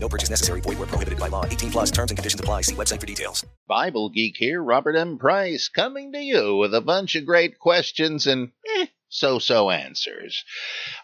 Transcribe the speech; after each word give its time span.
No 0.00 0.08
purchase 0.08 0.30
necessary. 0.30 0.60
Void 0.60 0.78
where 0.78 0.86
prohibited 0.86 1.18
by 1.18 1.28
law. 1.28 1.44
18 1.44 1.70
plus 1.70 1.90
terms 1.90 2.10
and 2.10 2.18
conditions 2.18 2.40
apply. 2.40 2.62
See 2.62 2.74
website 2.74 3.00
for 3.00 3.06
details. 3.06 3.44
Bible 3.66 4.08
Geek 4.08 4.36
here, 4.36 4.62
Robert 4.62 4.96
M. 4.96 5.18
Price, 5.18 5.68
coming 5.68 6.12
to 6.12 6.18
you 6.18 6.56
with 6.56 6.74
a 6.74 6.80
bunch 6.80 7.16
of 7.16 7.26
great 7.26 7.58
questions 7.58 8.26
and 8.26 8.52
eh, 8.76 8.86
so-so 9.08 9.70
answers. 9.70 10.44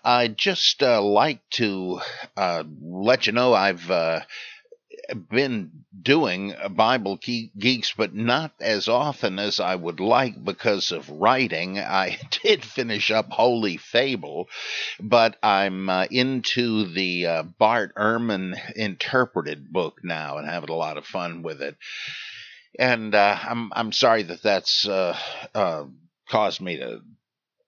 I'd 0.05 0.37
just 0.37 0.83
uh, 0.83 1.03
like 1.03 1.41
to 1.53 2.01
uh, 2.37 2.65
let 2.81 3.27
you 3.27 3.33
know 3.33 3.53
I've 3.55 3.91
uh, 3.91 4.21
been 5.31 5.85
doing 6.01 6.55
Bible 6.71 7.19
Geeks, 7.19 7.95
but 7.97 8.15
not 8.15 8.53
as 8.61 8.89
often 8.89 9.39
as 9.39 9.61
I 9.61 9.75
would 9.75 10.01
like 10.01 10.43
because 10.43 10.93
of 10.93 11.09
writing. 11.09 11.79
I 11.79 12.19
did 12.43 12.65
finish 12.65 13.11
up 13.11 13.31
Holy 13.31 13.77
Fable, 13.77 14.49
but 15.01 15.37
I'm 15.43 15.89
uh, 15.89 16.07
into 16.11 16.93
the 16.93 17.27
uh, 17.27 17.43
Bart 17.43 17.95
Ehrman 17.97 18.59
interpreted 18.77 19.73
book 19.73 20.01
now 20.03 20.39
and 20.39 20.49
having 20.49 20.71
a 20.71 20.75
lot 20.75 20.99
of 20.99 21.07
fun 21.07 21.43
with 21.43 21.63
it. 21.63 21.77
And 22.79 23.15
uh, 23.15 23.39
I'm 23.43 23.71
I'm 23.73 23.93
sorry 23.93 24.25
that 24.25 24.43
that's 24.43 24.87
uh, 24.87 25.17
uh, 25.55 25.85
caused 26.29 26.61
me 26.61 26.79
to 26.79 27.03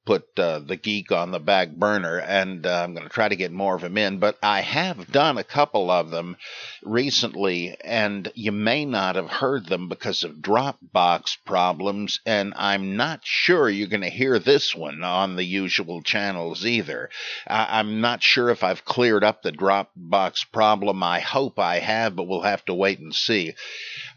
put 0.07 0.27
uh, 0.39 0.61
the 0.61 0.77
geek 0.77 1.13
on 1.13 1.33
the 1.33 1.41
back 1.41 1.71
burner, 1.73 2.19
and 2.19 2.65
uh, 2.65 2.83
I'm 2.85 2.95
going 2.95 3.07
to 3.07 3.13
try 3.13 3.29
to 3.29 3.37
get 3.37 3.53
more 3.53 3.75
of 3.75 3.83
them 3.83 3.99
in. 3.99 4.19
But 4.19 4.39
I 4.43 4.61
have 4.61 5.11
done 5.13 5.37
a 5.37 5.45
couple 5.45 5.91
of 5.91 6.11
them 6.11 6.37
recently, 6.83 7.77
and 7.85 8.31
you 8.35 8.53
may 8.53 8.85
not 8.85 9.17
have 9.17 9.29
heard 9.29 9.67
them 9.67 9.89
because 9.89 10.23
of 10.23 10.37
Dropbox 10.37 11.39
problems, 11.45 12.21
and 12.25 12.55
I'm 12.57 12.97
not 12.97 13.21
sure 13.25 13.69
you're 13.69 13.89
going 13.89 14.01
to 14.03 14.09
hear 14.09 14.39
this 14.39 14.75
one 14.75 15.03
on 15.03 15.37
the 15.37 15.45
usual 15.45 16.03
channels 16.03 16.65
either. 16.65 17.11
I- 17.47 17.81
I'm 17.81 18.01
not 18.01 18.23
sure 18.23 18.49
if 18.51 18.63
I've 18.63 18.85
cleared 18.85 19.25
up 19.25 19.43
the 19.43 19.53
Dropbox 19.53 20.47
problem. 20.53 21.03
I 21.03 21.21
hope 21.21 21.59
I 21.59 21.81
have, 21.81 22.15
but 22.15 22.29
we'll 22.29 22.43
have 22.43 22.65
to 22.67 22.75
wait 22.75 23.01
and 23.01 23.15
see. 23.15 23.55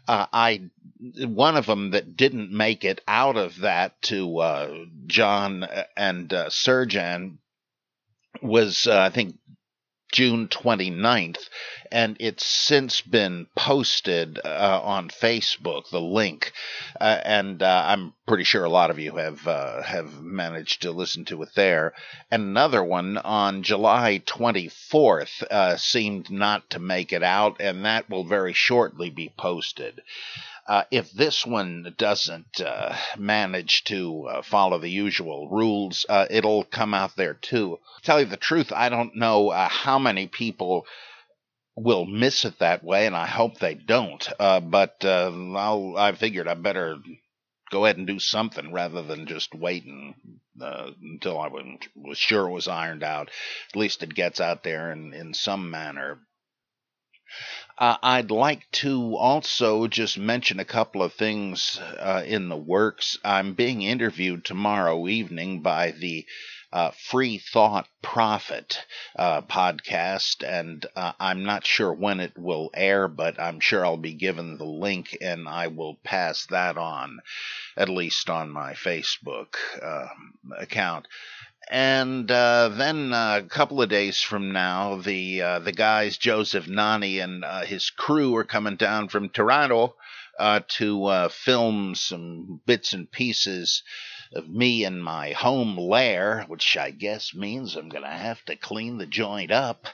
Uh, 0.08 0.26
I 0.32 0.70
one 1.18 1.56
of 1.56 1.66
them 1.66 1.90
that 1.90 2.16
didn't 2.16 2.52
make 2.52 2.84
it 2.84 3.00
out 3.08 3.36
of 3.36 3.60
that 3.60 4.00
to 4.02 4.38
uh, 4.38 4.84
John 5.06 5.66
and 5.96 6.32
uh, 6.32 6.48
Serjan 6.50 7.38
was, 8.42 8.86
uh, 8.86 8.98
I 9.00 9.10
think, 9.10 9.36
June 10.12 10.48
29th, 10.48 11.48
and 11.92 12.16
it's 12.18 12.44
since 12.44 13.00
been 13.00 13.46
posted 13.56 14.40
uh, 14.44 14.80
on 14.82 15.08
Facebook, 15.08 15.88
the 15.90 16.00
link, 16.00 16.52
uh, 17.00 17.20
and 17.24 17.62
uh, 17.62 17.84
I'm 17.86 18.12
pretty 18.26 18.44
sure 18.44 18.64
a 18.64 18.70
lot 18.70 18.90
of 18.90 18.98
you 18.98 19.16
have 19.16 19.46
uh, 19.46 19.82
have 19.82 20.20
managed 20.20 20.82
to 20.82 20.92
listen 20.92 21.24
to 21.26 21.42
it 21.42 21.50
there. 21.54 21.94
And 22.30 22.42
another 22.42 22.82
one 22.82 23.18
on 23.18 23.62
July 23.62 24.22
24th 24.26 25.42
uh, 25.50 25.76
seemed 25.76 26.30
not 26.30 26.70
to 26.70 26.78
make 26.78 27.12
it 27.12 27.22
out, 27.22 27.60
and 27.60 27.84
that 27.84 28.10
will 28.10 28.24
very 28.24 28.52
shortly 28.52 29.10
be 29.10 29.32
posted. 29.36 30.02
Uh, 30.70 30.84
if 30.92 31.10
this 31.10 31.44
one 31.44 31.92
doesn't 31.98 32.60
uh, 32.60 32.96
manage 33.18 33.82
to 33.82 34.28
uh, 34.28 34.40
follow 34.40 34.78
the 34.78 34.88
usual 34.88 35.48
rules, 35.50 36.06
uh, 36.08 36.28
it'll 36.30 36.62
come 36.62 36.94
out 36.94 37.16
there 37.16 37.34
too. 37.34 37.76
Tell 38.04 38.20
you 38.20 38.26
the 38.26 38.36
truth, 38.36 38.70
I 38.72 38.88
don't 38.88 39.16
know 39.16 39.48
uh, 39.48 39.68
how 39.68 39.98
many 39.98 40.28
people 40.28 40.86
will 41.74 42.06
miss 42.06 42.44
it 42.44 42.60
that 42.60 42.84
way, 42.84 43.06
and 43.06 43.16
I 43.16 43.26
hope 43.26 43.58
they 43.58 43.74
don't. 43.74 44.24
Uh, 44.38 44.60
but 44.60 45.04
I 45.04 46.12
figured 46.16 46.46
I 46.46 46.54
better 46.54 46.98
go 47.72 47.84
ahead 47.84 47.96
and 47.96 48.06
do 48.06 48.20
something 48.20 48.72
rather 48.72 49.02
than 49.02 49.26
just 49.26 49.52
waiting 49.52 50.14
until 50.60 51.40
I 51.40 51.48
was 51.96 52.16
sure 52.16 52.46
it 52.46 52.52
was 52.52 52.68
ironed 52.68 53.02
out. 53.02 53.28
At 53.70 53.76
least 53.76 54.04
it 54.04 54.14
gets 54.14 54.40
out 54.40 54.62
there 54.62 54.92
in, 54.92 55.14
in 55.14 55.34
some 55.34 55.68
manner. 55.68 56.20
Uh, 57.80 57.96
I'd 58.02 58.30
like 58.30 58.70
to 58.72 59.16
also 59.16 59.86
just 59.86 60.18
mention 60.18 60.60
a 60.60 60.66
couple 60.66 61.02
of 61.02 61.14
things 61.14 61.80
uh, 61.98 62.22
in 62.26 62.50
the 62.50 62.56
works. 62.56 63.16
I'm 63.24 63.54
being 63.54 63.80
interviewed 63.80 64.44
tomorrow 64.44 65.08
evening 65.08 65.62
by 65.62 65.92
the 65.92 66.26
uh, 66.74 66.90
Free 66.90 67.38
Thought 67.38 67.88
Prophet 68.02 68.84
uh, 69.16 69.40
podcast, 69.40 70.46
and 70.46 70.84
uh, 70.94 71.12
I'm 71.18 71.42
not 71.42 71.66
sure 71.66 71.90
when 71.90 72.20
it 72.20 72.36
will 72.36 72.70
air, 72.74 73.08
but 73.08 73.40
I'm 73.40 73.60
sure 73.60 73.84
I'll 73.84 73.96
be 73.96 74.12
given 74.12 74.58
the 74.58 74.66
link 74.66 75.16
and 75.18 75.48
I 75.48 75.68
will 75.68 75.94
pass 76.04 76.44
that 76.50 76.76
on, 76.76 77.20
at 77.78 77.88
least 77.88 78.28
on 78.28 78.50
my 78.50 78.74
Facebook 78.74 79.54
um, 79.82 80.34
account 80.58 81.06
and 81.68 82.30
uh, 82.30 82.68
then 82.70 83.12
uh, 83.12 83.42
a 83.44 83.48
couple 83.48 83.80
of 83.80 83.88
days 83.88 84.20
from 84.20 84.52
now, 84.52 84.96
the 84.96 85.42
uh, 85.42 85.58
the 85.60 85.72
guys 85.72 86.16
Joseph 86.16 86.66
Nanni 86.66 87.22
and 87.22 87.44
uh, 87.44 87.62
his 87.62 87.90
crew 87.90 88.34
are 88.36 88.44
coming 88.44 88.76
down 88.76 89.08
from 89.08 89.28
Toronto 89.28 89.94
uh, 90.38 90.60
to 90.78 91.04
uh, 91.06 91.28
film 91.28 91.94
some 91.94 92.60
bits 92.66 92.92
and 92.92 93.10
pieces 93.10 93.84
of 94.34 94.48
me 94.48 94.84
in 94.84 95.00
my 95.00 95.30
home 95.30 95.76
lair, 95.76 96.44
which 96.48 96.76
I 96.76 96.90
guess 96.90 97.34
means 97.34 97.76
I'm 97.76 97.88
to 97.90 98.08
have 98.08 98.44
to 98.46 98.56
clean 98.56 98.98
the 98.98 99.06
joint 99.06 99.52
up, 99.52 99.86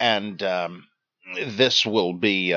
and 0.00 0.42
um, 0.42 0.88
this 1.36 1.86
will 1.86 2.14
be. 2.14 2.50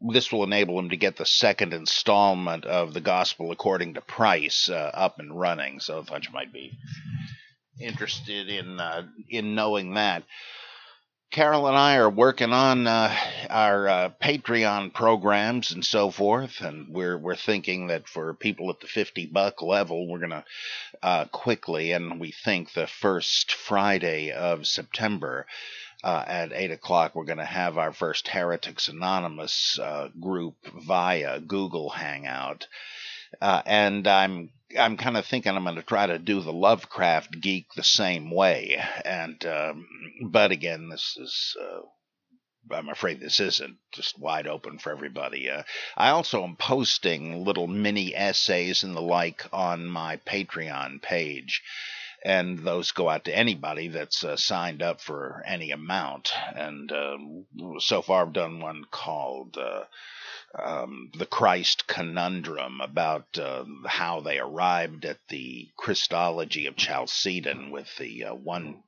this 0.00 0.30
will 0.30 0.44
enable 0.44 0.78
him 0.78 0.90
to 0.90 0.96
get 0.96 1.16
the 1.16 1.26
second 1.26 1.72
installment 1.72 2.64
of 2.64 2.94
the 2.94 3.00
Gospel 3.00 3.50
according 3.52 3.94
to 3.94 4.00
Price 4.00 4.68
up 4.68 5.18
and 5.18 5.38
running. 5.38 5.80
So 5.80 6.02
thought 6.02 6.26
you 6.26 6.32
might 6.32 6.52
be 6.52 6.78
interested 7.80 8.48
in 8.48 8.80
uh, 8.80 9.02
in 9.28 9.54
knowing 9.54 9.94
that. 9.94 10.24
Carol 11.30 11.66
and 11.66 11.76
I 11.76 11.96
are 11.96 12.10
working 12.10 12.52
on 12.52 12.86
uh, 12.86 13.12
our 13.50 13.88
uh, 13.88 14.10
Patreon 14.22 14.92
programs 14.94 15.72
and 15.72 15.84
so 15.84 16.12
forth, 16.12 16.60
and 16.60 16.86
we're 16.88 17.18
we're 17.18 17.34
thinking 17.34 17.88
that 17.88 18.08
for 18.08 18.34
people 18.34 18.70
at 18.70 18.78
the 18.78 18.86
fifty 18.86 19.26
buck 19.26 19.60
level, 19.60 20.06
we're 20.06 20.20
gonna 20.20 20.44
uh, 21.02 21.24
quickly, 21.26 21.90
and 21.90 22.20
we 22.20 22.30
think 22.30 22.72
the 22.72 22.86
first 22.86 23.52
Friday 23.52 24.30
of 24.30 24.66
September. 24.66 25.46
Uh, 26.04 26.22
at 26.26 26.52
8 26.52 26.70
o'clock, 26.70 27.14
we're 27.14 27.24
to 27.38 27.46
have 27.46 27.78
our 27.78 27.90
first 27.94 28.28
Heretics 28.28 28.88
Anonymous 28.88 29.78
uh, 29.78 30.08
group 30.20 30.54
via 30.84 31.40
Google 31.40 31.88
Hangout. 31.88 32.66
Uh, 33.40 33.62
and 33.64 34.06
I'm 34.06 34.50
I'm 34.78 34.96
kind 34.96 35.16
of 35.16 35.26
thinking 35.26 35.54
I'm 35.54 35.64
going 35.64 35.76
to 35.76 35.82
try 35.82 36.06
to 36.06 36.18
do 36.18 36.40
the 36.40 36.52
Lovecraft 36.52 37.40
geek 37.40 37.66
the 37.74 37.84
same 37.84 38.30
way. 38.30 38.82
And 39.04 39.44
um, 39.46 39.86
but 40.22 40.50
again, 40.50 40.88
this 40.88 41.16
is. 41.18 41.56
Uh, 41.60 41.80
I'm 42.70 42.88
afraid 42.88 43.20
this 43.20 43.40
isn't 43.40 43.76
just 43.92 44.18
wide 44.18 44.46
open 44.46 44.78
for 44.78 44.90
everybody. 44.90 45.50
Uh, 45.50 45.64
I 45.98 46.08
also 46.10 46.44
am 46.44 46.56
posting 46.56 47.44
little 47.44 47.66
mini 47.66 48.14
essays 48.14 48.82
and 48.82 48.96
the 48.96 49.02
like 49.02 49.46
on 49.52 49.84
my 49.84 50.16
Patreon 50.16 51.02
page, 51.02 51.62
and 52.24 52.60
those 52.60 52.92
go 52.92 53.10
out 53.10 53.26
to 53.26 53.36
anybody 53.36 53.88
that's 53.88 54.24
uh, 54.24 54.36
signed 54.36 54.82
up 54.82 55.02
for 55.02 55.42
any 55.46 55.72
amount. 55.72 56.32
And 56.56 56.90
um, 56.90 57.46
so 57.80 58.00
far, 58.00 58.22
I've 58.22 58.32
done 58.32 58.60
one 58.60 58.84
called 58.90 59.58
uh, 59.58 59.84
um, 60.62 61.10
the 61.18 61.26
Christ 61.26 61.86
conundrum 61.86 62.80
about 62.80 63.38
uh, 63.38 63.64
how 63.86 64.20
they 64.20 64.38
arrived 64.38 65.04
at 65.04 65.18
the 65.28 65.68
Christology 65.76 66.66
of 66.66 66.76
Chalcedon 66.76 67.70
with 67.70 67.88
the 67.98 68.24
uh, 68.24 68.34
one 68.34 68.82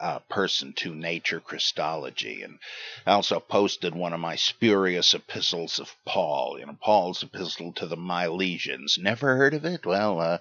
uh, 0.00 0.18
person 0.30 0.72
two 0.72 0.94
nature 0.94 1.40
Christology. 1.40 2.42
And 2.42 2.58
I 3.06 3.12
also 3.12 3.38
posted 3.40 3.94
one 3.94 4.12
of 4.12 4.20
my 4.20 4.36
spurious 4.36 5.14
epistles 5.14 5.78
of 5.78 5.94
Paul, 6.04 6.56
you 6.58 6.66
know, 6.66 6.76
Paul's 6.80 7.22
epistle 7.22 7.72
to 7.74 7.86
the 7.86 7.96
Milesians. 7.96 8.98
Never 8.98 9.36
heard 9.36 9.54
of 9.54 9.64
it? 9.64 9.84
Well, 9.84 10.20
uh, 10.20 10.38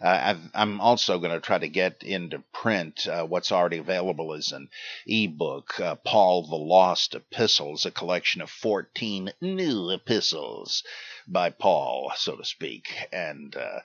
i 0.00 0.36
am 0.54 0.80
also 0.80 1.18
going 1.18 1.32
to 1.32 1.40
try 1.40 1.58
to 1.58 1.68
get 1.68 2.02
into 2.02 2.42
print 2.52 3.06
uh, 3.06 3.24
what's 3.24 3.52
already 3.52 3.78
available 3.78 4.32
as 4.32 4.52
an 4.52 4.68
ebook, 5.06 5.78
uh, 5.80 5.96
Paul 5.96 6.46
the 6.46 6.56
Lost 6.56 7.14
Epistles, 7.14 7.86
a 7.86 7.90
collection 7.90 8.40
of 8.42 8.50
14 8.50 9.32
new 9.40 9.90
epistles 9.90 10.84
by 11.26 11.50
Paul, 11.50 12.12
so 12.16 12.36
to 12.36 12.44
speak, 12.44 12.94
and 13.12 13.54
uh, 13.56 13.80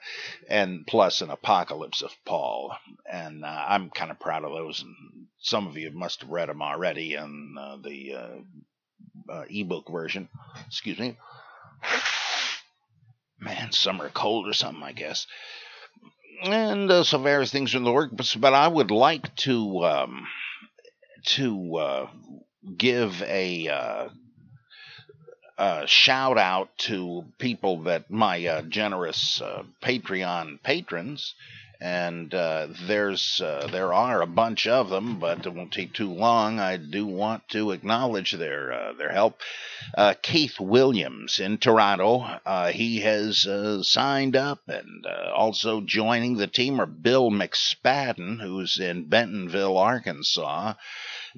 and 0.48 0.86
plus 0.86 1.20
an 1.20 1.30
apocalypse 1.30 2.02
of 2.02 2.12
Paul. 2.24 2.76
And 3.10 3.44
uh, 3.44 3.64
I'm 3.68 3.90
kind 3.90 4.10
of 4.10 4.18
proud 4.18 4.44
of 4.44 4.52
those. 4.52 4.82
And 4.82 5.15
some 5.38 5.66
of 5.66 5.76
you 5.76 5.90
must 5.90 6.20
have 6.22 6.30
read 6.30 6.48
them 6.48 6.62
already 6.62 7.14
in 7.14 7.54
uh, 7.58 7.76
the 7.82 8.14
uh, 8.14 9.32
uh, 9.32 9.44
ebook 9.48 9.90
version. 9.90 10.28
Excuse 10.66 10.98
me. 10.98 11.16
man, 13.40 13.72
summer 13.72 14.08
cold 14.08 14.48
or 14.48 14.52
something, 14.52 14.82
I 14.82 14.92
guess. 14.92 15.26
And 16.42 16.90
uh, 16.90 17.04
so 17.04 17.18
various 17.18 17.50
things 17.50 17.74
are 17.74 17.78
in 17.78 17.84
the 17.84 17.92
works, 17.92 18.34
but 18.34 18.52
I 18.52 18.68
would 18.68 18.90
like 18.90 19.34
to 19.36 19.84
um, 19.84 20.26
to 21.26 21.76
uh, 21.76 22.10
give 22.76 23.22
a 23.22 23.68
uh, 23.68 24.08
uh, 25.58 25.86
shout 25.86 26.36
out 26.36 26.68
to 26.76 27.24
people 27.38 27.84
that 27.84 28.10
my 28.10 28.44
uh, 28.46 28.62
generous 28.62 29.40
uh, 29.40 29.62
Patreon 29.82 30.62
patrons, 30.62 31.34
and 31.80 32.32
uh, 32.34 32.68
there's 32.86 33.40
uh, 33.40 33.68
there 33.70 33.92
are 33.92 34.22
a 34.22 34.26
bunch 34.26 34.66
of 34.66 34.88
them, 34.88 35.18
but 35.18 35.44
it 35.44 35.52
won't 35.52 35.72
take 35.72 35.92
too 35.92 36.12
long. 36.12 36.58
I 36.58 36.76
do 36.76 37.06
want 37.06 37.48
to 37.50 37.72
acknowledge 37.72 38.32
their 38.32 38.72
uh, 38.72 38.92
their 38.94 39.12
help. 39.12 39.40
Keith 40.22 40.58
Williams 40.58 41.38
in 41.38 41.58
Toronto, 41.58 42.40
he 42.72 43.00
has 43.00 43.46
signed 43.82 44.36
up, 44.36 44.60
and 44.68 45.06
also 45.06 45.80
joining 45.80 46.36
the 46.36 46.46
team 46.46 46.80
are 46.80 46.86
Bill 46.86 47.30
McSpadden, 47.30 48.40
who's 48.40 48.78
in 48.78 49.08
Bentonville, 49.08 49.78
Arkansas. 49.78 50.74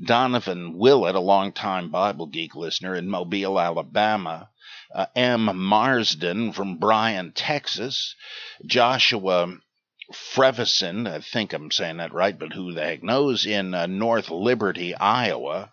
Donovan 0.00 0.78
Willett, 0.78 1.16
a 1.16 1.20
longtime 1.20 1.90
Bible 1.90 2.26
Geek 2.26 2.54
listener 2.54 2.94
in 2.94 3.08
Mobile, 3.08 3.58
Alabama. 3.58 4.48
Uh, 4.94 5.06
M. 5.16 5.56
Marsden 5.56 6.52
from 6.52 6.78
Bryan, 6.78 7.32
Texas. 7.32 8.14
Joshua 8.64 9.58
Frevison, 10.12 11.06
I 11.06 11.20
think 11.20 11.52
I'm 11.52 11.70
saying 11.70 11.98
that 11.98 12.14
right, 12.14 12.38
but 12.38 12.52
who 12.52 12.72
the 12.72 12.82
heck 12.82 13.02
knows, 13.02 13.44
in 13.44 13.74
uh, 13.74 13.86
North 13.86 14.30
Liberty, 14.30 14.94
Iowa. 14.94 15.70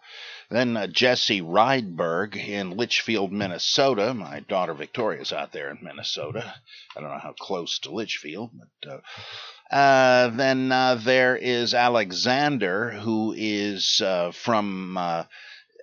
Then 0.50 0.78
uh, 0.78 0.88
Jesse 0.88 1.42
Rydberg 1.42 2.36
in 2.36 2.78
Litchfield, 2.78 3.32
Minnesota. 3.32 4.14
My 4.14 4.42
daughter 4.42 4.74
Victoria's 4.74 5.32
out 5.32 5.52
there 5.54 5.70
in 5.70 5.80
Minnesota. 5.82 6.54
I 6.96 7.02
don't 7.02 7.10
know 7.10 7.18
how 7.18 7.34
close 7.40 7.80
to 7.80 7.92
Litchfield, 7.92 8.52
but 8.54 8.92
uh, 8.92 9.76
uh, 9.76 10.28
then 10.36 10.72
uh, 10.72 10.96
there 10.96 11.36
is 11.36 11.74
Alexander, 11.74 12.92
who 12.92 13.34
is 13.36 14.02
uh, 14.02 14.32
from 14.32 15.00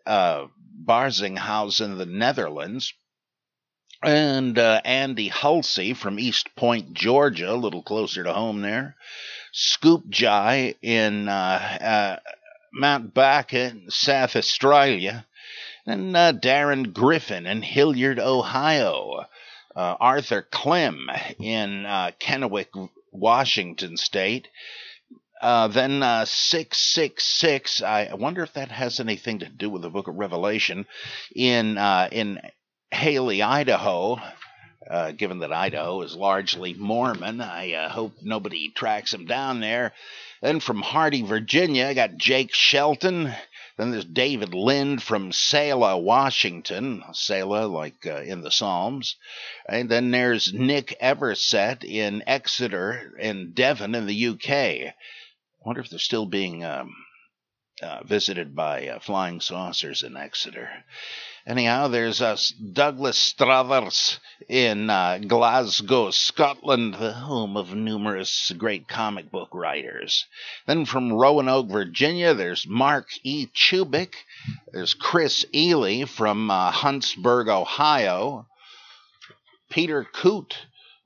Barsinghausen, 0.06 1.98
the 1.98 2.06
Netherlands. 2.06 2.94
And 4.04 4.58
uh, 4.58 4.81
Andy 4.84 5.31
Hulsey 5.31 5.96
from 5.96 6.19
East 6.19 6.54
Point, 6.56 6.93
Georgia, 6.93 7.52
a 7.52 7.54
little 7.54 7.82
closer 7.82 8.25
to 8.25 8.32
home 8.32 8.60
there. 8.62 8.96
Scoop 9.52 10.08
Jai 10.08 10.75
in 10.82 11.26
Mount 11.26 13.14
Barker, 13.14 13.72
South 13.88 14.34
Australia. 14.34 15.26
And 15.87 16.14
Darren 16.14 16.93
Griffin 16.93 17.46
in 17.46 17.62
Hilliard, 17.62 18.19
Ohio. 18.19 19.26
Arthur 19.76 20.43
Clem 20.43 21.08
in 21.38 21.84
Kennewick, 22.19 22.90
Washington 23.12 23.96
State. 23.96 24.48
Uh, 25.40 25.66
then 25.66 26.05
uh, 26.05 26.25
666, 26.25 27.82
I 27.82 28.14
wonder 28.14 28.44
if 28.44 28.52
that 28.52 28.70
has 28.70 29.00
anything 29.00 29.40
to 29.40 29.48
do 29.48 29.69
with 29.69 29.82
the 29.82 29.90
book 29.90 30.06
of 30.06 30.14
Revelation, 30.14 30.87
in, 31.34 31.76
uh, 31.78 32.08
in 32.12 32.38
Hailey, 32.92 33.42
Idaho. 33.42 34.20
Uh, 34.88 35.12
given 35.12 35.38
that 35.38 35.52
Idaho 35.52 36.02
is 36.02 36.14
largely 36.14 36.74
Mormon, 36.74 37.40
I 37.40 37.72
uh, 37.72 37.88
hope 37.88 38.14
nobody 38.20 38.68
tracks 38.68 39.14
him 39.14 39.26
down 39.26 39.60
there. 39.60 39.92
Then 40.42 40.60
from 40.60 40.82
Hardy, 40.82 41.22
Virginia, 41.22 41.86
I 41.86 41.94
got 41.94 42.16
Jake 42.16 42.52
Shelton. 42.52 43.32
Then 43.78 43.90
there's 43.92 44.04
David 44.04 44.54
Lind 44.54 45.02
from 45.02 45.32
Selah, 45.32 45.98
Washington. 45.98 47.02
Selah, 47.12 47.66
like 47.66 48.04
uh, 48.06 48.22
in 48.22 48.42
the 48.42 48.50
Psalms. 48.50 49.16
And 49.68 49.88
then 49.88 50.10
there's 50.10 50.52
Nick 50.52 50.96
Eversett 51.00 51.84
in 51.84 52.22
Exeter 52.26 53.16
in 53.18 53.52
Devon 53.52 53.94
in 53.94 54.06
the 54.06 54.26
UK. 54.28 54.50
I 54.50 54.94
wonder 55.64 55.80
if 55.80 55.88
they're 55.88 55.98
still 55.98 56.26
being 56.26 56.64
um, 56.64 56.94
uh, 57.80 58.02
visited 58.04 58.54
by 58.54 58.88
uh, 58.88 58.98
flying 58.98 59.40
saucers 59.40 60.02
in 60.02 60.16
Exeter. 60.16 60.68
Anyhow, 61.44 61.88
there's 61.88 62.22
uh, 62.22 62.36
Douglas 62.72 63.18
Struthers 63.18 64.20
in 64.48 64.88
uh, 64.88 65.18
Glasgow, 65.26 66.12
Scotland, 66.12 66.94
the 66.94 67.12
home 67.12 67.56
of 67.56 67.74
numerous 67.74 68.52
great 68.56 68.86
comic 68.86 69.28
book 69.28 69.48
writers. 69.52 70.24
Then 70.68 70.84
from 70.84 71.12
Roanoke, 71.12 71.68
Virginia, 71.68 72.32
there's 72.34 72.64
Mark 72.68 73.08
E. 73.24 73.48
Chubik. 73.48 74.14
There's 74.72 74.94
Chris 74.94 75.44
Ely 75.52 76.04
from 76.04 76.48
uh, 76.48 76.70
Huntsburg, 76.70 77.48
Ohio. 77.48 78.46
Peter 79.68 80.06
Coote 80.14 80.56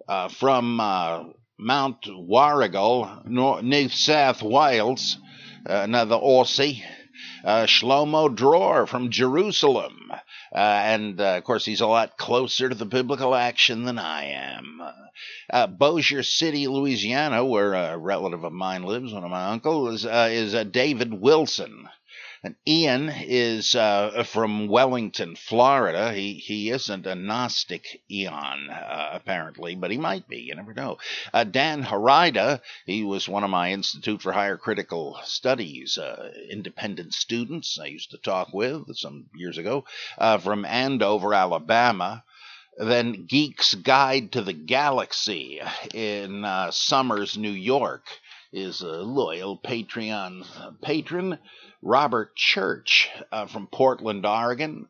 uh, 0.07 0.29
from 0.29 0.79
uh, 0.81 1.25
Mount 1.59 2.09
Warrigal, 2.09 3.23
New 3.25 3.89
South 3.89 4.43
Wales, 4.43 5.17
uh, 5.67 5.73
another 5.73 6.17
Aussie. 6.17 6.83
Shlomo 7.45 8.35
Dror 8.35 8.87
from 8.87 9.11
Jerusalem. 9.11 10.11
Uh, 10.55 10.59
and 10.59 11.21
uh, 11.21 11.37
of 11.37 11.45
course, 11.45 11.65
he's 11.65 11.81
a 11.81 11.87
lot 11.87 12.17
closer 12.17 12.69
to 12.69 12.75
the 12.75 12.87
biblical 12.87 13.35
action 13.35 13.85
than 13.85 13.99
I 13.99 14.25
am. 14.25 14.81
Uh, 15.51 15.67
Bossier 15.67 16.23
City, 16.23 16.69
Louisiana, 16.69 17.45
where 17.45 17.75
a 17.75 17.97
relative 17.97 18.45
of 18.45 18.53
mine 18.53 18.83
lives, 18.83 19.13
one 19.13 19.25
of 19.25 19.31
my 19.31 19.47
uncles, 19.47 20.01
is, 20.01 20.07
uh, 20.07 20.29
is 20.31 20.55
uh, 20.55 20.65
David 20.65 21.13
Wilson. 21.13 21.89
And 22.43 22.55
Ian 22.67 23.09
is 23.09 23.75
uh, 23.75 24.23
from 24.25 24.69
Wellington, 24.69 25.37
Florida. 25.37 26.13
He 26.13 26.35
he 26.35 26.71
isn't 26.71 27.07
a 27.07 27.15
Gnostic 27.15 28.03
Eon, 28.11 28.71
uh, 28.71 29.11
apparently, 29.13 29.75
but 29.75 29.91
he 29.91 29.99
might 29.99 30.29
be. 30.29 30.39
You 30.39 30.55
never 30.55 30.75
know. 30.75 30.99
Uh, 31.33 31.45
Dan 31.45 31.83
Harida, 31.83 32.61
he 32.85 33.03
was 33.03 33.29
one 33.29 33.45
of 33.45 33.51
my 33.51 33.73
Institute 33.73 34.23
for 34.23 34.33
Higher 34.33 34.57
Critical 34.57 35.19
Studies 35.25 35.99
uh, 35.99 36.33
independent 36.51 37.15
students 37.15 37.79
I 37.79 37.87
used 37.87 38.11
to 38.11 38.19
talk 38.19 38.53
with 38.53 38.97
some 38.97 39.27
years 39.35 39.59
ago 39.59 39.85
uh, 40.19 40.39
from 40.39 40.65
Andover, 40.65 41.35
Alabama 41.35 42.23
then 42.79 43.27
Geek's 43.27 43.75
Guide 43.75 44.33
to 44.33 44.43
the 44.43 44.53
Galaxy 44.53 45.61
in 45.95 46.45
uh, 46.45 46.71
Somers, 46.71 47.37
New 47.39 47.51
York, 47.51 48.05
is 48.57 48.81
a 48.81 49.03
loyal 49.03 49.59
Patreon 49.59 50.47
patron. 50.81 51.39
Robert 51.83 52.35
Church 52.35 53.11
uh, 53.31 53.47
from 53.47 53.67
Portland, 53.67 54.25
Oregon, 54.25 54.89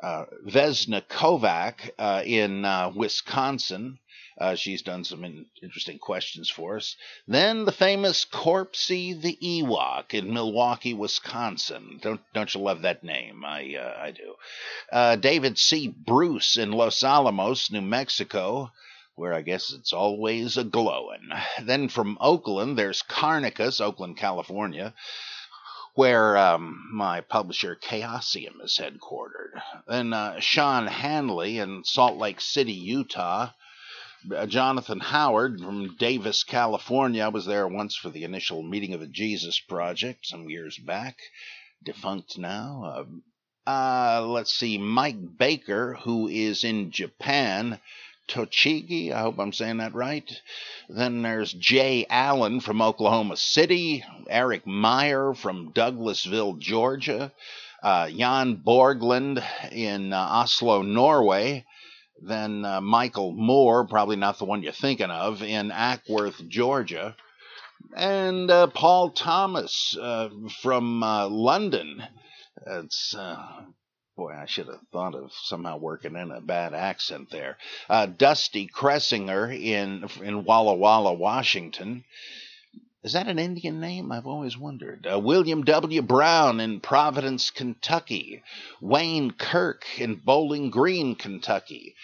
uh, 0.00 0.26
Vesna 0.46 1.02
Kovac 1.02 1.90
uh, 1.98 2.22
in 2.24 2.64
uh, 2.64 2.92
Wisconsin. 2.94 3.98
Uh, 4.40 4.54
she's 4.54 4.82
done 4.82 5.02
some 5.02 5.24
in- 5.24 5.46
interesting 5.60 5.98
questions 5.98 6.48
for 6.48 6.76
us. 6.76 6.96
Then 7.26 7.64
the 7.64 7.72
famous 7.72 8.24
Corpsey 8.24 9.20
the 9.20 9.36
Ewok 9.42 10.14
in 10.14 10.32
Milwaukee, 10.32 10.94
Wisconsin. 10.94 11.98
Don't 12.00 12.20
don't 12.32 12.54
you 12.54 12.60
love 12.60 12.82
that 12.82 13.02
name? 13.02 13.44
I 13.44 13.74
uh, 13.74 13.96
I 14.00 14.12
do. 14.12 15.16
David 15.20 15.58
C. 15.58 15.88
Bruce 15.88 16.56
in 16.56 16.70
Los 16.70 17.02
Alamos, 17.02 17.72
New 17.72 17.80
Mexico 17.80 18.70
where 19.14 19.32
I 19.32 19.42
guess 19.42 19.72
it's 19.72 19.92
always 19.92 20.56
a 20.56 20.64
glowing. 20.64 21.28
Then 21.62 21.88
from 21.88 22.18
Oakland, 22.20 22.76
there's 22.78 23.02
Carnicus, 23.02 23.80
Oakland, 23.80 24.16
California 24.16 24.94
where 25.94 26.36
um, 26.36 26.88
my 26.92 27.20
publisher 27.20 27.76
Chaosium 27.76 28.62
is 28.64 28.78
headquartered. 28.80 29.62
Then 29.86 30.12
uh, 30.12 30.40
Sean 30.40 30.88
Hanley 30.88 31.58
in 31.58 31.84
Salt 31.84 32.18
Lake 32.18 32.40
City, 32.40 32.72
Utah. 32.72 33.50
Uh, 34.34 34.46
Jonathan 34.46 35.00
Howard 35.00 35.60
from 35.60 35.96
Davis, 35.96 36.44
California. 36.44 37.22
I 37.22 37.28
was 37.28 37.44
there 37.44 37.68
once 37.68 37.94
for 37.94 38.08
the 38.08 38.24
initial 38.24 38.62
meeting 38.62 38.94
of 38.94 39.00
the 39.00 39.06
Jesus 39.06 39.60
Project 39.60 40.26
some 40.26 40.48
years 40.48 40.78
back, 40.78 41.18
defunct 41.84 42.38
now. 42.38 43.06
Uh, 43.66 43.70
uh 43.70 44.26
let's 44.26 44.54
see, 44.54 44.78
Mike 44.78 45.36
Baker, 45.36 45.98
who 46.04 46.26
is 46.28 46.64
in 46.64 46.90
Japan. 46.90 47.78
Tochigi, 48.28 49.12
I 49.12 49.20
hope 49.20 49.38
I'm 49.38 49.52
saying 49.52 49.78
that 49.78 49.94
right. 49.94 50.30
Then 50.88 51.22
there's 51.22 51.52
Jay 51.52 52.06
Allen 52.08 52.60
from 52.60 52.82
Oklahoma 52.82 53.36
City, 53.36 54.04
Eric 54.28 54.66
Meyer 54.66 55.34
from 55.34 55.72
Douglasville, 55.72 56.58
Georgia, 56.58 57.32
uh, 57.82 58.08
Jan 58.08 58.62
Borgland 58.64 59.44
in 59.70 60.12
uh, 60.12 60.18
Oslo, 60.18 60.82
Norway. 60.82 61.64
Then 62.22 62.64
uh, 62.64 62.80
Michael 62.80 63.32
Moore, 63.32 63.86
probably 63.86 64.16
not 64.16 64.38
the 64.38 64.46
one 64.46 64.62
you're 64.62 64.72
thinking 64.72 65.10
of, 65.10 65.42
in 65.42 65.70
Acworth, 65.70 66.48
Georgia. 66.48 67.14
And 67.94 68.50
uh, 68.50 68.68
Paul 68.68 69.10
Thomas 69.10 69.96
uh, 70.00 70.30
from 70.62 71.02
uh, 71.02 71.28
London. 71.28 72.02
It's 72.66 73.14
Boy, 74.16 74.32
I 74.32 74.46
should 74.46 74.66
have 74.68 74.80
thought 74.92 75.14
of 75.16 75.32
somehow 75.32 75.76
working 75.76 76.14
in 76.14 76.30
a 76.30 76.40
bad 76.40 76.72
accent 76.72 77.30
there. 77.30 77.56
Uh, 77.88 78.06
Dusty 78.06 78.68
Cressinger 78.68 79.50
in 79.52 80.08
in 80.22 80.44
Walla 80.44 80.74
Walla, 80.74 81.12
Washington. 81.12 82.04
Is 83.02 83.12
that 83.14 83.26
an 83.26 83.38
Indian 83.38 83.80
name? 83.80 84.12
I've 84.12 84.26
always 84.26 84.56
wondered. 84.56 85.06
Uh, 85.12 85.18
William 85.18 85.62
W. 85.64 86.00
Brown 86.00 86.60
in 86.60 86.80
Providence, 86.80 87.50
Kentucky. 87.50 88.42
Wayne 88.80 89.32
Kirk 89.32 89.84
in 89.98 90.14
Bowling 90.14 90.70
Green, 90.70 91.14
Kentucky. 91.16 91.94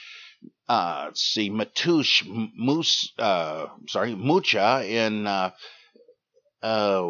uh, 0.69 1.05
let's 1.07 1.23
see, 1.23 1.49
Matush 1.51 2.23
Mus, 2.55 3.13
uh, 3.19 3.67
sorry, 3.89 4.15
Mucha 4.15 4.85
in 4.87 5.27
uh, 5.27 5.51
uh, 6.63 7.03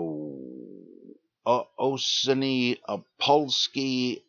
Osini 1.46 2.78
Apolsky. 2.88 4.22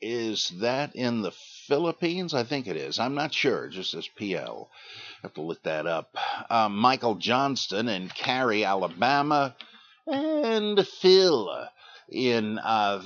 Is 0.00 0.50
that 0.60 0.94
in 0.94 1.22
the 1.22 1.32
Philippines? 1.66 2.32
I 2.32 2.44
think 2.44 2.66
it 2.66 2.76
is. 2.76 2.98
I'm 2.98 3.14
not 3.14 3.34
sure. 3.34 3.68
Just 3.68 3.90
says 3.90 4.08
PL. 4.16 4.70
Have 5.22 5.34
to 5.34 5.42
look 5.42 5.62
that 5.64 5.86
up. 5.86 6.16
Uh, 6.48 6.68
Michael 6.68 7.16
Johnston 7.16 7.88
in 7.88 8.08
Cary, 8.08 8.64
Alabama, 8.64 9.56
and 10.06 10.86
Phil 10.86 11.68
in 12.08 12.58
uh, 12.58 13.02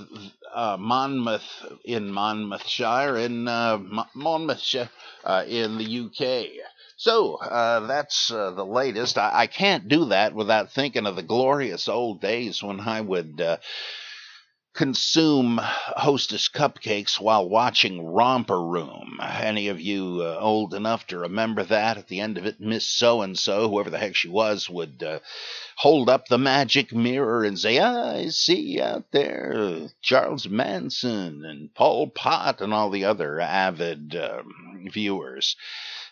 uh, 0.54 0.76
Monmouth 0.78 1.42
in 1.84 2.12
Monmouthshire 2.12 3.16
in 3.16 3.48
uh, 3.48 3.78
Monmouthshire 4.14 4.90
uh, 5.24 5.44
in 5.46 5.78
the 5.78 6.00
UK. 6.06 6.48
So 6.96 7.34
uh, 7.36 7.86
that's 7.86 8.28
the 8.28 8.64
latest. 8.64 9.18
I, 9.18 9.30
I, 9.32 9.46
can't 9.48 9.88
do 9.88 10.04
that 10.06 10.34
without 10.34 10.70
thinking 10.70 11.06
of 11.06 11.16
the 11.16 11.22
glorious 11.22 11.88
old 11.88 12.20
days 12.20 12.62
when 12.62 12.78
I 12.78 13.00
would 13.00 13.42
consume 14.74 15.60
hostess 15.62 16.48
cupcakes 16.48 17.20
while 17.20 17.48
watching 17.48 18.04
Romper 18.06 18.62
Room. 18.62 19.18
Any 19.22 19.68
of 19.68 19.80
you 19.80 20.20
uh, 20.22 20.38
old 20.40 20.72
enough 20.74 21.06
to 21.08 21.18
remember 21.18 21.62
that? 21.64 21.98
At 21.98 22.08
the 22.08 22.20
end 22.20 22.38
of 22.38 22.46
it, 22.46 22.60
Miss 22.60 22.86
So 22.86 23.22
and 23.22 23.38
so, 23.38 23.68
whoever 23.68 23.90
the 23.90 23.98
heck 23.98 24.16
she 24.16 24.28
was, 24.28 24.70
would 24.70 25.02
uh, 25.02 25.18
hold 25.76 26.08
up 26.08 26.28
the 26.28 26.38
magic 26.38 26.92
mirror 26.94 27.44
and 27.44 27.58
say, 27.58 27.78
I 27.78 28.28
see 28.28 28.80
out 28.80 29.10
there 29.10 29.88
Charles 30.00 30.48
Manson 30.48 31.44
and 31.44 31.74
Pol 31.74 32.08
Pot 32.08 32.60
and 32.60 32.72
all 32.72 32.90
the 32.90 33.04
other 33.04 33.40
avid 33.40 34.16
um, 34.16 34.71
viewers. 34.90 35.56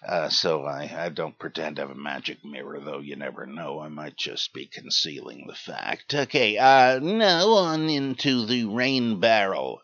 Uh, 0.07 0.29
so 0.29 0.65
I, 0.65 0.91
I 0.97 1.09
don't 1.11 1.39
pretend 1.39 1.77
to 1.77 1.83
have 1.83 1.91
a 1.91 1.95
magic 1.95 2.45
mirror, 2.45 2.81
though 2.81 3.01
you 3.01 3.17
never 3.17 3.47
know. 3.47 3.81
I 3.81 3.89
might 3.89 4.17
just 4.17 4.53
be 4.53 4.67
concealing 4.67 5.47
the 5.47 5.55
fact. 5.55 6.15
Okay, 6.15 6.57
uh, 6.57 6.99
now 6.99 7.49
on 7.51 7.89
into 7.89 8.47
the 8.47 8.65
rain 8.65 9.21
barrel. 9.21 9.83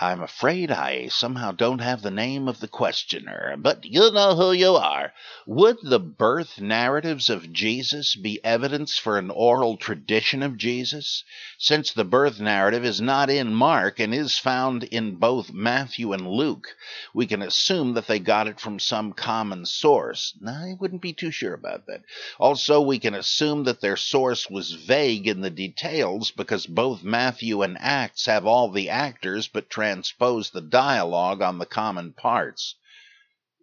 I'm 0.00 0.22
afraid 0.22 0.72
I 0.72 1.06
somehow 1.06 1.52
don't 1.52 1.78
have 1.78 2.02
the 2.02 2.10
name 2.10 2.48
of 2.48 2.58
the 2.58 2.66
questioner, 2.66 3.54
but 3.56 3.84
you 3.84 4.10
know 4.10 4.34
who 4.34 4.50
you 4.50 4.74
are. 4.74 5.12
Would 5.46 5.78
the 5.84 6.00
birth 6.00 6.60
narratives 6.60 7.30
of 7.30 7.52
Jesus 7.52 8.16
be 8.16 8.44
evidence 8.44 8.98
for 8.98 9.18
an 9.18 9.30
oral 9.30 9.76
tradition 9.76 10.42
of 10.42 10.56
Jesus? 10.56 11.22
Since 11.58 11.92
the 11.92 12.04
birth 12.04 12.40
narrative 12.40 12.84
is 12.84 13.00
not 13.00 13.30
in 13.30 13.54
Mark 13.54 14.00
and 14.00 14.12
is 14.12 14.36
found 14.36 14.82
in 14.82 15.14
both 15.14 15.52
Matthew 15.52 16.12
and 16.12 16.28
Luke, 16.28 16.74
we 17.14 17.28
can 17.28 17.40
assume 17.40 17.94
that 17.94 18.08
they 18.08 18.18
got 18.18 18.48
it 18.48 18.58
from 18.58 18.80
some 18.80 19.12
common 19.12 19.64
source. 19.64 20.34
I 20.44 20.74
wouldn't 20.80 21.02
be 21.02 21.12
too 21.12 21.30
sure 21.30 21.54
about 21.54 21.86
that. 21.86 22.02
Also, 22.40 22.80
we 22.80 22.98
can 22.98 23.14
assume 23.14 23.62
that 23.64 23.80
their 23.80 23.96
source 23.96 24.50
was 24.50 24.72
vague 24.72 25.28
in 25.28 25.40
the 25.40 25.50
details 25.50 26.32
because 26.32 26.66
both 26.66 27.04
Matthew 27.04 27.62
and 27.62 27.78
Acts 27.78 28.26
have 28.26 28.44
all 28.44 28.72
the 28.72 28.90
actors 28.90 29.46
but 29.46 29.70
transpose 29.84 30.48
the 30.48 30.62
dialogue 30.62 31.42
on 31.42 31.58
the 31.58 31.66
common 31.66 32.14
parts. 32.14 32.76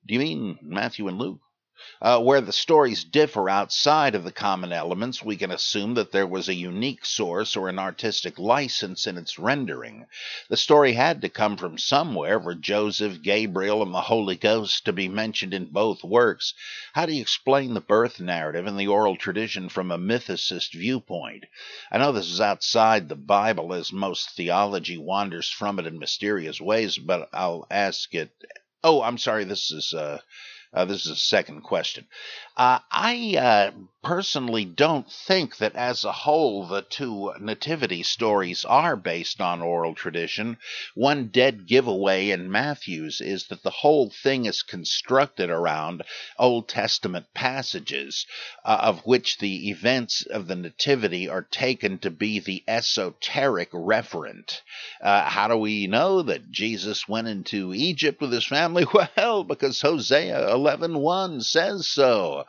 Do 0.06 0.14
you 0.14 0.20
mean 0.20 0.60
Matthew 0.62 1.08
and 1.08 1.18
Luke? 1.18 1.42
Uh, 2.02 2.20
where 2.20 2.42
the 2.42 2.52
stories 2.52 3.04
differ 3.04 3.48
outside 3.48 4.16
of 4.16 4.24
the 4.24 4.32
common 4.32 4.74
elements, 4.74 5.22
we 5.22 5.38
can 5.38 5.52
assume 5.52 5.94
that 5.94 6.12
there 6.12 6.26
was 6.26 6.50
a 6.50 6.56
unique 6.56 7.06
source 7.06 7.56
or 7.56 7.70
an 7.70 7.78
artistic 7.78 8.40
license 8.40 9.06
in 9.06 9.20
its 9.20 9.38
rendering. 9.38 10.08
The 10.50 10.58
story 10.58 10.94
had 10.94 11.22
to 11.22 11.30
come 11.30 11.58
from 11.58 11.78
somewhere 11.78 12.42
for 12.42 12.56
Joseph, 12.56 13.22
Gabriel, 13.22 13.84
and 13.84 13.94
the 13.94 14.02
Holy 14.02 14.36
Ghost 14.36 14.86
to 14.86 14.94
be 14.94 15.08
mentioned 15.08 15.54
in 15.54 15.66
both 15.66 16.04
works. 16.04 16.56
How 16.94 17.06
do 17.06 17.14
you 17.14 17.22
explain 17.22 17.76
the 17.76 17.82
birth 17.82 18.20
narrative 18.20 18.66
and 18.66 18.80
the 18.80 18.88
oral 18.88 19.16
tradition 19.16 19.70
from 19.70 19.92
a 19.92 20.00
mythicist 20.00 20.74
viewpoint? 20.74 21.46
I 21.92 22.00
know 22.00 22.12
this 22.12 22.32
is 22.32 22.42
outside 22.42 23.10
the 23.10 23.16
Bible, 23.16 23.76
as 23.76 23.94
most 23.94 24.32
theology 24.32 24.98
wanders 24.98 25.50
from 25.50 25.78
it 25.78 25.86
in 25.86 26.00
mysterious 26.00 26.60
ways, 26.60 26.98
but 26.98 27.30
I'll 27.32 27.68
ask 27.70 28.16
it. 28.16 28.32
Oh, 28.84 29.04
I'm 29.04 29.20
sorry, 29.20 29.44
this 29.44 29.72
is. 29.72 29.94
Uh, 29.94 30.20
uh, 30.74 30.86
this 30.86 31.06
is 31.06 31.12
a 31.12 31.16
second 31.16 31.62
question. 31.62 32.06
Uh, 32.58 32.80
I 32.92 33.36
uh, 33.38 33.72
personally 34.04 34.66
don't 34.66 35.10
think 35.10 35.58
that 35.58 35.76
as 35.76 36.04
a 36.04 36.12
whole 36.12 36.66
the 36.68 36.82
two 36.82 37.34
nativity 37.40 38.02
stories 38.04 38.66
are 38.66 38.96
based 38.96 39.40
on 39.40 39.62
oral 39.62 39.94
tradition. 39.94 40.58
One 40.96 41.28
dead 41.28 41.68
giveaway 41.68 42.32
in 42.32 42.52
Matthew's 42.52 43.22
is 43.22 43.46
that 43.48 43.64
the 43.64 43.70
whole 43.70 44.10
thing 44.10 44.46
is 44.46 44.64
constructed 44.64 45.50
around 45.50 46.04
Old 46.40 46.68
Testament 46.68 47.28
passages, 47.34 48.26
uh, 48.66 48.80
of 48.82 49.06
which 49.06 49.38
the 49.38 49.70
events 49.70 50.24
of 50.24 50.48
the 50.48 50.56
nativity 50.56 51.30
are 51.30 51.44
taken 51.44 52.00
to 52.00 52.10
be 52.10 52.40
the 52.40 52.64
esoteric 52.68 53.72
referent. 53.72 54.62
Uh, 55.00 55.24
how 55.30 55.48
do 55.48 55.56
we 55.58 55.86
know 55.88 56.22
that 56.24 56.52
Jesus 56.52 57.08
went 57.08 57.28
into 57.28 57.74
Egypt 57.74 58.20
with 58.20 58.34
his 58.34 58.46
family? 58.46 58.86
Well, 59.18 59.44
because 59.44 59.82
Hosea 59.82 60.50
11:1 60.52 61.44
says 61.44 61.88
so 61.88 62.41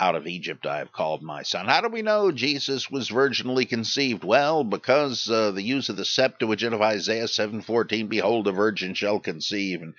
out 0.00 0.14
of 0.14 0.26
Egypt 0.26 0.66
I 0.66 0.78
have 0.78 0.92
called 0.92 1.22
my 1.22 1.42
son. 1.42 1.66
How 1.66 1.82
do 1.82 1.88
we 1.88 2.00
know 2.00 2.32
Jesus 2.32 2.90
was 2.90 3.10
virginally 3.10 3.68
conceived? 3.68 4.24
Well, 4.24 4.64
because 4.64 5.28
uh, 5.28 5.50
the 5.50 5.62
use 5.62 5.90
of 5.90 5.98
the 5.98 6.06
Septuagint 6.06 6.72
of 6.72 6.80
Isaiah 6.80 7.28
7:14, 7.28 8.08
"Behold, 8.08 8.48
a 8.48 8.52
virgin 8.52 8.94
shall 8.94 9.20
conceive," 9.20 9.82
and 9.82 9.94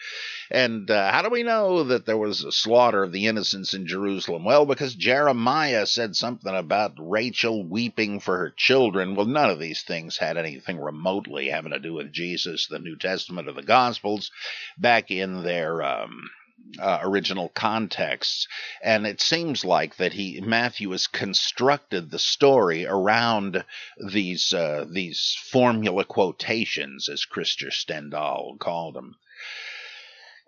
and 0.49 0.89
uh, 0.89 1.11
how 1.11 1.21
do 1.21 1.29
we 1.29 1.43
know 1.43 1.83
that 1.83 2.07
there 2.07 2.17
was 2.17 2.43
a 2.43 2.51
slaughter 2.51 3.03
of 3.03 3.11
the 3.11 3.27
innocents 3.27 3.75
in 3.75 3.85
Jerusalem? 3.85 4.43
Well, 4.43 4.65
because 4.65 4.95
Jeremiah 4.95 5.85
said 5.85 6.15
something 6.15 6.53
about 6.53 6.93
Rachel 6.97 7.63
weeping 7.63 8.19
for 8.19 8.39
her 8.39 8.53
children. 8.57 9.13
Well, 9.15 9.27
none 9.27 9.51
of 9.51 9.59
these 9.59 9.83
things 9.83 10.17
had 10.17 10.35
anything 10.35 10.79
remotely 10.79 11.49
having 11.49 11.73
to 11.73 11.79
do 11.79 11.93
with 11.93 12.11
Jesus, 12.11 12.65
the 12.65 12.79
New 12.79 12.95
Testament, 12.95 13.47
or 13.47 13.53
the 13.53 13.61
Gospels, 13.61 14.31
back 14.79 15.11
in 15.11 15.43
their 15.43 15.83
um, 15.83 16.31
uh, 16.79 16.99
original 17.01 17.49
contexts, 17.49 18.47
and 18.81 19.05
it 19.05 19.21
seems 19.21 19.65
like 19.65 19.97
that 19.97 20.13
he 20.13 20.41
Matthew 20.41 20.91
has 20.91 21.07
constructed 21.07 22.09
the 22.09 22.19
story 22.19 22.85
around 22.85 23.63
these 24.11 24.53
uh, 24.53 24.85
these 24.89 25.37
formula 25.51 26.05
quotations, 26.05 27.09
as 27.09 27.25
Krister 27.25 27.71
Stendahl 27.71 28.57
called 28.59 28.95
them. 28.95 29.15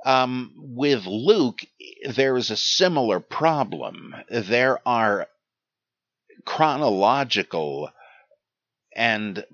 Um, 0.05 0.53
with 0.58 1.05
Luke, 1.05 1.62
there 2.10 2.36
is 2.36 2.51
a 2.51 2.58
similar 2.58 3.20
problem. 3.20 4.15
There 4.29 4.79
are 4.86 5.27
chronological 6.46 7.89
and 8.96 9.46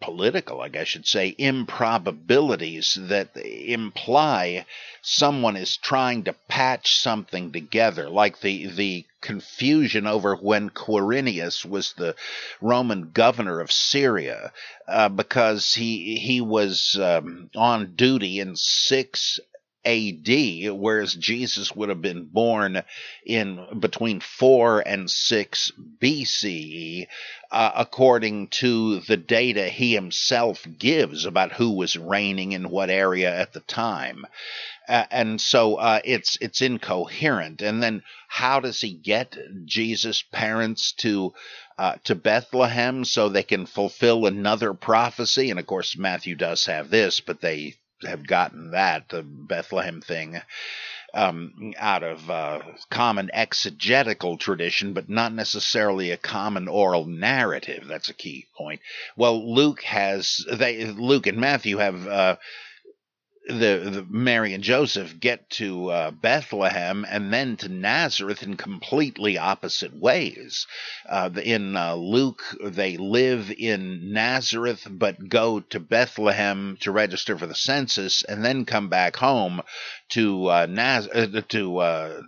political, 0.00 0.60
I 0.60 0.68
guess 0.68 0.82
I 0.82 0.84
should 0.84 1.06
say, 1.06 1.34
improbabilities 1.38 2.96
that 3.00 3.36
imply 3.36 4.64
someone 5.02 5.56
is 5.56 5.76
trying 5.76 6.24
to 6.24 6.32
patch 6.48 6.94
something 6.94 7.52
together, 7.52 8.08
like 8.08 8.40
the 8.40 8.66
the 8.66 9.04
confusion 9.20 10.06
over 10.06 10.36
when 10.36 10.70
Quirinius 10.70 11.64
was 11.64 11.92
the 11.94 12.14
Roman 12.60 13.10
governor 13.10 13.60
of 13.60 13.72
Syria, 13.72 14.52
uh, 14.86 15.08
because 15.08 15.74
he 15.74 16.16
he 16.18 16.40
was 16.40 16.98
um, 17.00 17.50
on 17.56 17.94
duty 17.96 18.38
in 18.40 18.54
six 18.56 19.40
AD, 19.88 20.70
whereas 20.78 21.14
Jesus 21.14 21.74
would 21.74 21.88
have 21.88 22.02
been 22.02 22.26
born 22.26 22.82
in 23.24 23.64
between 23.80 24.20
4 24.20 24.80
and 24.86 25.10
6 25.10 25.72
BCE, 25.98 27.06
uh, 27.50 27.70
according 27.74 28.48
to 28.48 29.00
the 29.00 29.16
data 29.16 29.68
he 29.70 29.94
himself 29.94 30.66
gives 30.78 31.24
about 31.24 31.52
who 31.52 31.70
was 31.70 31.96
reigning 31.96 32.52
in 32.52 32.68
what 32.68 32.90
area 32.90 33.34
at 33.34 33.54
the 33.54 33.60
time. 33.60 34.26
Uh, 34.86 35.06
and 35.10 35.40
so 35.40 35.76
uh, 35.76 36.00
it's 36.04 36.36
it's 36.40 36.60
incoherent. 36.60 37.62
And 37.62 37.82
then 37.82 38.02
how 38.28 38.60
does 38.60 38.80
he 38.80 38.92
get 38.92 39.36
Jesus' 39.64 40.22
parents 40.22 40.92
to 40.98 41.32
uh, 41.78 41.96
to 42.04 42.14
Bethlehem 42.14 43.04
so 43.04 43.28
they 43.28 43.42
can 43.42 43.64
fulfill 43.64 44.26
another 44.26 44.74
prophecy? 44.74 45.50
And 45.50 45.58
of 45.58 45.66
course, 45.66 45.96
Matthew 45.96 46.34
does 46.34 46.66
have 46.66 46.90
this, 46.90 47.20
but 47.20 47.40
they 47.40 47.76
have 48.02 48.26
gotten 48.26 48.70
that 48.72 49.08
the 49.08 49.22
Bethlehem 49.22 50.00
thing 50.00 50.40
um, 51.14 51.72
out 51.78 52.02
of 52.02 52.30
uh, 52.30 52.60
common 52.90 53.30
exegetical 53.32 54.36
tradition, 54.36 54.92
but 54.92 55.08
not 55.08 55.32
necessarily 55.32 56.10
a 56.10 56.16
common 56.16 56.68
oral 56.68 57.06
narrative. 57.06 57.86
That's 57.88 58.08
a 58.08 58.14
key 58.14 58.46
point. 58.56 58.80
Well, 59.16 59.54
Luke 59.54 59.82
has 59.82 60.44
they 60.50 60.84
Luke 60.86 61.26
and 61.26 61.38
Matthew 61.38 61.78
have. 61.78 62.06
Uh, 62.06 62.36
the, 63.48 63.90
the, 63.90 64.06
Mary 64.10 64.52
and 64.52 64.62
Joseph 64.62 65.18
get 65.18 65.48
to 65.50 65.90
uh, 65.90 66.10
Bethlehem 66.10 67.06
and 67.08 67.32
then 67.32 67.56
to 67.58 67.68
Nazareth 67.68 68.42
in 68.42 68.56
completely 68.56 69.38
opposite 69.38 69.98
ways. 69.98 70.66
Uh, 71.08 71.30
in 71.42 71.74
uh, 71.74 71.94
Luke, 71.94 72.42
they 72.62 72.98
live 72.98 73.50
in 73.50 74.12
Nazareth 74.12 74.86
but 74.90 75.28
go 75.28 75.60
to 75.60 75.80
Bethlehem 75.80 76.76
to 76.80 76.92
register 76.92 77.38
for 77.38 77.46
the 77.46 77.54
census 77.54 78.22
and 78.22 78.44
then 78.44 78.66
come 78.66 78.88
back 78.88 79.16
home 79.16 79.62
to 80.10 80.46
uh, 80.46 80.66
Naz- 80.68 81.08
uh, 81.08 81.40
to 81.48 81.78
uh, 81.78 82.22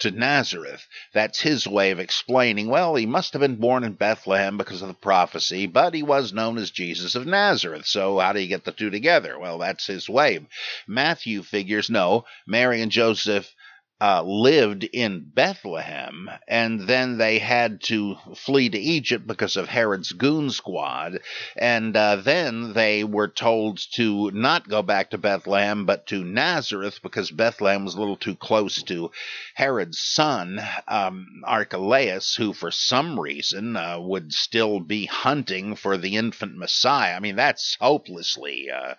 to 0.00 0.10
Nazareth. 0.10 0.86
That's 1.12 1.40
his 1.40 1.66
way 1.66 1.90
of 1.90 2.00
explaining, 2.00 2.68
well, 2.68 2.94
he 2.94 3.06
must 3.06 3.32
have 3.32 3.40
been 3.40 3.56
born 3.56 3.84
in 3.84 3.92
Bethlehem 3.92 4.58
because 4.58 4.82
of 4.82 4.88
the 4.88 4.94
prophecy, 4.94 5.66
but 5.66 5.94
he 5.94 6.02
was 6.02 6.32
known 6.32 6.58
as 6.58 6.70
Jesus 6.70 7.14
of 7.14 7.26
Nazareth. 7.26 7.86
So 7.86 8.18
how 8.18 8.32
do 8.32 8.40
you 8.40 8.48
get 8.48 8.64
the 8.64 8.72
two 8.72 8.90
together? 8.90 9.38
Well, 9.38 9.58
that's 9.58 9.86
his 9.86 10.08
way. 10.08 10.40
Matthew 10.86 11.42
figures, 11.42 11.90
no, 11.90 12.24
Mary 12.46 12.80
and 12.80 12.92
Joseph 12.92 13.52
uh, 13.98 14.22
lived 14.22 14.84
in 14.84 15.20
Bethlehem, 15.34 16.28
and 16.46 16.86
then 16.86 17.16
they 17.16 17.38
had 17.38 17.80
to 17.82 18.16
flee 18.34 18.68
to 18.68 18.78
Egypt 18.78 19.26
because 19.26 19.56
of 19.56 19.68
Herod's 19.68 20.12
goon 20.12 20.50
squad. 20.50 21.20
And 21.56 21.96
uh, 21.96 22.16
then 22.16 22.74
they 22.74 23.04
were 23.04 23.28
told 23.28 23.78
to 23.92 24.30
not 24.32 24.68
go 24.68 24.82
back 24.82 25.10
to 25.10 25.18
Bethlehem, 25.18 25.86
but 25.86 26.06
to 26.08 26.22
Nazareth 26.22 27.00
because 27.02 27.30
Bethlehem 27.30 27.84
was 27.84 27.94
a 27.94 27.98
little 27.98 28.18
too 28.18 28.34
close 28.34 28.82
to 28.82 29.10
Herod's 29.54 29.98
son, 29.98 30.60
um, 30.86 31.42
Archelaus, 31.44 32.34
who 32.34 32.52
for 32.52 32.70
some 32.70 33.18
reason 33.18 33.76
uh, 33.76 33.98
would 33.98 34.34
still 34.34 34.78
be 34.80 35.06
hunting 35.06 35.74
for 35.74 35.96
the 35.96 36.16
infant 36.16 36.58
Messiah. 36.58 37.16
I 37.16 37.20
mean, 37.20 37.36
that's 37.36 37.78
hopelessly 37.80 38.68
uh, 38.70 38.94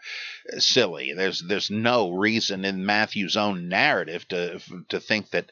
silly. 0.58 1.14
There's 1.14 1.44
there's 1.48 1.70
no 1.70 2.10
reason 2.10 2.66
in 2.66 2.86
Matthew's 2.86 3.38
own 3.38 3.70
narrative 3.70 4.28
to 4.30 4.60
to 4.90 5.00
think 5.00 5.32
that 5.32 5.52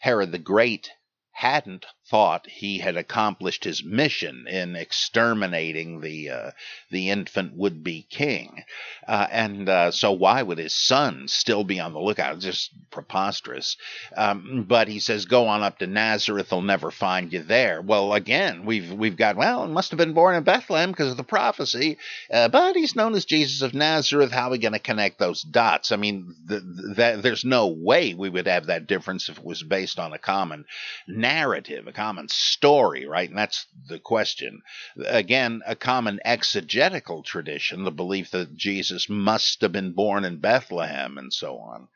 Herod 0.00 0.32
the 0.32 0.38
Great 0.38 0.90
hadn't 1.32 1.86
thought 2.06 2.46
he 2.46 2.78
had 2.78 2.96
accomplished 2.96 3.64
his 3.64 3.82
mission 3.82 4.46
in 4.46 4.76
exterminating 4.76 6.00
the 6.00 6.30
uh, 6.30 6.50
the 6.90 7.08
infant 7.10 7.56
would 7.56 7.82
be 7.82 8.06
king, 8.10 8.62
uh, 9.08 9.26
and 9.30 9.68
uh, 9.68 9.90
so 9.90 10.12
why 10.12 10.42
would 10.42 10.58
his 10.58 10.74
son 10.74 11.26
still 11.28 11.64
be 11.64 11.80
on 11.80 11.94
the 11.94 12.00
lookout? 12.00 12.36
It's 12.36 12.44
just 12.44 12.70
preposterous. 12.90 13.76
Um, 14.16 14.66
but 14.68 14.86
he 14.88 15.00
says, 15.00 15.24
"Go 15.24 15.48
on 15.48 15.62
up 15.62 15.78
to 15.78 15.86
Nazareth; 15.86 16.50
they'll 16.50 16.60
never 16.60 16.90
find 16.90 17.32
you 17.32 17.42
there." 17.42 17.80
Well, 17.80 18.12
again, 18.12 18.66
we've 18.66 18.92
we've 18.92 19.16
got 19.16 19.36
well, 19.36 19.66
he 19.66 19.72
must 19.72 19.90
have 19.90 19.98
been 19.98 20.12
born 20.12 20.36
in 20.36 20.42
Bethlehem 20.42 20.90
because 20.90 21.10
of 21.10 21.16
the 21.16 21.24
prophecy, 21.24 21.96
uh, 22.30 22.48
but 22.48 22.76
he's 22.76 22.96
known 22.96 23.14
as 23.14 23.24
Jesus 23.24 23.62
of 23.62 23.72
Nazareth. 23.72 24.30
How 24.30 24.48
are 24.48 24.50
we 24.50 24.58
going 24.58 24.72
to 24.74 24.78
connect 24.78 25.18
those 25.18 25.42
dots? 25.42 25.90
I 25.90 25.96
mean, 25.96 26.34
the, 26.44 26.60
the, 26.60 27.20
there's 27.22 27.46
no 27.46 27.68
way 27.68 28.12
we 28.12 28.28
would 28.28 28.46
have 28.46 28.66
that 28.66 28.86
difference 28.86 29.30
if 29.30 29.38
it 29.38 29.44
was 29.44 29.62
based 29.62 29.98
on 29.98 30.12
a 30.12 30.18
common 30.18 30.66
narrative 31.08 31.88
common 31.94 32.28
story, 32.28 33.06
right? 33.06 33.28
And 33.28 33.38
that's 33.38 33.66
the 33.88 33.98
question. 33.98 34.62
Again, 35.06 35.62
a 35.66 35.76
common 35.76 36.20
exegetical 36.24 37.22
tradition, 37.22 37.84
the 37.84 37.90
belief 37.90 38.30
that 38.32 38.54
Jesus 38.56 39.08
must 39.08 39.60
have 39.62 39.72
been 39.72 39.92
born 39.92 40.24
in 40.24 40.40
Bethlehem 40.40 41.18
and 41.18 41.32
so 41.32 41.58
on. 41.58 41.88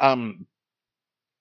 Um, 0.00 0.46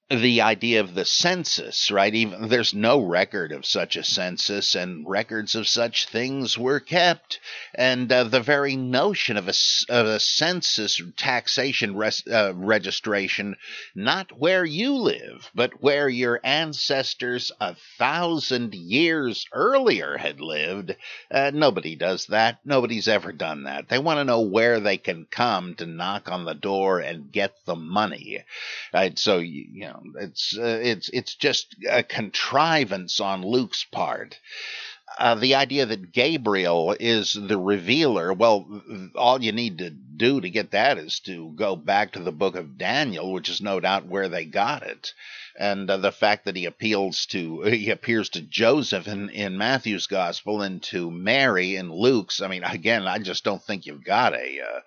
the 0.09 0.39
idea 0.39 0.79
of 0.79 0.95
the 0.95 1.03
census, 1.03 1.91
right? 1.91 2.15
Even 2.15 2.47
there's 2.47 2.73
no 2.73 3.01
record 3.01 3.51
of 3.51 3.65
such 3.65 3.97
a 3.97 4.03
census, 4.05 4.73
and 4.73 5.05
records 5.05 5.53
of 5.53 5.67
such 5.67 6.07
things 6.07 6.57
were 6.57 6.79
kept. 6.79 7.41
And 7.75 8.09
uh, 8.09 8.23
the 8.23 8.39
very 8.39 8.77
notion 8.77 9.35
of 9.35 9.49
a, 9.49 9.53
of 9.89 10.05
a 10.05 10.19
census 10.21 11.01
taxation 11.17 11.97
res, 11.97 12.23
uh, 12.25 12.53
registration, 12.55 13.57
not 13.95 14.31
where 14.31 14.63
you 14.63 14.93
live, 14.95 15.51
but 15.53 15.81
where 15.81 16.07
your 16.07 16.39
ancestors 16.41 17.51
a 17.59 17.75
thousand 17.97 18.75
years 18.75 19.45
earlier 19.51 20.15
had 20.15 20.39
lived, 20.39 20.95
uh, 21.29 21.51
nobody 21.53 21.97
does 21.97 22.27
that. 22.27 22.59
Nobody's 22.63 23.09
ever 23.09 23.33
done 23.33 23.65
that. 23.65 23.89
They 23.89 23.99
want 23.99 24.19
to 24.19 24.23
know 24.23 24.39
where 24.39 24.79
they 24.79 24.97
can 24.97 25.27
come 25.29 25.75
to 25.75 25.85
knock 25.85 26.31
on 26.31 26.45
the 26.45 26.55
door 26.55 26.99
and 26.99 27.29
get 27.29 27.53
the 27.65 27.75
money. 27.75 28.45
Right? 28.93 29.19
So, 29.19 29.39
you, 29.39 29.65
you 29.69 29.96
it's 30.19 30.57
uh, 30.57 30.79
it's 30.81 31.09
it's 31.09 31.35
just 31.35 31.75
a 31.89 32.03
contrivance 32.03 33.19
on 33.19 33.41
Luke's 33.41 33.83
part. 33.83 34.39
Uh, 35.17 35.35
the 35.35 35.55
idea 35.55 35.85
that 35.85 36.11
Gabriel 36.11 36.95
is 36.99 37.33
the 37.33 37.57
revealer, 37.57 38.33
well, 38.33 38.67
all 39.15 39.41
you 39.41 39.51
need 39.51 39.77
to 39.79 39.89
do 39.89 40.41
to 40.41 40.49
get 40.49 40.71
that 40.71 40.97
is 40.97 41.19
to 41.21 41.51
go 41.55 41.75
back 41.75 42.11
to 42.11 42.19
the 42.19 42.31
book 42.31 42.55
of 42.55 42.77
Daniel, 42.77 43.31
which 43.31 43.49
is 43.49 43.61
no 43.61 43.79
doubt 43.79 44.05
where 44.05 44.29
they 44.29 44.45
got 44.45 44.83
it. 44.83 45.13
And 45.57 45.89
uh, 45.89 45.97
the 45.97 46.11
fact 46.11 46.45
that 46.45 46.55
he 46.55 46.65
appeals 46.65 47.25
to, 47.27 47.61
he 47.63 47.89
appears 47.89 48.29
to 48.29 48.41
Joseph 48.41 49.07
in, 49.07 49.29
in 49.29 49.57
Matthew's 49.57 50.05
gospel 50.05 50.61
and 50.61 50.83
to 50.83 51.09
Mary 51.09 51.77
in 51.77 51.91
Luke's. 51.91 52.41
I 52.41 52.47
mean, 52.47 52.63
again, 52.63 53.07
I 53.07 53.17
just 53.17 53.43
don't 53.43 53.63
think 53.63 53.85
you've 53.85 54.03
got 54.03 54.33
a, 54.33 54.61
uh, 54.61 54.81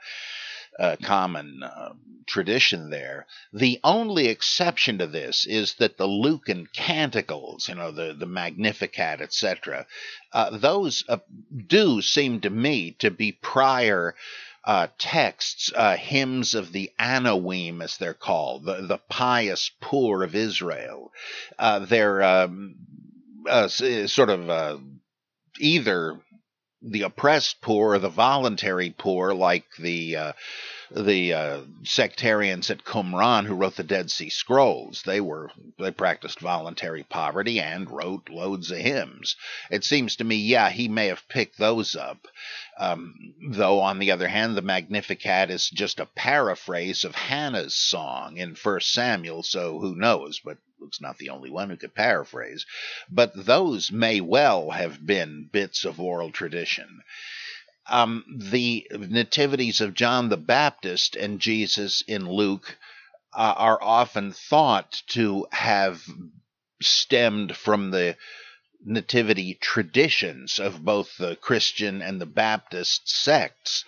uh, 0.78 0.96
common 1.02 1.62
uh, 1.62 1.92
tradition 2.26 2.90
there. 2.90 3.26
The 3.52 3.80
only 3.82 4.28
exception 4.28 4.98
to 4.98 5.06
this 5.06 5.46
is 5.46 5.74
that 5.74 5.96
the 5.96 6.06
Lucan 6.06 6.66
canticles, 6.72 7.68
you 7.68 7.74
know, 7.74 7.90
the, 7.90 8.14
the 8.18 8.26
Magnificat, 8.26 9.20
etc., 9.20 9.86
uh, 10.32 10.56
those 10.56 11.04
uh, 11.08 11.18
do 11.66 12.00
seem 12.00 12.40
to 12.42 12.50
me 12.50 12.92
to 13.00 13.10
be 13.10 13.32
prior. 13.32 14.14
Uh, 14.62 14.88
texts, 14.98 15.72
uh, 15.74 15.96
hymns 15.96 16.54
of 16.54 16.70
the 16.70 16.90
Anawim, 16.98 17.82
as 17.82 17.96
they're 17.96 18.12
called, 18.12 18.66
the, 18.66 18.82
the 18.82 18.98
pious 19.08 19.70
poor 19.80 20.22
of 20.22 20.34
Israel. 20.34 21.10
they're 21.58 22.22
um, 22.22 22.74
sort 23.68 24.28
of 24.28 24.82
either 25.58 26.20
the 26.82 27.02
oppressed 27.02 27.60
poor 27.60 27.94
or 27.94 27.98
the 27.98 28.08
voluntary 28.08 28.94
poor, 28.96 29.34
like 29.34 29.66
the 29.78 30.16
uh, 30.16 30.32
the 30.90 31.32
uh, 31.34 31.60
sectarians 31.84 32.70
at 32.70 32.84
Qumran 32.84 33.46
who 33.46 33.54
wrote 33.54 33.76
the 33.76 33.84
Dead 33.84 34.10
Sea 34.10 34.30
Scrolls. 34.30 35.02
They 35.02 35.20
were 35.20 35.50
they 35.78 35.90
practiced 35.90 36.40
voluntary 36.40 37.02
poverty 37.02 37.60
and 37.60 37.90
wrote 37.90 38.28
loads 38.28 38.70
of 38.70 38.78
hymns. 38.78 39.36
It 39.70 39.84
seems 39.84 40.16
to 40.16 40.24
me, 40.24 40.36
yeah, 40.36 40.70
he 40.70 40.88
may 40.88 41.08
have 41.08 41.28
picked 41.28 41.58
those 41.58 41.94
up. 41.94 42.26
Um, 42.78 43.34
though 43.50 43.80
on 43.80 43.98
the 43.98 44.10
other 44.10 44.28
hand, 44.28 44.56
the 44.56 44.62
Magnificat 44.62 45.50
is 45.50 45.68
just 45.68 46.00
a 46.00 46.06
paraphrase 46.06 47.04
of 47.04 47.14
Hannah's 47.14 47.76
song 47.76 48.38
in 48.38 48.54
First 48.54 48.92
Samuel, 48.92 49.42
so 49.42 49.78
who 49.78 49.94
knows? 49.94 50.40
But 50.42 50.56
Luke's 50.80 51.00
not 51.00 51.18
the 51.18 51.30
only 51.30 51.50
one 51.50 51.70
who 51.70 51.76
could 51.76 51.94
paraphrase. 51.94 52.66
But 53.10 53.32
those 53.34 53.92
may 53.92 54.20
well 54.20 54.70
have 54.70 55.04
been 55.04 55.48
bits 55.52 55.84
of 55.84 56.00
oral 56.00 56.32
tradition 56.32 57.02
um, 57.90 58.24
the 58.38 58.86
nativities 58.92 59.80
of 59.80 59.94
John 59.94 60.28
the 60.28 60.36
Baptist 60.36 61.16
and 61.16 61.40
Jesus 61.40 62.02
in 62.06 62.28
Luke 62.30 62.78
uh, 63.32 63.54
are 63.56 63.82
often 63.82 64.32
thought 64.32 65.02
to 65.08 65.46
have 65.52 66.04
stemmed 66.80 67.56
from 67.56 67.90
the 67.90 68.16
nativity 68.84 69.54
traditions 69.54 70.58
of 70.58 70.84
both 70.84 71.16
the 71.18 71.36
Christian 71.36 72.00
and 72.00 72.20
the 72.20 72.26
Baptist 72.26 73.08
sects. 73.08 73.84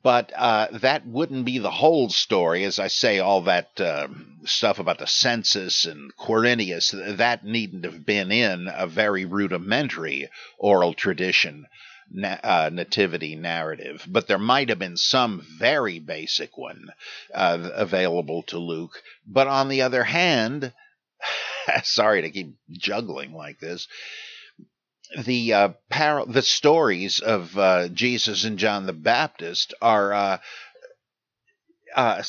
But 0.00 0.32
uh, 0.34 0.68
that 0.72 1.06
wouldn't 1.06 1.44
be 1.44 1.58
the 1.58 1.70
whole 1.70 2.08
story. 2.08 2.64
As 2.64 2.78
I 2.78 2.86
say, 2.86 3.18
all 3.18 3.42
that 3.42 3.78
uh, 3.78 4.08
stuff 4.44 4.78
about 4.78 4.98
the 4.98 5.06
census 5.06 5.84
and 5.84 6.16
Quirinius, 6.16 6.92
that 7.18 7.44
needn't 7.44 7.84
have 7.84 8.06
been 8.06 8.32
in 8.32 8.70
a 8.72 8.86
very 8.86 9.26
rudimentary 9.26 10.30
oral 10.58 10.94
tradition 10.94 11.66
na- 12.10 12.38
uh, 12.42 12.70
nativity 12.72 13.36
narrative, 13.36 14.06
but 14.08 14.28
there 14.28 14.38
might 14.38 14.70
have 14.70 14.78
been 14.78 14.96
some 14.96 15.44
very 15.58 15.98
basic 15.98 16.56
one 16.56 16.88
uh, 17.34 17.70
available 17.74 18.44
to 18.44 18.58
Luke. 18.58 19.02
But 19.26 19.46
on 19.46 19.68
the 19.68 19.82
other 19.82 20.04
hand, 20.04 20.72
sorry 21.82 22.22
to 22.22 22.30
keep 22.30 22.56
juggling 22.70 23.34
like 23.34 23.58
this. 23.58 23.88
The 25.18 25.52
uh, 25.52 25.68
par- 25.90 26.26
the 26.26 26.42
stories 26.42 27.20
of 27.20 27.56
uh, 27.58 27.88
Jesus 27.88 28.44
and 28.44 28.58
John 28.58 28.86
the 28.86 28.92
Baptist 28.92 29.74
are 29.82 30.12
uh, 30.12 30.38
uh, 31.94 32.22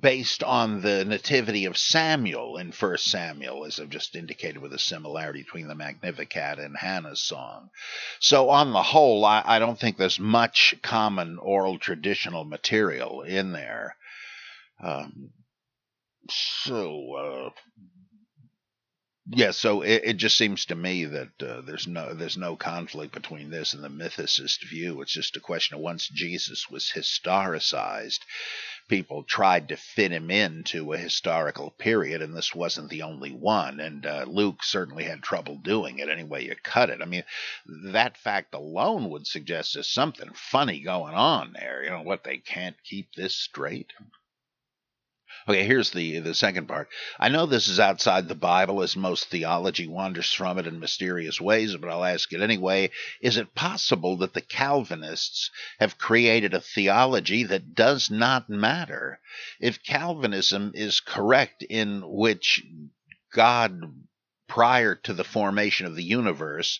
based 0.00 0.42
on 0.42 0.80
the 0.80 1.04
nativity 1.04 1.66
of 1.66 1.76
Samuel 1.76 2.56
in 2.56 2.72
First 2.72 3.06
Samuel, 3.06 3.64
as 3.66 3.78
I've 3.78 3.90
just 3.90 4.16
indicated, 4.16 4.58
with 4.62 4.72
a 4.72 4.78
similarity 4.78 5.42
between 5.42 5.68
the 5.68 5.74
Magnificat 5.74 6.58
and 6.58 6.76
Hannah's 6.76 7.22
song. 7.22 7.70
So, 8.20 8.48
on 8.50 8.72
the 8.72 8.82
whole, 8.82 9.24
I, 9.24 9.42
I 9.44 9.58
don't 9.58 9.78
think 9.78 9.96
there's 9.96 10.18
much 10.18 10.74
common 10.82 11.38
oral 11.38 11.78
traditional 11.78 12.44
material 12.44 13.22
in 13.22 13.52
there. 13.52 13.96
Um, 14.82 15.30
so, 16.30 17.14
uh, 17.14 17.50
yeah, 19.30 19.50
so 19.50 19.82
it, 19.82 20.02
it, 20.04 20.16
just 20.16 20.38
seems 20.38 20.64
to 20.66 20.74
me 20.74 21.04
that 21.04 21.42
uh, 21.42 21.60
there's 21.60 21.86
no 21.86 22.14
there's 22.14 22.38
no 22.38 22.56
conflict 22.56 23.12
between 23.12 23.50
this 23.50 23.74
and 23.74 23.84
the 23.84 23.90
mythicist 23.90 24.66
view. 24.66 25.02
It's 25.02 25.12
just 25.12 25.36
a 25.36 25.40
question 25.40 25.74
of 25.74 25.82
once 25.82 26.08
Jesus 26.08 26.70
was 26.70 26.92
historicized, 26.94 28.20
people 28.88 29.24
tried 29.24 29.68
to 29.68 29.76
fit 29.76 30.12
him 30.12 30.30
into 30.30 30.94
a 30.94 30.98
historical 30.98 31.72
period, 31.72 32.22
and 32.22 32.34
this 32.34 32.54
wasn't 32.54 32.88
the 32.88 33.02
only 33.02 33.30
one. 33.30 33.80
And 33.80 34.06
uh, 34.06 34.24
Luke 34.26 34.64
certainly 34.64 35.04
had 35.04 35.22
trouble 35.22 35.56
doing 35.56 35.98
it 35.98 36.08
any 36.08 36.24
way 36.24 36.44
you 36.44 36.56
cut 36.62 36.88
it. 36.88 37.02
I 37.02 37.04
mean, 37.04 37.24
that 37.66 38.16
fact 38.16 38.54
alone 38.54 39.10
would 39.10 39.26
suggest 39.26 39.74
there's 39.74 39.88
something 39.88 40.30
funny 40.32 40.80
going 40.80 41.14
on 41.14 41.52
there. 41.52 41.84
You 41.84 41.90
know 41.90 42.02
what? 42.02 42.24
They 42.24 42.38
can't 42.38 42.82
keep 42.82 43.14
this 43.14 43.34
straight. 43.34 43.92
Okay, 45.48 45.64
here's 45.64 45.92
the 45.92 46.18
the 46.18 46.34
second 46.34 46.68
part. 46.68 46.90
I 47.18 47.30
know 47.30 47.46
this 47.46 47.68
is 47.68 47.80
outside 47.80 48.28
the 48.28 48.34
Bible, 48.34 48.82
as 48.82 48.94
most 48.94 49.30
theology 49.30 49.86
wanders 49.86 50.30
from 50.30 50.58
it 50.58 50.66
in 50.66 50.78
mysterious 50.78 51.40
ways, 51.40 51.74
but 51.74 51.88
I'll 51.88 52.04
ask 52.04 52.30
it 52.34 52.42
anyway. 52.42 52.90
Is 53.22 53.38
it 53.38 53.54
possible 53.54 54.18
that 54.18 54.34
the 54.34 54.42
Calvinists 54.42 55.50
have 55.80 55.96
created 55.96 56.52
a 56.52 56.60
theology 56.60 57.44
that 57.44 57.74
does 57.74 58.10
not 58.10 58.50
matter? 58.50 59.20
If 59.58 59.82
Calvinism 59.82 60.72
is 60.74 61.00
correct 61.00 61.62
in 61.62 62.02
which 62.04 62.62
God, 63.32 63.80
prior 64.48 64.96
to 64.96 65.14
the 65.14 65.24
formation 65.24 65.86
of 65.86 65.96
the 65.96 66.04
universe, 66.04 66.78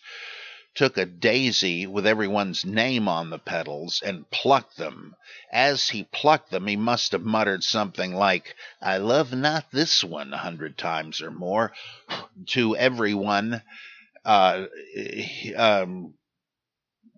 took 0.79 0.97
a 0.97 1.05
daisy 1.05 1.89
with 1.89 2.07
everyone's 2.07 2.65
name 2.65 3.09
on 3.09 3.31
the 3.31 3.39
petals 3.39 4.01
and 4.07 4.31
plucked 4.31 4.77
them. 4.77 5.13
As 5.53 5.89
he 5.89 6.05
plucked 6.05 6.53
them, 6.53 6.69
he 6.69 6.77
must 6.77 7.11
have 7.11 7.25
muttered 7.25 7.65
something 7.65 8.15
like, 8.15 8.55
I 8.81 8.99
love 8.99 9.33
not 9.33 9.73
this 9.73 10.05
one 10.05 10.33
a 10.33 10.37
hundred 10.37 10.79
times 10.79 11.21
or 11.21 11.33
more, 11.33 11.73
to 12.51 12.77
everyone. 12.77 13.61
Uh, 14.25 14.67
um, 15.57 16.15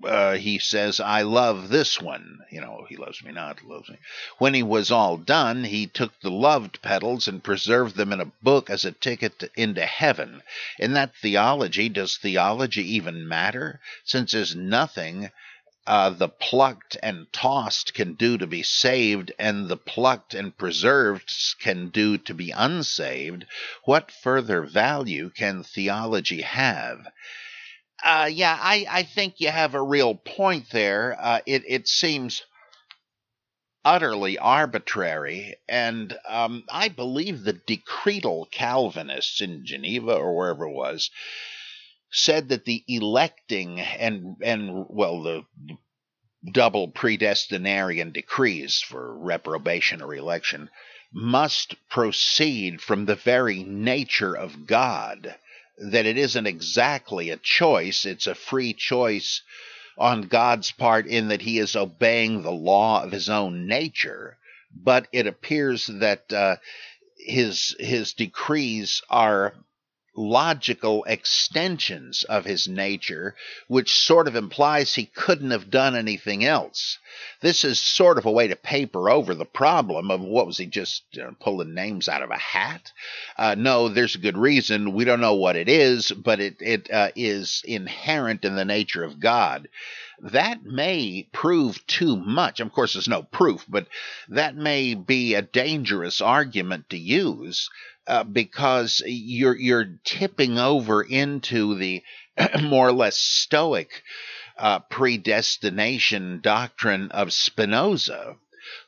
uh, 0.05 0.37
he 0.37 0.59
says, 0.59 1.01
I 1.01 1.23
love 1.23 1.69
this 1.69 2.01
one. 2.01 2.41
You 2.51 2.61
know, 2.61 2.87
he 2.89 2.97
loves 2.97 3.23
me 3.23 3.33
not, 3.33 3.63
loves 3.65 3.89
me. 3.89 3.99
When 4.39 4.55
he 4.55 4.63
was 4.63 4.91
all 4.91 5.17
done, 5.17 5.65
he 5.65 5.87
took 5.87 6.19
the 6.21 6.31
loved 6.31 6.81
petals 6.83 7.29
and 7.29 7.45
preserved 7.45 7.97
them 7.97 8.13
in 8.13 8.21
a 8.21 8.33
book 8.43 8.71
as 8.71 8.85
a 8.85 8.93
ticket 8.93 9.39
to, 9.41 9.51
into 9.57 9.85
heaven. 9.85 10.43
In 10.79 10.95
that 10.95 11.15
theology, 11.17 11.89
does 11.89 12.17
theology 12.17 12.95
even 12.95 13.29
matter? 13.29 13.81
Since 14.05 14.33
there's 14.33 14.57
nothing 14.57 15.31
uh, 15.87 16.11
the 16.11 16.29
plucked 16.29 16.97
and 17.03 17.27
tossed 17.33 17.95
can 17.95 18.15
do 18.15 18.39
to 18.39 18.47
be 18.47 18.63
saved, 18.63 19.33
and 19.39 19.69
the 19.69 19.77
plucked 19.77 20.35
and 20.35 20.57
preserved 20.57 21.33
can 21.59 21.89
do 21.89 22.17
to 22.17 22.33
be 22.33 22.51
unsaved, 22.53 23.45
what 23.85 24.13
further 24.13 24.63
value 24.63 25.31
can 25.31 25.63
theology 25.65 26.43
have? 26.43 27.07
Uh, 28.05 28.29
yeah, 28.33 28.57
I, 28.61 28.87
I 28.89 29.03
think 29.03 29.35
you 29.39 29.49
have 29.51 29.75
a 29.75 29.83
real 29.83 30.15
point 30.15 30.71
there. 30.71 31.17
Uh, 31.21 31.41
it, 31.47 31.63
it 31.67 31.89
seems 31.89 32.43
utterly 33.85 34.39
arbitrary, 34.39 35.57
and 35.69 36.17
um, 36.29 36.65
I 36.71 36.89
believe 36.89 37.43
the 37.43 37.55
decretal 37.55 38.51
Calvinists 38.51 39.41
in 39.41 39.65
Geneva 39.65 40.13
or 40.15 40.37
wherever 40.37 40.65
it 40.67 40.73
was 40.73 41.11
said 42.13 42.49
that 42.49 42.65
the 42.65 42.85
electing 42.89 43.81
and 43.81 44.37
and 44.43 44.87
well 44.89 45.23
the 45.23 45.45
double 46.53 46.89
predestinarian 46.91 48.13
decrees 48.13 48.81
for 48.81 49.17
reprobation 49.19 50.03
or 50.03 50.15
election 50.15 50.71
must 51.13 51.75
proceed 51.89 52.81
from 52.81 53.05
the 53.05 53.15
very 53.17 53.63
nature 53.65 54.35
of 54.35 54.67
God 54.67 55.37
that 55.81 56.07
it 56.07 56.19
isn't 56.19 56.47
exactly 56.47 57.31
a 57.31 57.37
choice, 57.37 58.05
it's 58.05 58.27
a 58.27 58.35
free 58.35 58.73
choice 58.73 59.43
on 59.99 60.23
God's 60.23 60.71
part 60.73 61.07
in 61.07 61.29
that 61.29 61.43
he 61.43 61.59
is 61.59 61.77
obeying 61.77 62.43
the 62.43 62.53
law 62.53 63.03
of 63.03 63.13
his 63.13 63.29
own 63.29 63.67
nature. 63.67 64.39
But 64.75 65.09
it 65.13 65.27
appears 65.27 65.87
that 65.87 66.33
uh, 66.33 66.57
his 67.17 67.75
his 67.79 68.13
decrees 68.15 69.03
are 69.11 69.55
logical 70.17 71.05
extensions 71.05 72.25
of 72.25 72.45
his 72.45 72.67
nature, 72.67 73.35
which 73.69 73.95
sort 73.95 74.27
of 74.27 74.35
implies 74.35 74.95
he 74.95 75.07
couldn't 75.07 75.51
have 75.53 75.71
done 75.71 75.95
anything 75.95 76.45
else. 76.45 76.99
This 77.41 77.65
is 77.65 77.79
sort 77.79 78.19
of 78.19 78.27
a 78.27 78.31
way 78.31 78.49
to 78.49 78.57
paper 78.57 79.09
over 79.09 79.35
the 79.35 79.45
problem 79.45 80.11
of 80.11 80.21
what 80.21 80.47
was 80.47 80.59
he 80.59 80.67
just 80.67 81.05
uh, 81.19 81.31
pulling 81.41 81.75
names 81.75 82.09
out 82.09 82.23
of 82.23 82.31
a 82.31 82.37
hat? 82.37 82.93
Uh, 83.39 83.55
no, 83.57 83.89
there's 83.89 84.15
a 84.15 84.19
good 84.19 84.37
reason. 84.37 84.95
We 84.95 85.05
don't 85.05 85.21
know 85.21 85.35
what 85.35 85.57
it 85.57 85.69
is, 85.69 86.11
but 86.11 86.41
it, 86.41 86.57
it 86.61 86.91
uh, 86.91 87.11
is 87.15 87.63
inherent 87.65 88.45
in 88.45 88.57
the 88.57 88.65
nature 88.65 89.05
of 89.05 89.21
God. 89.21 89.69
That 90.23 90.65
may 90.65 91.29
prove 91.33 91.87
too 91.87 92.17
much. 92.17 92.61
Of 92.61 92.73
course, 92.73 92.93
there's 92.93 93.09
no 93.09 93.23
proof, 93.23 93.65
but 93.69 93.87
that 94.29 94.55
may 94.55 94.95
be 94.95 95.35
a 95.35 95.43
dangerous 95.43 96.21
argument 96.21 96.91
to 96.91 96.99
use 96.99 97.71
uh, 98.07 98.25
because 98.25 99.03
you're 99.07 99.57
you're 99.57 99.99
tipping 100.05 100.59
over 100.59 101.03
into 101.03 101.77
the 101.77 102.03
more 102.63 102.89
or 102.89 102.93
less 102.93 103.17
stoic 103.17 104.03
uh, 104.59 104.81
predestination 104.81 106.41
doctrine 106.43 107.11
of 107.13 107.33
Spinoza, 107.33 108.37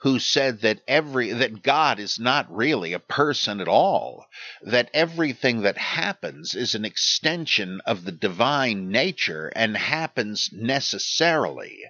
who 0.02 0.18
said 0.18 0.60
that 0.60 0.80
every 0.88 1.32
that 1.32 1.62
God 1.62 1.98
is 1.98 2.18
not 2.18 2.54
really 2.54 2.92
a 2.92 2.98
person 2.98 3.60
at 3.60 3.68
all, 3.68 4.26
that 4.62 4.90
everything 4.92 5.62
that 5.62 5.78
happens 5.78 6.54
is 6.54 6.74
an 6.74 6.84
extension 6.84 7.80
of 7.86 8.04
the 8.04 8.12
divine 8.12 8.90
nature 8.90 9.52
and 9.54 9.76
happens 9.76 10.50
necessarily. 10.52 11.84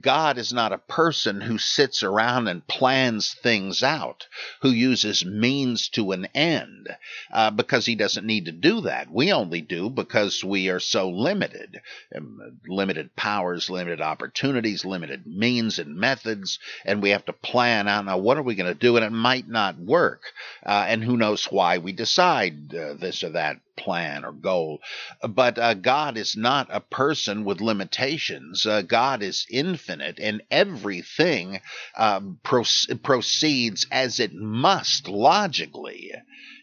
God 0.00 0.38
is 0.38 0.52
not 0.52 0.72
a 0.72 0.78
person 0.78 1.42
who 1.42 1.58
sits 1.58 2.02
around 2.02 2.48
and 2.48 2.66
plans 2.66 3.34
things 3.34 3.82
out, 3.82 4.26
who 4.62 4.70
uses 4.70 5.24
means 5.24 5.88
to 5.90 6.12
an 6.12 6.26
end, 6.34 6.88
uh, 7.30 7.50
because 7.50 7.84
he 7.84 7.94
doesn't 7.94 8.26
need 8.26 8.46
to 8.46 8.52
do 8.52 8.80
that. 8.82 9.10
We 9.10 9.32
only 9.32 9.60
do 9.60 9.90
because 9.90 10.42
we 10.42 10.70
are 10.70 10.80
so 10.80 11.10
limited. 11.10 11.80
Um, 12.14 12.58
limited 12.66 13.14
powers, 13.16 13.68
limited 13.68 14.00
opportunities, 14.00 14.84
limited 14.84 15.26
means 15.26 15.78
and 15.78 15.96
methods, 15.96 16.58
and 16.84 17.02
we 17.02 17.10
have 17.10 17.24
to 17.26 17.32
plan 17.50 17.88
out 17.88 18.04
now 18.04 18.16
what 18.18 18.38
are 18.38 18.42
we 18.42 18.54
going 18.54 18.72
to 18.72 18.78
do, 18.78 18.96
and 18.96 19.04
it 19.04 19.10
might 19.12 19.48
not 19.48 19.76
work. 19.78 20.22
Uh, 20.64 20.84
and 20.88 21.02
who 21.02 21.16
knows 21.16 21.44
why 21.46 21.78
we 21.78 21.92
decide 21.92 22.74
uh, 22.74 22.94
this 22.94 23.24
or 23.24 23.30
that 23.30 23.56
plan 23.76 24.24
or 24.24 24.32
goal. 24.32 24.78
But 25.26 25.58
uh, 25.58 25.74
God 25.74 26.16
is 26.16 26.36
not 26.36 26.68
a 26.70 26.80
person 26.80 27.44
with 27.44 27.60
limitations. 27.60 28.66
Uh, 28.66 28.82
God 28.82 29.22
is 29.22 29.46
infinite, 29.50 30.20
and 30.20 30.42
everything 30.50 31.60
um, 31.96 32.38
proceeds 32.44 33.86
as 33.90 34.20
it 34.20 34.32
must 34.32 35.08
logically 35.08 36.12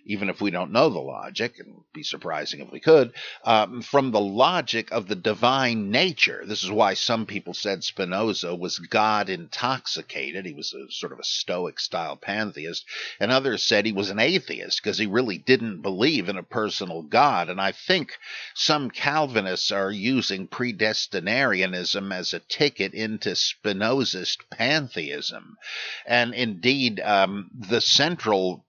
even 0.07 0.29
if 0.29 0.41
we 0.41 0.49
don't 0.51 0.71
know 0.71 0.89
the 0.89 0.99
logic, 0.99 1.59
and 1.59 1.81
be 1.93 2.03
surprising 2.03 2.61
if 2.61 2.71
we 2.71 2.79
could, 2.79 3.13
um, 3.43 3.81
from 3.81 4.11
the 4.11 4.19
logic 4.19 4.91
of 4.91 5.07
the 5.07 5.15
divine 5.15 5.91
nature. 5.91 6.43
This 6.47 6.63
is 6.63 6.71
why 6.71 6.93
some 6.93 7.25
people 7.25 7.53
said 7.53 7.83
Spinoza 7.83 8.55
was 8.55 8.79
God 8.79 9.29
intoxicated. 9.29 10.45
He 10.45 10.53
was 10.53 10.73
a 10.73 10.91
sort 10.91 11.11
of 11.11 11.19
a 11.19 11.23
Stoic 11.23 11.79
style 11.79 12.15
pantheist, 12.15 12.85
and 13.19 13.31
others 13.31 13.63
said 13.63 13.85
he 13.85 13.91
was 13.91 14.09
an 14.09 14.19
atheist 14.19 14.81
because 14.81 14.97
he 14.97 15.07
really 15.07 15.37
didn't 15.37 15.81
believe 15.81 16.29
in 16.29 16.37
a 16.37 16.43
personal 16.43 17.01
God. 17.03 17.49
And 17.49 17.59
I 17.59 17.73
think 17.73 18.17
some 18.55 18.89
Calvinists 18.89 19.71
are 19.71 19.91
using 19.91 20.47
predestinarianism 20.47 22.13
as 22.13 22.33
a 22.33 22.39
ticket 22.39 22.93
into 22.93 23.31
Spinozist 23.31 24.37
pantheism. 24.49 25.57
And 26.05 26.33
indeed, 26.33 27.01
um, 27.01 27.49
the 27.53 27.81
central 27.81 28.65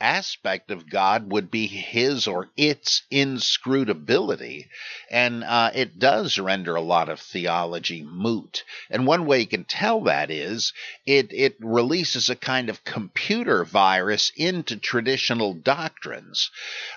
aspect 0.00 0.70
of 0.70 0.88
God 0.88 1.30
would 1.30 1.50
be 1.50 1.66
his 1.66 2.26
or 2.26 2.48
its 2.56 3.02
inscrutability. 3.10 4.68
And 5.10 5.44
uh, 5.44 5.70
it 5.74 5.98
does 5.98 6.38
render 6.38 6.74
a 6.74 6.80
lot 6.80 7.08
of 7.08 7.20
theology 7.20 8.02
moot. 8.02 8.64
And 8.90 9.06
one 9.06 9.26
way 9.26 9.40
you 9.40 9.46
can 9.46 9.64
tell 9.64 10.02
that 10.02 10.30
is 10.30 10.72
it, 11.06 11.32
it 11.32 11.56
releases 11.60 12.28
a 12.28 12.36
kind 12.36 12.68
of 12.68 12.84
computer 12.84 13.64
virus 13.64 14.32
into 14.36 14.76
traditional 14.76 15.54
doctrines. 15.54 16.50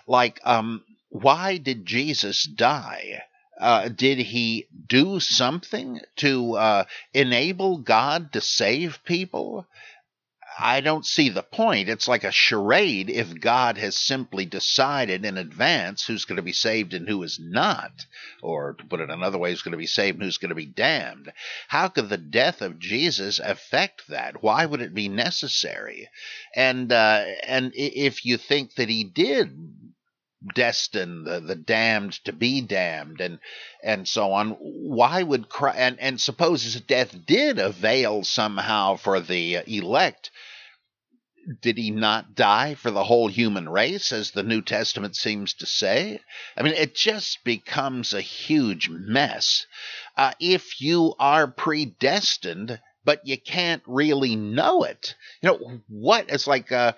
Like, 0.08 0.40
um, 0.44 0.84
why 1.10 1.58
did 1.58 1.86
Jesus 1.86 2.44
die? 2.44 3.24
Uh, 3.60 3.88
did 3.88 4.18
he 4.18 4.68
do 4.88 5.20
something 5.20 6.00
to 6.16 6.56
uh, 6.56 6.84
enable 7.14 7.78
God 7.78 8.34
to 8.34 8.42
save 8.42 9.00
people? 9.06 9.68
I 10.60 10.82
don't 10.82 11.06
see 11.06 11.30
the 11.30 11.44
point. 11.44 11.90
It's 11.90 12.08
like 12.08 12.24
a 12.24 12.32
charade 12.32 13.10
if 13.10 13.40
God 13.40 13.78
has 13.78 13.96
simply 13.96 14.46
decided 14.46 15.26
in 15.26 15.38
advance 15.38 16.06
who's 16.06 16.26
going 16.26 16.36
to 16.38 16.42
be 16.42 16.54
saved 16.54 16.94
and 16.94 17.08
who 17.08 17.24
is 17.24 17.40
not, 17.40 18.06
or 18.42 18.74
to 18.74 18.86
put 18.86 19.00
it 19.00 19.10
another 19.10 19.38
way, 19.38 19.52
who's 19.52 19.62
going 19.62 19.72
to 19.72 19.78
be 19.78 19.88
saved 19.88 20.18
and 20.18 20.26
who's 20.26 20.38
going 20.38 20.50
to 20.50 20.56
be 20.56 20.66
damned. 20.66 21.32
How 21.68 21.88
could 21.88 22.10
the 22.10 22.18
death 22.18 22.62
of 22.62 22.80
Jesus 22.80 23.40
affect 23.40 24.08
that? 24.10 24.44
Why 24.44 24.66
would 24.66 24.82
it 24.82 24.94
be 24.94 25.10
necessary? 25.10 26.10
And 26.56 26.92
uh, 26.92 27.26
and 27.48 27.72
if 27.76 28.26
you 28.26 28.38
think 28.38 28.76
that 28.76 28.90
he 28.90 29.04
did 29.04 29.93
destined, 30.56 31.26
the, 31.26 31.40
the 31.40 31.56
damned 31.56 32.14
to 32.26 32.34
be 32.34 32.62
damned, 32.62 33.22
and 33.22 33.40
and 33.84 34.08
so 34.08 34.32
on. 34.32 34.52
Why 34.60 35.24
would 35.24 35.50
Christ, 35.50 35.78
and 35.80 36.00
and 36.00 36.22
suppose 36.22 36.64
his 36.64 36.80
death 36.82 37.16
did 37.26 37.60
avail 37.60 38.24
somehow 38.24 38.96
for 38.96 39.20
the 39.20 39.60
elect? 39.68 40.32
Did 41.62 41.78
he 41.78 41.92
not 41.92 42.36
die 42.36 42.74
for 42.76 42.90
the 42.90 43.04
whole 43.04 43.28
human 43.28 43.68
race, 43.68 44.14
as 44.14 44.32
the 44.32 44.44
New 44.44 44.62
Testament 44.62 45.16
seems 45.16 45.54
to 45.56 45.66
say? 45.66 46.22
I 46.56 46.64
mean, 46.64 46.74
it 46.74 46.96
just 46.96 47.44
becomes 47.44 48.14
a 48.14 48.22
huge 48.22 48.88
mess. 48.90 49.66
Uh, 50.16 50.32
if 50.40 50.80
you 50.80 51.16
are 51.20 51.48
predestined, 51.48 52.80
but 53.04 53.28
you 53.28 53.38
can't 53.38 53.84
really 53.86 54.38
know 54.38 54.84
it, 54.84 55.16
you 55.42 55.50
know 55.50 55.82
what? 55.90 56.30
It's 56.30 56.48
like 56.48 56.72
uh, 56.72 56.94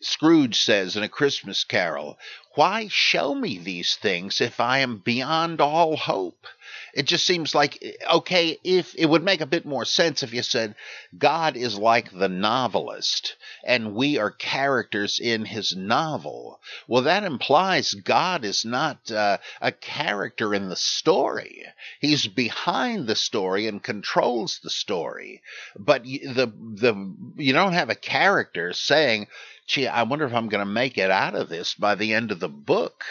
Scrooge 0.00 0.60
says 0.60 0.96
in 0.96 1.02
A 1.02 1.08
Christmas 1.08 1.64
Carol, 1.64 2.18
Why 2.54 2.86
show 2.86 3.34
me 3.34 3.58
these 3.58 3.96
things 3.96 4.40
if 4.40 4.60
I 4.60 4.78
am 4.78 4.98
beyond 4.98 5.60
all 5.60 5.96
hope? 5.96 6.46
It 6.94 7.06
just 7.06 7.26
seems 7.26 7.54
like, 7.54 7.82
okay, 8.08 8.58
if 8.62 8.94
it 8.94 9.06
would 9.06 9.24
make 9.24 9.40
a 9.40 9.46
bit 9.46 9.66
more 9.66 9.84
sense 9.84 10.22
if 10.22 10.32
you 10.32 10.42
said 10.42 10.76
God 11.16 11.56
is 11.56 11.76
like 11.76 12.12
the 12.12 12.28
novelist 12.28 13.36
and 13.64 13.94
we 13.94 14.18
are 14.18 14.30
characters 14.30 15.18
in 15.18 15.44
his 15.44 15.74
novel. 15.74 16.60
Well, 16.86 17.02
that 17.02 17.24
implies 17.24 17.94
God 17.94 18.44
is 18.44 18.64
not 18.64 19.10
uh, 19.10 19.38
a 19.60 19.72
character 19.72 20.54
in 20.54 20.68
the 20.68 20.76
story. 20.76 21.64
He's 22.00 22.26
behind 22.26 23.06
the 23.06 23.16
story 23.16 23.66
and 23.66 23.82
controls 23.82 24.60
the 24.62 24.70
story. 24.70 25.42
But 25.76 26.04
the 26.04 26.52
the 26.56 27.14
you 27.36 27.52
don't 27.52 27.72
have 27.72 27.90
a 27.90 27.94
character 27.94 28.72
saying, 28.72 29.26
"Gee, 29.68 29.86
I 29.86 30.02
wonder 30.02 30.24
if 30.24 30.34
I'm 30.34 30.48
going 30.48 30.66
to 30.66 30.72
make 30.72 30.98
it 30.98 31.10
out 31.10 31.36
of 31.36 31.48
this 31.48 31.74
by 31.74 31.94
the 31.94 32.14
end 32.14 32.32
of 32.32 32.40
the 32.40 32.48
book." 32.48 33.04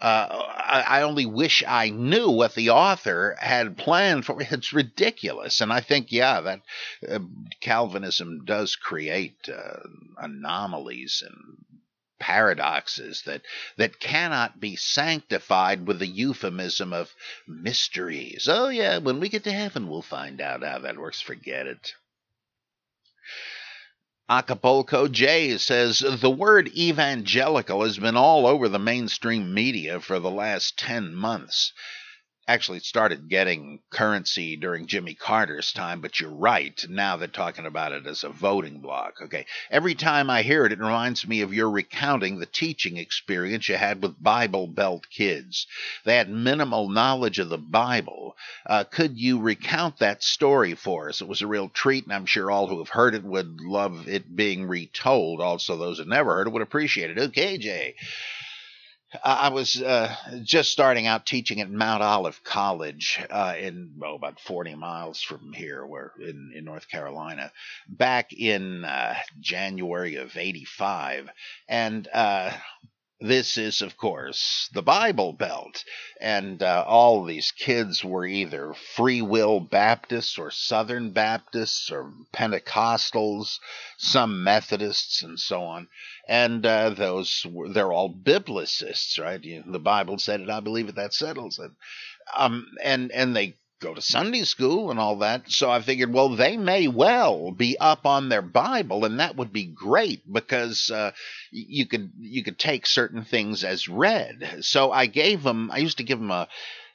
Uh, 0.00 0.26
I, 0.28 0.84
I, 0.98 1.02
only 1.02 1.26
wish 1.26 1.62
I 1.66 1.88
knew 1.90 2.28
what 2.28 2.56
the 2.56 2.70
author 2.70 3.36
had 3.38 3.78
planned 3.78 4.26
for. 4.26 4.36
It's 4.40 4.72
ridiculous, 4.72 5.60
and 5.60 5.72
I 5.72 5.80
think, 5.80 6.10
yeah, 6.10 6.40
that 6.40 6.60
uh, 7.08 7.20
Calvinism 7.60 8.44
does 8.44 8.74
create 8.74 9.48
uh, 9.48 9.78
anomalies 10.18 11.22
and 11.24 11.64
paradoxes 12.22 13.22
that 13.26 13.42
that 13.76 13.98
cannot 13.98 14.60
be 14.60 14.76
sanctified 14.76 15.86
with 15.86 15.98
the 15.98 16.06
euphemism 16.06 16.92
of 16.92 17.12
mysteries. 17.48 18.48
Oh 18.48 18.68
yeah, 18.68 18.98
when 18.98 19.18
we 19.18 19.28
get 19.28 19.44
to 19.44 19.52
heaven, 19.52 19.88
we'll 19.88 20.02
find 20.02 20.40
out 20.40 20.62
how 20.62 20.78
that 20.80 20.98
works. 20.98 21.20
Forget 21.20 21.66
it. 21.66 21.94
Acapulco 24.28 25.08
J 25.08 25.58
says 25.58 25.98
the 25.98 26.30
word 26.30 26.68
evangelical 26.76 27.82
has 27.82 27.98
been 27.98 28.16
all 28.16 28.46
over 28.46 28.68
the 28.68 28.78
mainstream 28.78 29.52
media 29.52 30.00
for 30.00 30.18
the 30.20 30.30
last 30.30 30.78
10 30.78 31.14
months 31.14 31.72
actually 32.48 32.80
started 32.80 33.28
getting 33.28 33.78
currency 33.90 34.56
during 34.56 34.86
Jimmy 34.86 35.14
Carter's 35.14 35.72
time, 35.72 36.00
but 36.00 36.18
you're 36.18 36.30
right. 36.34 36.84
Now 36.88 37.16
they're 37.16 37.28
talking 37.28 37.66
about 37.66 37.92
it 37.92 38.06
as 38.06 38.24
a 38.24 38.30
voting 38.30 38.80
block. 38.80 39.14
Okay. 39.22 39.46
Every 39.70 39.94
time 39.94 40.28
I 40.28 40.42
hear 40.42 40.64
it, 40.66 40.72
it 40.72 40.78
reminds 40.80 41.26
me 41.26 41.42
of 41.42 41.54
your 41.54 41.70
recounting 41.70 42.38
the 42.38 42.46
teaching 42.46 42.96
experience 42.96 43.68
you 43.68 43.76
had 43.76 44.02
with 44.02 44.22
Bible 44.22 44.66
Belt 44.66 45.06
kids. 45.08 45.66
Had 46.04 46.28
minimal 46.28 46.88
knowledge 46.88 47.38
of 47.38 47.48
the 47.48 47.58
Bible. 47.58 48.36
Uh, 48.66 48.84
could 48.84 49.16
you 49.16 49.40
recount 49.40 49.98
that 49.98 50.24
story 50.24 50.74
for 50.74 51.08
us? 51.08 51.20
It 51.20 51.28
was 51.28 51.42
a 51.42 51.46
real 51.46 51.68
treat, 51.68 52.04
and 52.04 52.12
I'm 52.12 52.26
sure 52.26 52.50
all 52.50 52.66
who 52.66 52.78
have 52.78 52.88
heard 52.88 53.14
it 53.14 53.24
would 53.24 53.60
love 53.60 54.08
it 54.08 54.34
being 54.34 54.66
retold. 54.66 55.40
Also, 55.40 55.76
those 55.76 55.98
who 55.98 56.04
never 56.04 56.34
heard 56.34 56.48
it 56.48 56.52
would 56.52 56.62
appreciate 56.62 57.10
it. 57.10 57.18
Okay, 57.18 57.56
Jay. 57.58 57.94
I 59.22 59.50
was 59.50 59.80
uh, 59.80 60.14
just 60.42 60.72
starting 60.72 61.06
out 61.06 61.26
teaching 61.26 61.60
at 61.60 61.70
Mount 61.70 62.02
Olive 62.02 62.42
College 62.44 63.20
uh, 63.30 63.54
in 63.58 63.92
oh, 64.02 64.14
about 64.14 64.40
40 64.40 64.74
miles 64.74 65.20
from 65.20 65.52
here, 65.52 65.84
where 65.84 66.12
in, 66.18 66.52
in 66.54 66.64
North 66.64 66.88
Carolina, 66.88 67.52
back 67.88 68.32
in 68.32 68.84
uh, 68.84 69.14
January 69.38 70.16
of 70.16 70.36
'85, 70.36 71.28
and 71.68 72.08
uh, 72.12 72.52
this 73.22 73.56
is, 73.56 73.82
of 73.82 73.96
course, 73.96 74.68
the 74.72 74.82
Bible 74.82 75.32
Belt. 75.32 75.84
And 76.20 76.62
uh, 76.62 76.84
all 76.86 77.24
these 77.24 77.52
kids 77.52 78.04
were 78.04 78.26
either 78.26 78.74
Free 78.96 79.22
Will 79.22 79.60
Baptists 79.60 80.38
or 80.38 80.50
Southern 80.50 81.12
Baptists 81.12 81.90
or 81.90 82.12
Pentecostals, 82.32 83.58
some 83.96 84.42
Methodists, 84.42 85.22
and 85.22 85.38
so 85.38 85.62
on. 85.62 85.88
And 86.28 86.66
uh, 86.66 86.90
those, 86.90 87.46
they're 87.70 87.92
all 87.92 88.12
biblicists, 88.12 89.18
right? 89.20 89.42
You, 89.42 89.62
the 89.66 89.78
Bible 89.78 90.18
said 90.18 90.40
it, 90.40 90.50
I 90.50 90.60
believe 90.60 90.88
it, 90.88 90.96
that 90.96 91.14
settles 91.14 91.58
it. 91.58 91.70
Um, 92.36 92.66
and, 92.82 93.10
and 93.12 93.34
they 93.36 93.56
go 93.82 93.92
to 93.92 94.00
Sunday 94.00 94.44
school 94.44 94.90
and 94.90 95.00
all 95.00 95.18
that. 95.18 95.50
So 95.50 95.70
I 95.70 95.82
figured, 95.82 96.12
well, 96.12 96.28
they 96.30 96.56
may 96.56 96.86
well 96.86 97.50
be 97.50 97.76
up 97.78 98.06
on 98.06 98.28
their 98.28 98.42
Bible, 98.42 99.04
and 99.04 99.18
that 99.18 99.36
would 99.36 99.52
be 99.52 99.64
great 99.64 100.32
because 100.32 100.90
uh, 100.90 101.10
you 101.50 101.86
could 101.86 102.12
you 102.18 102.44
could 102.44 102.58
take 102.58 102.86
certain 102.86 103.24
things 103.24 103.64
as 103.64 103.88
read. 103.88 104.58
So 104.60 104.92
I 104.92 105.06
gave 105.06 105.42
them. 105.42 105.70
I 105.70 105.78
used 105.78 105.98
to 105.98 106.04
give 106.04 106.18
them 106.20 106.30
a 106.30 106.48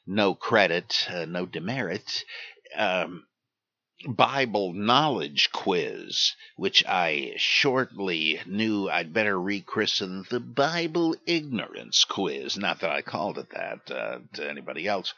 no 0.08 0.34
credit, 0.34 1.06
uh, 1.10 1.26
no 1.26 1.45
demerit. 1.45 2.23
Um, 2.76 3.26
Bible 4.08 4.73
knowledge 4.73 5.52
quiz, 5.52 6.34
which 6.56 6.86
I 6.86 7.34
shortly 7.38 8.39
knew 8.45 8.89
I'd 8.89 9.12
better 9.12 9.36
rechristen 9.36 10.30
the 10.30 10.39
Bible 10.39 11.15
ignorance 11.26 12.06
quiz. 12.06 12.58
Not 12.58 12.80
that 12.82 12.91
I 12.91 13.02
called 13.02 13.39
it 13.39 13.50
that 13.50 13.91
uh, 13.91 14.19
to 14.34 14.47
anybody 14.47 14.88
else 14.88 15.13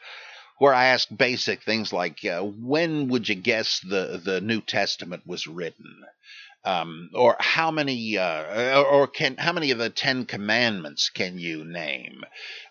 where 0.60 0.74
I 0.74 0.88
asked 0.88 1.16
basic 1.16 1.62
things 1.62 1.90
like, 1.90 2.22
uh, 2.22 2.42
when 2.42 3.08
would 3.08 3.30
you 3.30 3.34
guess 3.34 3.80
the, 3.80 4.20
the 4.22 4.42
New 4.42 4.60
Testament 4.60 5.22
was 5.26 5.46
written? 5.46 6.04
Um, 6.66 7.08
or 7.14 7.36
how 7.40 7.70
many, 7.70 8.18
uh, 8.18 8.82
or 8.82 9.06
can 9.06 9.38
how 9.38 9.54
many 9.54 9.70
of 9.70 9.78
the 9.78 9.88
Ten 9.88 10.26
Commandments 10.26 11.08
can 11.08 11.38
you 11.38 11.64
name? 11.64 12.24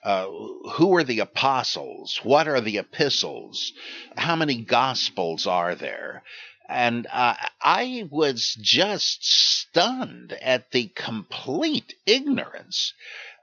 Uh, 0.04 0.28
who 0.74 0.96
are 0.98 1.04
the 1.04 1.22
apostles? 1.22 2.20
What 2.22 2.48
are 2.48 2.62
the 2.62 2.78
epistles? 2.78 3.74
How 4.16 4.36
many 4.36 4.62
gospels 4.62 5.48
are 5.48 5.74
there? 5.74 6.22
And 6.68 7.08
uh, 7.12 7.34
I 7.60 8.08
was 8.12 8.56
just 8.62 9.26
stunned 9.26 10.34
at 10.34 10.70
the 10.70 10.92
complete 10.94 11.96
ignorance 12.06 12.94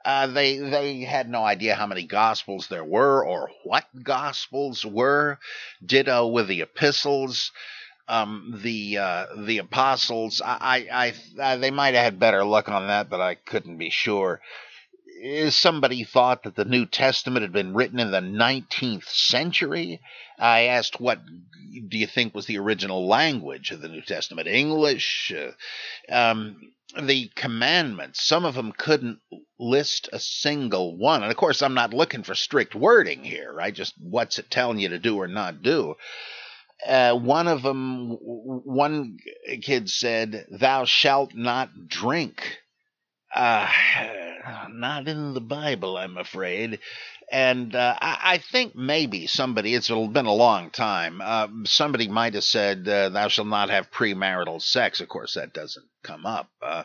uh, 0.06 0.28
they 0.28 0.58
they 0.58 1.00
had 1.00 1.28
no 1.28 1.44
idea 1.44 1.74
how 1.74 1.88
many 1.88 2.04
gospels 2.04 2.68
there 2.68 2.84
were 2.84 3.26
or 3.26 3.50
what 3.64 3.86
gospels 4.04 4.86
were. 4.86 5.40
Ditto 5.84 6.28
with 6.28 6.46
the 6.46 6.60
epistles. 6.60 7.50
Um, 8.06 8.60
the 8.62 8.98
uh, 8.98 9.26
the 9.36 9.58
apostles. 9.58 10.40
I, 10.44 10.86
I, 10.92 11.14
I 11.42 11.56
they 11.56 11.72
might 11.72 11.94
have 11.94 12.04
had 12.04 12.20
better 12.20 12.44
luck 12.44 12.68
on 12.68 12.86
that, 12.86 13.10
but 13.10 13.20
I 13.20 13.34
couldn't 13.34 13.78
be 13.78 13.90
sure. 13.90 14.40
Somebody 15.48 16.04
thought 16.04 16.44
that 16.44 16.54
the 16.54 16.64
New 16.64 16.86
Testament 16.86 17.42
had 17.42 17.52
been 17.52 17.74
written 17.74 17.98
in 17.98 18.12
the 18.12 18.20
19th 18.20 19.08
century. 19.08 20.00
I 20.38 20.64
asked, 20.64 21.00
what 21.00 21.18
do 21.26 21.98
you 21.98 22.06
think 22.06 22.32
was 22.32 22.46
the 22.46 22.58
original 22.58 23.08
language 23.08 23.72
of 23.72 23.80
the 23.80 23.88
New 23.88 24.02
Testament? 24.02 24.46
English? 24.46 25.32
Uh, 25.34 26.14
um, 26.14 26.56
the 27.00 27.30
commandments, 27.34 28.22
some 28.22 28.44
of 28.44 28.54
them 28.54 28.72
couldn't 28.72 29.18
list 29.58 30.08
a 30.12 30.20
single 30.20 30.96
one. 30.96 31.22
And 31.22 31.30
of 31.30 31.36
course, 31.36 31.62
I'm 31.62 31.74
not 31.74 31.94
looking 31.94 32.22
for 32.22 32.34
strict 32.34 32.74
wording 32.74 33.24
here, 33.24 33.52
right? 33.52 33.74
Just 33.74 33.94
what's 34.00 34.38
it 34.38 34.50
telling 34.50 34.78
you 34.78 34.90
to 34.90 34.98
do 34.98 35.16
or 35.16 35.28
not 35.28 35.62
do. 35.62 35.94
Uh, 36.86 37.14
one 37.14 37.48
of 37.48 37.62
them, 37.62 38.10
one 38.20 39.16
kid 39.62 39.88
said, 39.88 40.46
Thou 40.50 40.84
shalt 40.84 41.34
not 41.34 41.70
drink. 41.88 42.58
Uh, 43.34 43.68
not 44.70 45.08
in 45.08 45.34
the 45.34 45.40
Bible, 45.40 45.96
I'm 45.96 46.16
afraid. 46.16 46.78
And 47.30 47.74
uh, 47.74 47.96
I, 48.00 48.18
I, 48.22 48.38
think 48.38 48.76
maybe 48.76 49.26
somebody, 49.26 49.74
it's 49.74 49.88
been 49.88 50.26
a 50.26 50.32
long 50.32 50.70
time, 50.70 51.20
uh, 51.20 51.48
somebody 51.64 52.06
might 52.06 52.34
have 52.34 52.44
said, 52.44 52.86
uh, 52.86 53.08
Thou 53.08 53.28
shalt 53.28 53.48
not 53.48 53.68
have 53.70 53.90
premarital 53.90 54.62
sex. 54.62 55.00
Of 55.00 55.08
course, 55.08 55.34
that 55.34 55.52
doesn't 55.52 55.86
come 56.04 56.24
up. 56.24 56.50
Uh, 56.62 56.84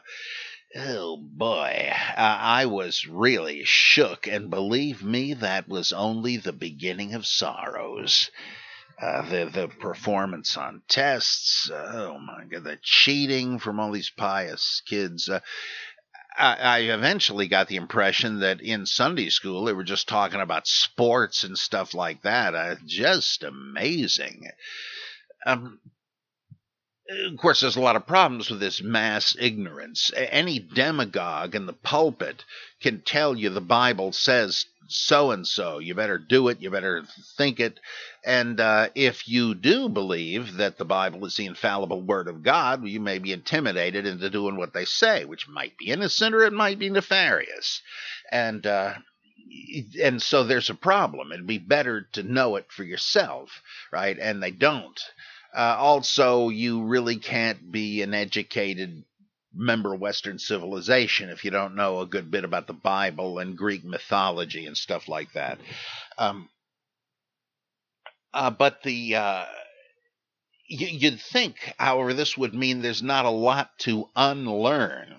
oh 0.75 1.17
boy, 1.17 1.93
I 2.17 2.65
was 2.65 3.08
really 3.08 3.62
shook. 3.65 4.25
And 4.25 4.49
believe 4.49 5.04
me, 5.04 5.36
that 5.36 5.67
was 5.67 5.93
only 5.93 6.38
the 6.38 6.54
beginning 6.54 7.13
of 7.13 7.27
sorrows. 7.27 8.32
Uh, 8.99 9.27
the 9.30 9.45
the 9.45 9.67
performance 9.67 10.58
on 10.58 10.84
tests. 10.88 11.69
oh 11.71 12.19
my 12.19 12.45
God, 12.45 12.63
the 12.63 12.77
cheating 12.84 13.58
from 13.58 13.80
all 13.80 13.91
these 13.91 14.12
pious 14.12 14.82
kids. 14.86 15.27
I, 16.38 16.56
I 16.56 16.80
eventually 16.80 17.48
got 17.48 17.67
the 17.67 17.76
impression 17.76 18.39
that 18.39 18.62
in 18.62 18.86
Sunday 18.86 19.30
school 19.30 19.65
they 19.65 19.74
were 19.74 19.84
just 19.84 20.08
talking 20.08 20.41
about 20.41 20.67
sports 20.67 21.44
and 21.44 21.58
stuff 21.58 21.94
like 21.94 22.22
that. 22.24 22.56
Uh, 22.56 22.76
just 22.86 23.44
amazing. 23.44 24.48
Um, 25.46 25.80
of 27.12 27.38
course, 27.38 27.62
there's 27.62 27.76
a 27.76 27.82
lot 27.82 27.95
of 27.95 28.08
problems 28.08 28.50
with 28.50 28.60
this 28.60 28.82
mass 28.82 29.36
ignorance. 29.39 30.12
Any 30.15 30.60
demagogue 30.60 31.56
in 31.56 31.65
the 31.65 31.74
pulpit 31.74 32.45
can 32.82 33.02
tell 33.02 33.38
you 33.38 33.50
the 33.50 33.62
Bible 33.62 34.13
says 34.13 34.65
so 34.88 35.32
and 35.32 35.45
so. 35.45 35.80
You 35.80 35.95
better 35.95 36.17
do 36.17 36.47
it. 36.47 36.62
You 36.62 36.69
better 36.69 37.04
think 37.38 37.60
it. 37.60 37.80
And 38.24 38.60
uh, 38.60 38.89
if 38.95 39.28
you 39.28 39.56
do 39.56 39.89
believe 39.89 40.58
that 40.58 40.78
the 40.78 40.86
Bible 40.86 41.26
is 41.26 41.36
the 41.36 41.45
infallible 41.45 42.02
Word 42.02 42.28
of 42.28 42.43
God, 42.43 42.86
you 42.86 43.00
may 43.00 43.19
be 43.19 43.34
intimidated 43.34 44.06
into 44.06 44.30
doing 44.30 44.56
what 44.56 44.74
they 44.74 44.86
say, 44.86 45.26
which 45.26 45.47
might 45.47 45.78
be 45.78 45.88
innocent 45.88 46.36
or 46.36 46.43
it 46.43 46.54
might 46.54 46.80
be 46.80 46.89
nefarious. 46.89 47.82
And 48.32 48.65
uh, 48.65 48.93
and 50.02 50.21
so 50.21 50.43
there's 50.43 50.69
a 50.69 50.76
problem. 50.76 51.32
It'd 51.32 51.47
be 51.47 51.58
better 51.58 52.08
to 52.13 52.24
know 52.24 52.56
it 52.56 52.71
for 52.71 52.84
yourself, 52.84 53.62
right? 53.91 54.17
And 54.17 54.41
they 54.41 54.52
don't. 54.52 55.00
Uh, 55.56 55.76
also, 55.78 56.50
you 56.50 56.84
really 56.84 57.18
can't 57.18 57.72
be 57.72 58.02
an 58.02 58.14
educated 58.14 59.04
member 59.54 59.94
of 59.94 60.00
Western 60.00 60.40
civilization 60.40 61.30
if 61.30 61.44
you 61.44 61.52
don't 61.52 61.76
know 61.76 62.00
a 62.00 62.06
good 62.06 62.32
bit 62.32 62.46
about 62.46 62.68
the 62.68 62.74
Bible 62.74 63.40
and 63.40 63.58
Greek 63.58 63.84
mythology 63.84 64.66
and 64.66 64.78
stuff 64.78 65.10
like 65.10 65.34
that. 65.34 65.60
Um, 66.18 66.50
uh, 68.34 68.50
but 68.50 68.82
the 68.84 69.16
uh, 69.16 69.46
you'd 70.68 71.20
think, 71.20 71.74
however, 71.78 72.14
this 72.14 72.38
would 72.38 72.54
mean 72.54 72.82
there's 72.82 73.04
not 73.04 73.26
a 73.26 73.30
lot 73.30 73.78
to 73.80 74.08
unlearn. 74.16 75.16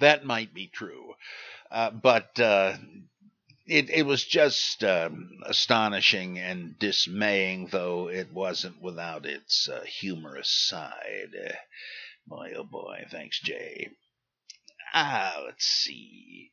That 0.00 0.24
might 0.24 0.52
be 0.52 0.66
true, 0.66 1.14
uh, 1.70 1.90
but 1.90 2.38
uh, 2.40 2.76
it, 3.70 3.90
it 3.90 4.02
was 4.04 4.24
just 4.24 4.84
um, 4.84 5.30
astonishing 5.46 6.38
and 6.38 6.78
dismaying, 6.78 7.68
though 7.68 8.08
it 8.10 8.32
wasn't 8.32 8.82
without 8.82 9.26
its 9.26 9.68
uh, 9.68 9.82
humorous 9.84 10.50
side. 10.50 11.30
Uh, 11.48 11.52
boy, 12.26 12.52
oh 12.56 12.64
boy, 12.64 13.06
thanks, 13.10 13.40
Jay. 13.40 13.90
Ah, 14.94 15.42
let's 15.46 15.64
see 15.66 16.52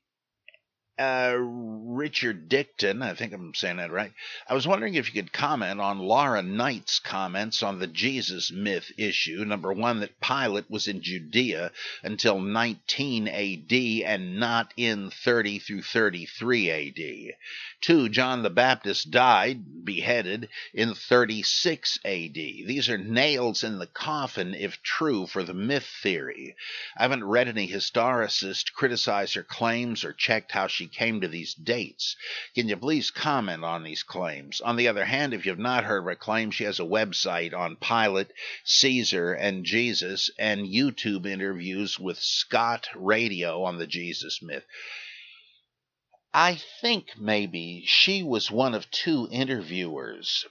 uh, 0.99 1.35
Richard 1.37 2.49
Dickton, 2.49 3.03
I 3.03 3.13
think 3.13 3.33
I'm 3.33 3.53
saying 3.53 3.77
that 3.77 3.91
right. 3.91 4.11
I 4.47 4.53
was 4.53 4.67
wondering 4.67 4.95
if 4.95 5.13
you 5.13 5.21
could 5.21 5.31
comment 5.31 5.79
on 5.79 5.99
Laura 5.99 6.41
Knight's 6.41 6.99
comments 6.99 7.61
on 7.61 7.79
the 7.79 7.87
Jesus 7.87 8.51
myth 8.51 8.91
issue. 8.97 9.45
Number 9.45 9.71
one, 9.71 9.99
that 9.99 10.19
Pilate 10.19 10.69
was 10.69 10.87
in 10.87 11.01
Judea 11.01 11.71
until 12.03 12.39
19 12.39 13.27
AD 13.27 13.73
and 14.05 14.39
not 14.39 14.73
in 14.75 15.11
30 15.11 15.59
through 15.59 15.83
33 15.83 16.71
AD. 16.71 17.35
Two, 17.79 18.09
John 18.09 18.41
the 18.41 18.49
Baptist 18.49 19.11
died, 19.11 19.85
beheaded, 19.85 20.49
in 20.73 20.95
36 20.95 21.99
AD. 22.03 22.33
These 22.33 22.89
are 22.89 22.97
nails 22.97 23.63
in 23.63 23.77
the 23.77 23.87
coffin, 23.87 24.55
if 24.55 24.81
true, 24.81 25.27
for 25.27 25.43
the 25.43 25.53
myth 25.53 25.87
theory. 26.01 26.55
I 26.97 27.03
haven't 27.03 27.23
read 27.23 27.47
any 27.47 27.67
historicist 27.67 28.73
criticize 28.73 29.33
her 29.33 29.43
claims 29.43 30.03
or 30.03 30.13
checked 30.13 30.51
how 30.51 30.67
she 30.67 30.86
came 30.87 31.21
to 31.21 31.27
these 31.27 31.53
dates. 31.53 32.15
Can 32.55 32.69
you 32.69 32.77
please 32.77 33.11
comment 33.11 33.63
on 33.63 33.83
these 33.83 34.03
claims? 34.03 34.61
On 34.61 34.75
the 34.75 34.87
other 34.87 35.05
hand, 35.05 35.33
if 35.33 35.45
you've 35.45 35.59
not 35.59 35.83
heard 35.83 36.03
her 36.03 36.15
claim, 36.15 36.51
she 36.51 36.63
has 36.63 36.79
a 36.79 36.83
website 36.83 37.53
on 37.53 37.75
Pilate, 37.75 38.31
Caesar, 38.63 39.33
and 39.33 39.65
Jesus, 39.65 40.29
and 40.37 40.67
YouTube 40.67 41.25
interviews 41.25 41.99
with 41.99 42.19
SOTT 42.19 42.87
Radio 42.95 43.63
on 43.63 43.77
the 43.77 43.87
Jesus 43.87 44.41
myth. 44.41 44.65
I 46.33 46.55
think 46.81 47.17
maybe 47.17 47.83
she 47.85 48.21
was 48.21 48.51
one 48.51 48.75
of 48.75 48.91
two 48.91 49.27
interviewers 49.31 50.45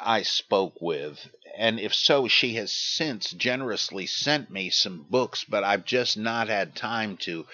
I 0.00 0.22
spoke 0.22 0.80
with, 0.80 1.28
and 1.56 1.78
if 1.78 1.94
so, 1.94 2.26
she 2.26 2.54
has 2.54 2.72
since 2.72 3.30
generously 3.30 4.06
sent 4.06 4.50
me 4.50 4.70
some 4.70 5.06
books, 5.08 5.44
but 5.44 5.62
I've 5.62 5.84
just 5.84 6.16
not 6.16 6.48
had 6.48 6.74
time 6.74 7.16
to 7.18 7.46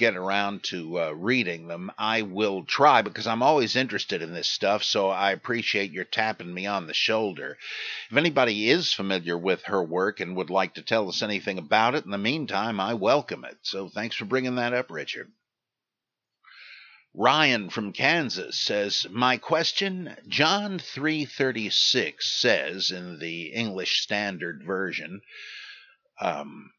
get 0.00 0.16
around 0.16 0.62
to 0.62 0.98
uh, 0.98 1.10
reading 1.10 1.68
them. 1.68 1.92
I 1.98 2.22
will 2.22 2.64
try 2.64 3.02
because 3.02 3.26
I'm 3.26 3.42
always 3.42 3.76
interested 3.76 4.22
in 4.22 4.32
this 4.32 4.48
stuff, 4.48 4.82
so 4.82 5.10
I 5.10 5.32
appreciate 5.32 5.92
your 5.92 6.06
tapping 6.06 6.52
me 6.52 6.66
on 6.66 6.86
the 6.86 6.94
shoulder. 6.94 7.58
If 8.10 8.16
anybody 8.16 8.70
is 8.70 8.94
familiar 8.94 9.36
with 9.36 9.62
her 9.64 9.82
work 9.82 10.20
and 10.20 10.36
would 10.36 10.48
like 10.48 10.74
to 10.74 10.82
tell 10.82 11.06
us 11.10 11.20
anything 11.22 11.58
about 11.58 11.94
it, 11.94 12.06
in 12.06 12.10
the 12.10 12.16
meantime, 12.16 12.80
I 12.80 12.94
welcome 12.94 13.44
it. 13.44 13.58
So 13.60 13.90
thanks 13.90 14.16
for 14.16 14.24
bringing 14.24 14.54
that 14.54 14.72
up, 14.72 14.90
Richard. 14.90 15.30
Ryan 17.12 17.68
from 17.68 17.92
Kansas 17.92 18.58
says, 18.58 19.06
"My 19.10 19.36
question, 19.36 20.16
John 20.28 20.78
3:36 20.78 22.26
says 22.40 22.90
in 22.90 23.18
the 23.18 23.52
English 23.52 24.00
Standard 24.00 24.62
Version, 24.64 25.20
um, 26.22 26.70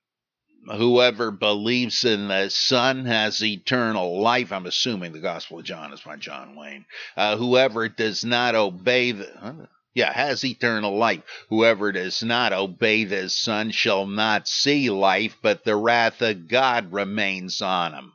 whoever 0.65 1.31
believes 1.31 2.03
in 2.05 2.27
the 2.27 2.49
Son 2.49 3.05
has 3.05 3.43
eternal 3.43 4.21
life. 4.21 4.51
I'm 4.51 4.65
assuming 4.65 5.13
the 5.13 5.19
Gospel 5.19 5.59
of 5.59 5.65
John 5.65 5.93
is 5.93 6.01
by 6.01 6.17
John 6.17 6.55
Wayne. 6.55 6.85
Uh, 7.17 7.37
whoever 7.37 7.89
does 7.89 8.23
not 8.23 8.55
obey 8.55 9.11
the. 9.11 9.67
Yeah, 9.93 10.13
has 10.13 10.45
eternal 10.45 10.97
life. 10.97 11.21
Whoever 11.49 11.91
does 11.91 12.23
not 12.23 12.53
obey 12.53 13.03
the 13.03 13.29
Son 13.29 13.71
shall 13.71 14.07
not 14.07 14.47
see 14.47 14.89
life, 14.89 15.35
but 15.41 15.65
the 15.65 15.75
wrath 15.75 16.21
of 16.21 16.47
God 16.47 16.93
remains 16.93 17.61
on 17.61 17.93
him. 17.93 18.13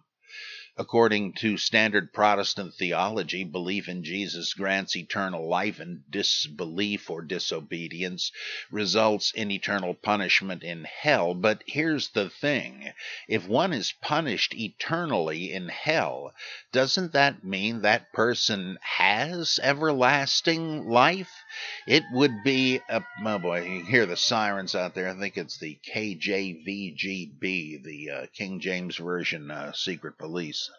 According 0.79 1.33
to 1.37 1.57
standard 1.57 2.12
Protestant 2.12 2.75
theology, 2.75 3.45
belief 3.45 3.89
in 3.89 4.05
Jesus 4.05 4.53
grants 4.53 4.95
eternal 4.95 5.49
life, 5.49 5.81
and 5.81 6.03
disbelief 6.11 7.09
or 7.09 7.23
disobedience 7.23 8.31
results 8.71 9.33
in 9.33 9.51
eternal 9.51 9.95
punishment 9.95 10.62
in 10.62 10.85
hell. 10.85 11.33
But 11.33 11.62
here's 11.67 12.09
the 12.09 12.29
thing 12.29 12.93
if 13.27 13.49
one 13.49 13.73
is 13.73 13.95
punished 14.03 14.55
eternally 14.55 15.51
in 15.51 15.71
hell, 15.71 16.35
doesn't 16.73 17.12
that 17.12 17.43
mean 17.43 17.81
that 17.81 18.12
person 18.12 18.77
has 18.83 19.59
everlasting 19.62 20.87
life? 20.87 21.43
It 21.87 22.05
would 22.12 22.42
be 22.42 22.81
a 22.88 23.03
oh 23.25 23.38
boy, 23.38 23.62
you 23.62 23.85
hear 23.85 24.07
the 24.07 24.16
sirens 24.16 24.75
out 24.75 24.95
there. 24.95 25.09
I 25.09 25.14
think 25.14 25.37
it's 25.37 25.59
the 25.59 25.79
KJVGB, 25.88 27.83
the 27.83 28.11
uh, 28.11 28.27
King 28.35 28.61
James 28.61 28.97
Version 28.97 29.51
uh, 29.51 29.73
Secret 29.73 30.19
Police. 30.19 30.71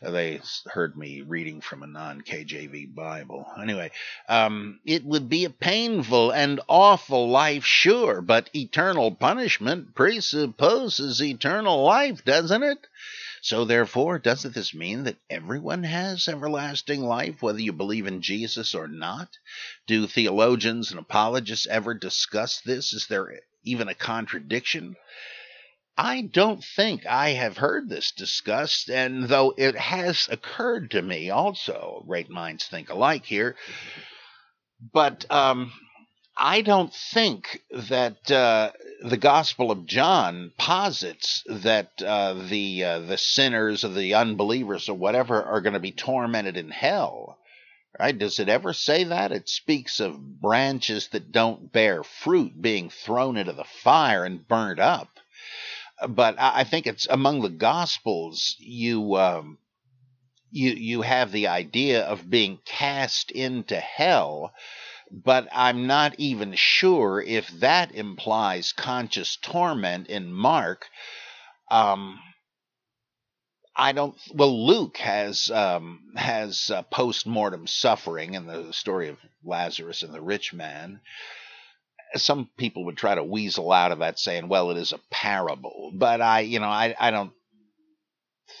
They 0.00 0.40
heard 0.66 0.96
me 0.96 1.22
reading 1.22 1.60
from 1.60 1.82
a 1.82 1.86
non 1.86 2.22
KJV 2.22 2.94
Bible. 2.94 3.46
Anyway, 3.60 3.90
um, 4.28 4.80
it 4.84 5.04
would 5.04 5.28
be 5.28 5.44
a 5.44 5.50
painful 5.50 6.30
and 6.30 6.60
awful 6.68 7.28
life, 7.28 7.64
sure, 7.64 8.20
but 8.20 8.50
eternal 8.54 9.10
punishment 9.10 9.94
presupposes 9.94 11.22
eternal 11.22 11.82
life, 11.82 12.24
doesn't 12.24 12.62
it? 12.62 12.86
So, 13.44 13.66
therefore, 13.66 14.18
doesn't 14.18 14.54
this 14.54 14.72
mean 14.72 15.04
that 15.04 15.18
everyone 15.28 15.82
has 15.82 16.28
everlasting 16.28 17.02
life, 17.02 17.42
whether 17.42 17.60
you 17.60 17.74
believe 17.74 18.06
in 18.06 18.22
Jesus 18.22 18.74
or 18.74 18.88
not? 18.88 19.28
Do 19.86 20.06
theologians 20.06 20.90
and 20.90 20.98
apologists 20.98 21.66
ever 21.66 21.92
discuss 21.92 22.62
this? 22.62 22.94
Is 22.94 23.06
there 23.06 23.42
even 23.62 23.88
a 23.88 23.94
contradiction? 23.94 24.96
I 25.94 26.22
don't 26.22 26.64
think 26.64 27.04
I 27.04 27.32
have 27.32 27.58
heard 27.58 27.90
this 27.90 28.12
discussed, 28.12 28.88
and 28.88 29.24
though 29.24 29.52
it 29.58 29.76
has 29.76 30.26
occurred 30.30 30.92
to 30.92 31.02
me 31.02 31.28
also, 31.28 32.02
great 32.06 32.30
minds 32.30 32.64
think 32.64 32.88
alike 32.88 33.26
here, 33.26 33.56
but 34.90 35.30
um, 35.30 35.70
I 36.36 36.62
don't 36.62 36.92
think 36.92 37.62
that 37.70 38.30
uh, 38.30 38.72
the 39.02 39.16
Gospel 39.16 39.70
of 39.70 39.86
John 39.86 40.52
posits 40.58 41.44
that 41.46 42.02
uh, 42.02 42.34
the 42.34 42.84
uh, 42.84 42.98
the 43.00 43.18
sinners 43.18 43.84
or 43.84 43.88
the 43.88 44.14
unbelievers 44.14 44.88
or 44.88 44.96
whatever 44.96 45.42
are 45.42 45.60
going 45.60 45.74
to 45.74 45.80
be 45.80 45.92
tormented 45.92 46.56
in 46.56 46.70
hell. 46.70 47.38
Right? 47.98 48.18
Does 48.18 48.40
it 48.40 48.48
ever 48.48 48.72
say 48.72 49.04
that? 49.04 49.30
It 49.30 49.48
speaks 49.48 50.00
of 50.00 50.40
branches 50.40 51.08
that 51.08 51.30
don't 51.30 51.70
bear 51.70 52.02
fruit 52.02 52.60
being 52.60 52.90
thrown 52.90 53.36
into 53.36 53.52
the 53.52 53.64
fire 53.64 54.24
and 54.24 54.48
burnt 54.48 54.80
up. 54.80 55.08
But 56.08 56.34
I 56.38 56.64
think 56.64 56.88
it's 56.88 57.06
among 57.08 57.42
the 57.42 57.50
Gospels 57.50 58.56
you. 58.58 59.16
Um, 59.16 59.58
you, 60.50 60.70
you 60.70 61.02
have 61.02 61.32
the 61.32 61.48
idea 61.48 62.04
of 62.04 62.30
being 62.30 62.60
cast 62.64 63.32
into 63.32 63.74
hell, 63.76 64.52
but 65.22 65.46
I'm 65.52 65.86
not 65.86 66.14
even 66.18 66.54
sure 66.54 67.20
if 67.20 67.48
that 67.60 67.94
implies 67.94 68.72
conscious 68.72 69.36
torment 69.36 70.08
in 70.08 70.32
Mark. 70.32 70.88
Um, 71.70 72.18
I 73.76 73.92
don't. 73.92 74.16
Well, 74.32 74.66
Luke 74.66 74.96
has 74.98 75.50
um, 75.50 76.00
has 76.16 76.70
uh, 76.70 76.82
post 76.82 77.26
mortem 77.26 77.66
suffering 77.66 78.34
in 78.34 78.46
the 78.46 78.72
story 78.72 79.08
of 79.08 79.18
Lazarus 79.44 80.02
and 80.02 80.12
the 80.12 80.20
rich 80.20 80.52
man. 80.52 81.00
Some 82.16 82.48
people 82.56 82.84
would 82.86 82.96
try 82.96 83.14
to 83.14 83.24
weasel 83.24 83.72
out 83.72 83.92
of 83.92 84.00
that, 84.00 84.18
saying, 84.18 84.48
"Well, 84.48 84.70
it 84.70 84.78
is 84.78 84.92
a 84.92 85.00
parable," 85.10 85.92
but 85.94 86.20
I, 86.20 86.40
you 86.40 86.60
know, 86.60 86.68
I 86.68 86.94
I 86.98 87.10
don't 87.10 87.32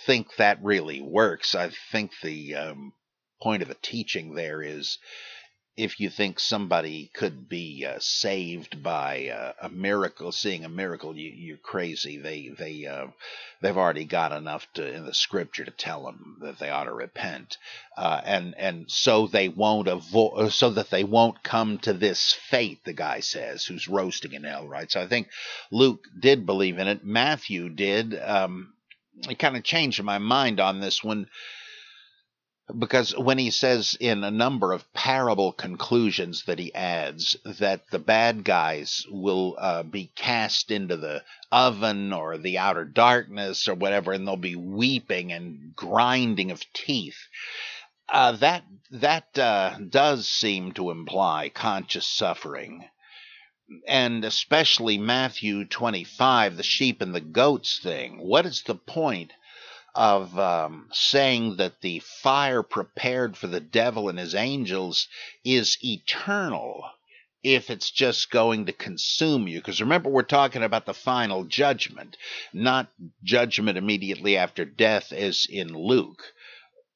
think 0.06 0.28
that 0.36 0.62
really 0.62 1.00
works. 1.00 1.54
I 1.54 1.70
think 1.92 2.12
the 2.22 2.54
um, 2.56 2.92
point 3.42 3.62
of 3.62 3.68
the 3.68 3.76
teaching 3.82 4.34
there 4.34 4.62
is 4.62 4.98
if 5.76 5.98
you 5.98 6.08
think 6.08 6.38
somebody 6.38 7.10
could 7.14 7.48
be 7.48 7.84
uh, 7.84 7.98
saved 7.98 8.80
by 8.82 9.28
uh, 9.28 9.52
a 9.60 9.68
miracle, 9.68 10.30
seeing 10.30 10.64
a 10.64 10.68
miracle, 10.68 11.16
you, 11.16 11.54
are 11.54 11.58
crazy. 11.58 12.16
They 12.16 12.48
they 12.56 12.86
uh, 12.86 13.08
they've 13.60 13.76
already 13.76 14.04
got 14.04 14.30
enough 14.30 14.66
to, 14.74 14.86
in 14.86 15.04
the 15.04 15.14
scripture 15.14 15.64
to 15.64 15.72
tell 15.72 16.04
them 16.04 16.38
that 16.42 16.60
they 16.60 16.70
ought 16.70 16.84
to 16.84 16.92
repent, 16.94 17.58
uh, 17.96 18.20
and 18.24 18.54
and 18.56 18.90
so 18.90 19.26
they 19.26 19.48
won't 19.48 19.88
avoid, 19.88 20.38
uh, 20.38 20.50
so 20.50 20.70
that 20.70 20.90
they 20.90 21.02
won't 21.02 21.42
come 21.42 21.78
to 21.78 21.92
this 21.92 22.32
fate. 22.32 22.84
The 22.84 22.92
guy 22.92 23.20
says, 23.20 23.64
who's 23.64 23.88
roasting 23.88 24.32
in 24.32 24.44
hell, 24.44 24.68
right? 24.68 24.90
So 24.90 25.00
I 25.00 25.08
think 25.08 25.28
Luke 25.72 26.04
did 26.18 26.46
believe 26.46 26.78
in 26.78 26.86
it. 26.86 27.04
Matthew 27.04 27.68
did. 27.68 28.16
Um, 28.20 28.74
it 29.28 29.38
kind 29.38 29.56
of 29.56 29.64
changed 29.64 30.02
my 30.02 30.18
mind 30.18 30.60
on 30.60 30.80
this 30.80 31.02
one 31.02 31.28
because 32.78 33.16
when 33.16 33.38
he 33.38 33.50
says 33.50 33.96
in 34.00 34.24
a 34.24 34.30
number 34.30 34.72
of 34.72 34.92
parable 34.94 35.52
conclusions 35.52 36.44
that 36.46 36.58
he 36.58 36.74
adds 36.74 37.36
that 37.44 37.90
the 37.90 37.98
bad 37.98 38.42
guys 38.42 39.04
will 39.10 39.56
uh, 39.58 39.82
be 39.82 40.10
cast 40.16 40.70
into 40.70 40.96
the 40.96 41.22
oven 41.52 42.12
or 42.12 42.38
the 42.38 42.58
outer 42.58 42.84
darkness 42.84 43.68
or 43.68 43.74
whatever, 43.74 44.12
and 44.12 44.26
they'll 44.26 44.36
be 44.36 44.56
weeping 44.56 45.32
and 45.32 45.76
grinding 45.76 46.50
of 46.50 46.62
teeth. 46.72 47.18
Uh, 48.08 48.32
that 48.32 48.64
that 48.90 49.38
uh, 49.38 49.76
does 49.88 50.28
seem 50.28 50.72
to 50.72 50.90
imply 50.90 51.50
conscious 51.50 52.06
suffering, 52.06 52.84
and 53.86 54.24
especially 54.24 54.98
Matthew 54.98 55.64
twenty-five, 55.66 56.56
the 56.56 56.62
sheep 56.62 57.00
and 57.02 57.14
the 57.14 57.20
goats 57.20 57.78
thing. 57.82 58.18
What 58.18 58.46
is 58.46 58.62
the 58.62 58.74
point? 58.74 59.32
Of 59.94 60.38
um, 60.38 60.88
saying 60.92 61.56
that 61.56 61.80
the 61.80 62.00
fire 62.00 62.62
prepared 62.62 63.36
for 63.36 63.46
the 63.46 63.60
devil 63.60 64.08
and 64.08 64.18
his 64.18 64.34
angels 64.34 65.08
is 65.44 65.78
eternal 65.84 66.84
if 67.44 67.68
it's 67.68 67.90
just 67.90 68.30
going 68.30 68.66
to 68.66 68.72
consume 68.72 69.46
you. 69.46 69.58
Because 69.58 69.80
remember, 69.80 70.08
we're 70.08 70.22
talking 70.22 70.62
about 70.62 70.86
the 70.86 70.94
final 70.94 71.44
judgment, 71.44 72.16
not 72.52 72.88
judgment 73.22 73.78
immediately 73.78 74.36
after 74.36 74.64
death, 74.64 75.12
as 75.12 75.46
in 75.48 75.68
Luke, 75.68 76.22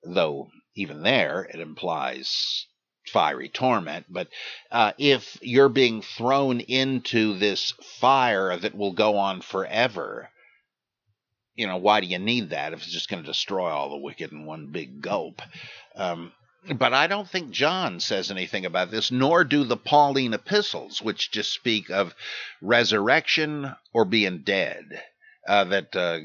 though 0.03 0.49
even 0.75 1.03
there 1.03 1.43
it 1.53 1.61
implies 1.61 2.67
fiery 3.13 3.49
torment. 3.49 4.07
But 4.09 4.29
uh, 4.71 4.93
if 4.99 5.39
you're 5.43 5.69
being 5.69 6.03
thrown 6.03 6.61
into 6.61 7.39
this 7.39 7.73
fire 8.01 8.57
that 8.57 8.75
will 8.75 8.93
go 8.93 9.19
on 9.19 9.41
forever, 9.43 10.31
you 11.59 11.67
know, 11.67 11.77
why 11.77 12.01
do 12.01 12.07
you 12.07 12.21
need 12.21 12.51
that 12.51 12.73
if 12.73 12.79
it's 12.79 12.93
just 12.93 13.11
going 13.11 13.21
to 13.21 13.27
destroy 13.27 13.69
all 13.69 13.91
the 13.91 13.97
wicked 13.97 14.31
in 14.31 14.47
one 14.47 14.69
big 14.69 15.03
gulp? 15.03 15.43
Um, 15.97 16.33
but 16.77 16.95
I 16.95 17.09
don't 17.09 17.29
think 17.29 17.51
John 17.51 17.99
says 17.99 18.31
anything 18.31 18.65
about 18.65 18.93
this, 18.93 19.11
nor 19.11 19.43
do 19.43 19.65
the 19.65 19.77
Pauline 19.77 20.35
epistles, 20.35 21.03
which 21.03 21.33
just 21.33 21.53
speak 21.53 21.91
of 21.91 22.15
resurrection 22.63 23.75
or 23.93 24.05
being 24.05 24.43
dead. 24.45 25.03
Uh, 25.49 25.65
that 25.65 25.97
uh, 25.97 26.19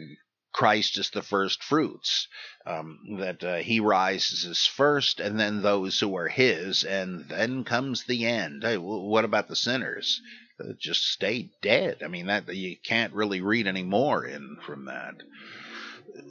Christ 0.52 1.00
is 1.00 1.10
the 1.10 1.24
first 1.24 1.64
fruits, 1.64 2.28
um, 2.68 3.00
that 3.18 3.44
uh, 3.44 3.56
he 3.56 3.80
rises 3.80 4.68
first, 4.68 5.20
and 5.20 5.40
then 5.40 5.64
those 5.64 6.00
who 6.00 6.16
are 6.16 6.28
his, 6.28 6.84
and 6.84 7.28
then 7.28 7.64
comes 7.64 8.04
the 8.04 8.28
end. 8.28 8.62
Hey, 8.62 8.78
what 8.78 9.26
about 9.26 9.48
the 9.48 9.56
sinners? 9.56 10.22
Uh, 10.60 10.74
just 10.78 11.04
stay 11.08 11.50
dead. 11.62 11.98
I 12.04 12.08
mean, 12.08 12.28
that 12.28 12.48
you 12.54 12.76
can't 12.84 13.14
really 13.14 13.42
read 13.42 13.68
any 13.68 13.84
more 13.84 14.26
in 14.26 14.58
from 14.66 14.86
that. 14.86 15.16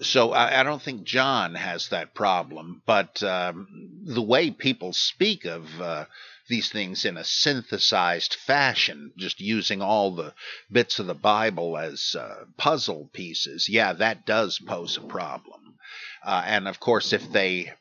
So 0.00 0.32
I, 0.32 0.60
I 0.60 0.62
don't 0.62 0.80
think 0.80 1.02
John 1.04 1.56
has 1.56 1.88
that 1.88 2.14
problem, 2.14 2.82
but 2.86 3.20
um, 3.22 3.66
the 4.04 4.22
way 4.22 4.50
people 4.50 4.92
speak 4.92 5.44
of 5.44 5.80
uh, 5.80 6.04
these 6.48 6.70
things 6.70 7.04
in 7.04 7.16
a 7.16 7.24
synthesized 7.24 8.34
fashion, 8.34 9.12
just 9.16 9.40
using 9.40 9.82
all 9.82 10.14
the 10.14 10.34
bits 10.70 11.00
of 11.00 11.06
the 11.06 11.14
Bible 11.14 11.76
as 11.76 12.14
uh, 12.16 12.44
puzzle 12.56 13.10
pieces, 13.12 13.68
yeah, 13.68 13.92
that 13.94 14.24
does 14.24 14.60
pose 14.60 14.96
a 14.96 15.00
problem. 15.00 15.76
Uh, 16.24 16.42
and 16.46 16.68
of 16.68 16.78
course, 16.78 17.12
if 17.12 17.32
they 17.32 17.72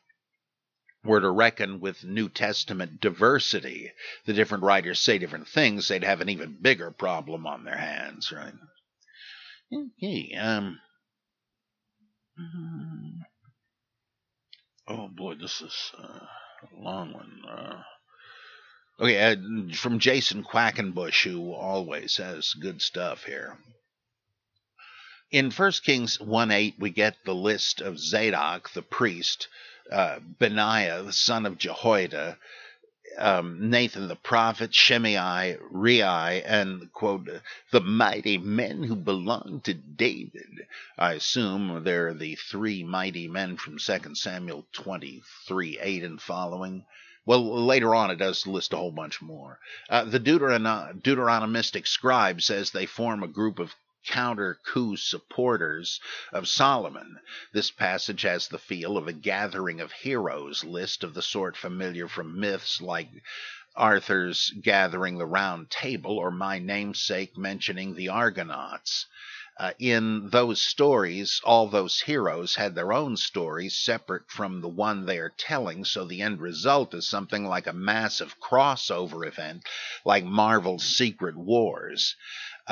were 1.04 1.20
to 1.20 1.30
reckon 1.30 1.80
with 1.80 2.04
New 2.04 2.28
Testament 2.28 3.00
diversity, 3.00 3.92
the 4.24 4.32
different 4.32 4.64
writers 4.64 5.00
say 5.00 5.18
different 5.18 5.48
things, 5.48 5.88
they'd 5.88 6.04
have 6.04 6.20
an 6.20 6.28
even 6.28 6.58
bigger 6.60 6.90
problem 6.90 7.46
on 7.46 7.64
their 7.64 7.76
hands, 7.76 8.30
right? 8.32 8.54
Okay, 9.72 10.34
um. 10.34 10.78
Oh 14.88 15.08
boy, 15.08 15.34
this 15.34 15.60
is 15.60 15.92
uh, 15.98 16.02
a 16.02 16.80
long 16.80 17.12
one. 17.12 17.42
Uh, 17.48 17.82
okay, 19.00 19.32
uh, 19.32 19.74
from 19.74 19.98
Jason 19.98 20.44
Quackenbush, 20.44 21.24
who 21.24 21.52
always 21.52 22.16
has 22.16 22.54
good 22.54 22.82
stuff 22.82 23.24
here. 23.24 23.58
In 25.30 25.50
1 25.50 25.72
Kings 25.84 26.20
1 26.20 26.50
8, 26.50 26.74
we 26.78 26.90
get 26.90 27.16
the 27.24 27.34
list 27.34 27.80
of 27.80 27.98
Zadok, 27.98 28.70
the 28.70 28.82
priest, 28.82 29.48
uh, 29.92 30.18
Benaiah, 30.38 31.02
the 31.02 31.12
son 31.12 31.46
of 31.46 31.58
Jehoiada, 31.58 32.38
um, 33.18 33.70
Nathan 33.70 34.08
the 34.08 34.16
prophet, 34.16 34.74
Shimei, 34.74 35.58
Rei, 35.70 36.42
and, 36.42 36.92
quote, 36.92 37.28
the 37.70 37.80
mighty 37.80 38.38
men 38.38 38.82
who 38.82 38.96
belong 38.96 39.60
to 39.64 39.74
David. 39.74 40.66
I 40.98 41.14
assume 41.14 41.84
they're 41.84 42.14
the 42.14 42.36
three 42.36 42.82
mighty 42.82 43.28
men 43.28 43.56
from 43.56 43.78
2 43.78 44.14
Samuel 44.14 44.66
23 44.72 45.78
8 45.80 46.04
and 46.04 46.20
following. 46.22 46.84
Well, 47.24 47.64
later 47.66 47.94
on, 47.94 48.10
it 48.10 48.16
does 48.16 48.46
list 48.46 48.72
a 48.72 48.76
whole 48.76 48.90
bunch 48.90 49.22
more. 49.22 49.58
Uh, 49.88 50.04
the 50.04 50.18
Deuteron- 50.18 51.02
Deuteronomistic 51.02 51.86
scribe 51.86 52.42
says 52.42 52.70
they 52.70 52.86
form 52.86 53.22
a 53.22 53.28
group 53.28 53.58
of 53.58 53.74
counter 54.06 54.58
coup 54.64 54.96
supporters 54.96 56.00
of 56.32 56.48
Solomon. 56.48 57.18
This 57.52 57.70
passage 57.70 58.22
has 58.22 58.48
the 58.48 58.58
feel 58.58 58.96
of 58.96 59.08
a 59.08 59.12
gathering 59.12 59.80
of 59.80 59.92
heroes 59.92 60.64
list 60.64 61.04
of 61.04 61.14
the 61.14 61.22
sort 61.22 61.56
familiar 61.56 62.08
from 62.08 62.38
myths 62.38 62.80
like 62.80 63.08
Arthur's 63.74 64.50
gathering 64.60 65.16
the 65.16 65.26
round 65.26 65.70
table 65.70 66.18
or 66.18 66.30
my 66.30 66.58
namesake 66.58 67.38
mentioning 67.38 67.94
the 67.94 68.08
Argonauts. 68.08 69.06
Uh, 69.58 69.72
in 69.78 70.30
those 70.30 70.62
stories, 70.62 71.40
all 71.44 71.68
those 71.68 72.00
heroes 72.00 72.54
had 72.54 72.74
their 72.74 72.92
own 72.92 73.16
stories 73.16 73.76
separate 73.76 74.30
from 74.30 74.60
the 74.60 74.68
one 74.68 75.04
they 75.04 75.18
are 75.18 75.34
telling, 75.36 75.84
so 75.84 76.04
the 76.04 76.22
end 76.22 76.40
result 76.40 76.94
is 76.94 77.06
something 77.06 77.46
like 77.46 77.66
a 77.66 77.72
massive 77.72 78.40
crossover 78.40 79.26
event, 79.26 79.62
like 80.04 80.24
Marvel's 80.24 80.84
Secret 80.84 81.36
Wars. 81.36 82.16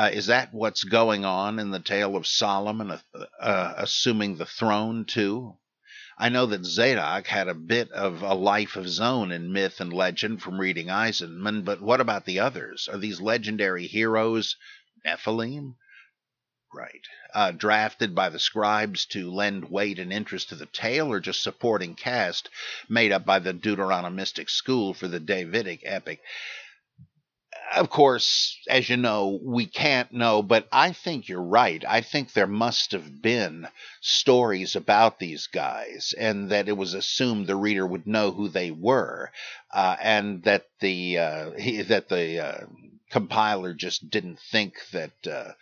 Uh, 0.00 0.08
is 0.14 0.28
that 0.28 0.54
what's 0.54 0.82
going 0.84 1.26
on 1.26 1.58
in 1.58 1.72
the 1.72 1.78
tale 1.78 2.16
of 2.16 2.26
Solomon 2.26 2.90
uh, 2.90 2.98
uh, 3.38 3.74
assuming 3.76 4.34
the 4.34 4.46
throne 4.46 5.04
too? 5.04 5.58
I 6.16 6.30
know 6.30 6.46
that 6.46 6.64
Zadok 6.64 7.26
had 7.26 7.48
a 7.48 7.54
bit 7.54 7.90
of 7.90 8.22
a 8.22 8.32
life 8.32 8.76
of 8.76 8.84
his 8.84 8.98
own 8.98 9.30
in 9.30 9.52
myth 9.52 9.78
and 9.78 9.92
legend 9.92 10.40
from 10.40 10.58
reading 10.58 10.86
Eisenman, 10.86 11.66
but 11.66 11.82
what 11.82 12.00
about 12.00 12.24
the 12.24 12.40
others? 12.40 12.88
Are 12.90 12.96
these 12.96 13.20
legendary 13.20 13.86
heroes 13.86 14.56
Nephilim? 15.04 15.74
Right. 16.72 17.04
Uh, 17.34 17.50
drafted 17.50 18.14
by 18.14 18.30
the 18.30 18.38
scribes 18.38 19.04
to 19.06 19.30
lend 19.30 19.70
weight 19.70 19.98
and 19.98 20.10
interest 20.10 20.48
to 20.48 20.54
the 20.54 20.64
tale, 20.64 21.12
or 21.12 21.20
just 21.20 21.42
supporting 21.42 21.94
cast 21.94 22.48
made 22.88 23.12
up 23.12 23.26
by 23.26 23.38
the 23.38 23.52
Deuteronomistic 23.52 24.48
school 24.48 24.94
for 24.94 25.08
the 25.08 25.20
Davidic 25.20 25.80
epic? 25.84 26.22
Of 27.76 27.90
course, 27.90 28.58
as 28.68 28.88
you 28.88 28.96
know, 28.96 29.38
we 29.42 29.66
can't 29.66 30.12
know, 30.12 30.42
but 30.42 30.68
I 30.72 30.92
think 30.92 31.28
you're 31.28 31.42
right. 31.42 31.84
I 31.86 32.00
think 32.00 32.32
there 32.32 32.46
must 32.46 32.92
have 32.92 33.22
been 33.22 33.68
stories 34.00 34.74
about 34.76 35.18
these 35.18 35.46
guys, 35.46 36.14
and 36.18 36.50
that 36.50 36.68
it 36.68 36.76
was 36.76 36.94
assumed 36.94 37.46
the 37.46 37.56
reader 37.56 37.86
would 37.86 38.06
know 38.06 38.30
who 38.32 38.48
they 38.48 38.70
were, 38.70 39.30
uh, 39.72 39.96
and 40.02 40.42
that 40.44 40.66
the 40.80 41.18
uh, 41.18 41.50
he, 41.52 41.82
that 41.82 42.08
the 42.08 42.40
uh, 42.44 42.66
compiler 43.10 43.74
just 43.74 44.10
didn't 44.10 44.40
think 44.40 44.74
that 44.92 45.26
uh, 45.26 45.52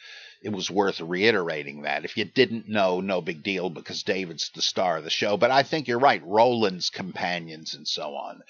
it 0.40 0.50
was 0.50 0.70
worth 0.70 1.00
reiterating 1.00 1.82
that. 1.82 2.04
If 2.04 2.16
you 2.16 2.24
didn't 2.24 2.68
know, 2.68 3.00
no 3.00 3.20
big 3.20 3.42
deal 3.42 3.70
because 3.70 4.02
David's 4.02 4.50
the 4.54 4.62
star 4.62 4.98
of 4.98 5.04
the 5.04 5.10
show. 5.10 5.36
But 5.36 5.50
I 5.50 5.62
think 5.62 5.88
you're 5.88 5.98
right. 5.98 6.22
Roland's 6.24 6.90
companions 6.90 7.74
and 7.74 7.86
so 7.86 8.14
on. 8.14 8.42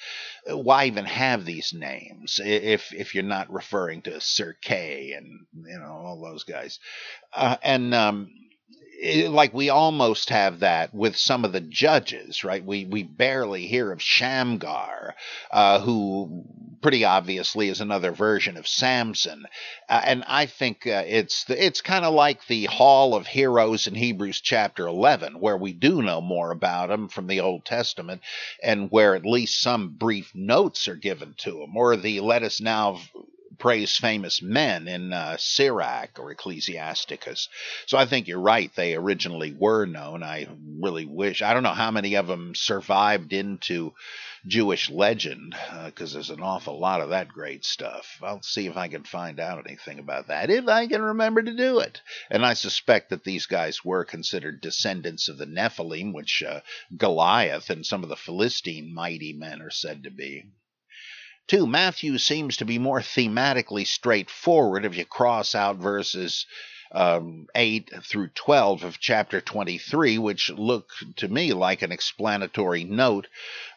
Why 0.46 0.86
even 0.86 1.06
have 1.06 1.44
these 1.44 1.72
names 1.72 2.40
if 2.44 2.92
if 2.92 3.14
you're 3.14 3.24
not 3.24 3.52
referring 3.52 4.02
to 4.02 4.20
Sir 4.20 4.54
Kay 4.60 5.12
and 5.16 5.46
you 5.54 5.78
know 5.78 6.02
all 6.04 6.20
those 6.20 6.44
guys? 6.44 6.78
Uh, 7.32 7.56
and 7.62 7.94
um, 7.94 8.30
it, 9.00 9.30
like 9.30 9.54
we 9.54 9.70
almost 9.70 10.30
have 10.30 10.60
that 10.60 10.92
with 10.92 11.16
some 11.16 11.44
of 11.44 11.52
the 11.52 11.60
judges, 11.60 12.42
right? 12.42 12.64
We 12.64 12.84
we 12.84 13.04
barely 13.04 13.66
hear 13.66 13.92
of 13.92 14.02
Shamgar, 14.02 15.14
uh, 15.52 15.80
who 15.80 16.44
pretty 16.82 17.04
obviously 17.04 17.68
is 17.68 17.80
another 17.80 18.10
version 18.10 18.56
of 18.56 18.66
Samson, 18.66 19.46
uh, 19.88 20.00
and 20.04 20.24
I 20.26 20.46
think 20.46 20.86
uh, 20.86 21.04
it's 21.06 21.44
the, 21.44 21.64
it's 21.64 21.80
kind 21.80 22.04
of 22.04 22.12
like 22.12 22.46
the 22.46 22.64
Hall 22.64 23.14
of 23.14 23.26
Heroes 23.26 23.86
in 23.86 23.94
Hebrews 23.94 24.40
chapter 24.40 24.86
11, 24.88 25.38
where 25.38 25.56
we 25.56 25.72
do 25.72 26.02
know 26.02 26.20
more 26.20 26.50
about 26.50 26.90
him 26.90 27.08
from 27.08 27.28
the 27.28 27.40
Old 27.40 27.64
Testament, 27.64 28.22
and 28.62 28.90
where 28.90 29.14
at 29.14 29.24
least 29.24 29.60
some 29.60 29.90
brief 29.90 30.32
notes 30.34 30.88
are 30.88 30.96
given 30.96 31.34
to 31.38 31.62
him, 31.62 31.76
or 31.76 31.96
the 31.96 32.20
let 32.20 32.42
us 32.42 32.60
now 32.60 33.00
praise 33.58 33.96
famous 33.96 34.40
men 34.40 34.88
in 34.88 35.12
uh, 35.12 35.36
Sirach 35.38 36.18
or 36.18 36.30
Ecclesiasticus. 36.30 37.48
So 37.86 37.98
I 37.98 38.06
think 38.06 38.28
you're 38.28 38.40
right. 38.40 38.70
They 38.74 38.94
originally 38.94 39.54
were 39.58 39.86
known. 39.86 40.22
I 40.22 40.48
really 40.80 41.06
wish, 41.06 41.42
I 41.42 41.54
don't 41.54 41.62
know 41.62 41.70
how 41.70 41.90
many 41.90 42.14
of 42.14 42.26
them 42.26 42.54
survived 42.54 43.32
into 43.32 43.92
Jewish 44.46 44.88
legend, 44.88 45.56
because 45.84 46.12
uh, 46.12 46.14
there's 46.14 46.30
an 46.30 46.40
awful 46.40 46.78
lot 46.78 47.00
of 47.00 47.10
that 47.10 47.28
great 47.28 47.64
stuff. 47.64 48.18
I'll 48.22 48.42
see 48.42 48.66
if 48.66 48.76
I 48.76 48.88
can 48.88 49.02
find 49.02 49.40
out 49.40 49.64
anything 49.66 49.98
about 49.98 50.28
that, 50.28 50.48
if 50.48 50.68
I 50.68 50.86
can 50.86 51.02
remember 51.02 51.42
to 51.42 51.56
do 51.56 51.80
it. 51.80 52.00
And 52.30 52.46
I 52.46 52.54
suspect 52.54 53.10
that 53.10 53.24
these 53.24 53.46
guys 53.46 53.84
were 53.84 54.04
considered 54.04 54.60
descendants 54.60 55.28
of 55.28 55.38
the 55.38 55.46
Nephilim, 55.46 56.14
which 56.14 56.42
uh, 56.46 56.60
Goliath 56.96 57.68
and 57.68 57.84
some 57.84 58.04
of 58.04 58.08
the 58.08 58.16
Philistine 58.16 58.94
mighty 58.94 59.32
men 59.32 59.60
are 59.60 59.70
said 59.70 60.04
to 60.04 60.10
be. 60.10 60.44
Two, 61.48 61.66
Matthew 61.66 62.18
seems 62.18 62.58
to 62.58 62.66
be 62.66 62.78
more 62.78 63.00
thematically 63.00 63.86
straightforward 63.86 64.84
if 64.84 64.94
you 64.94 65.06
cross 65.06 65.54
out 65.54 65.76
verses 65.76 66.44
um, 66.92 67.46
8 67.54 67.90
through 68.02 68.28
12 68.28 68.84
of 68.84 69.00
chapter 69.00 69.40
23, 69.40 70.18
which 70.18 70.50
look 70.50 70.90
to 71.16 71.26
me 71.26 71.54
like 71.54 71.80
an 71.80 71.90
explanatory 71.90 72.84
note 72.84 73.28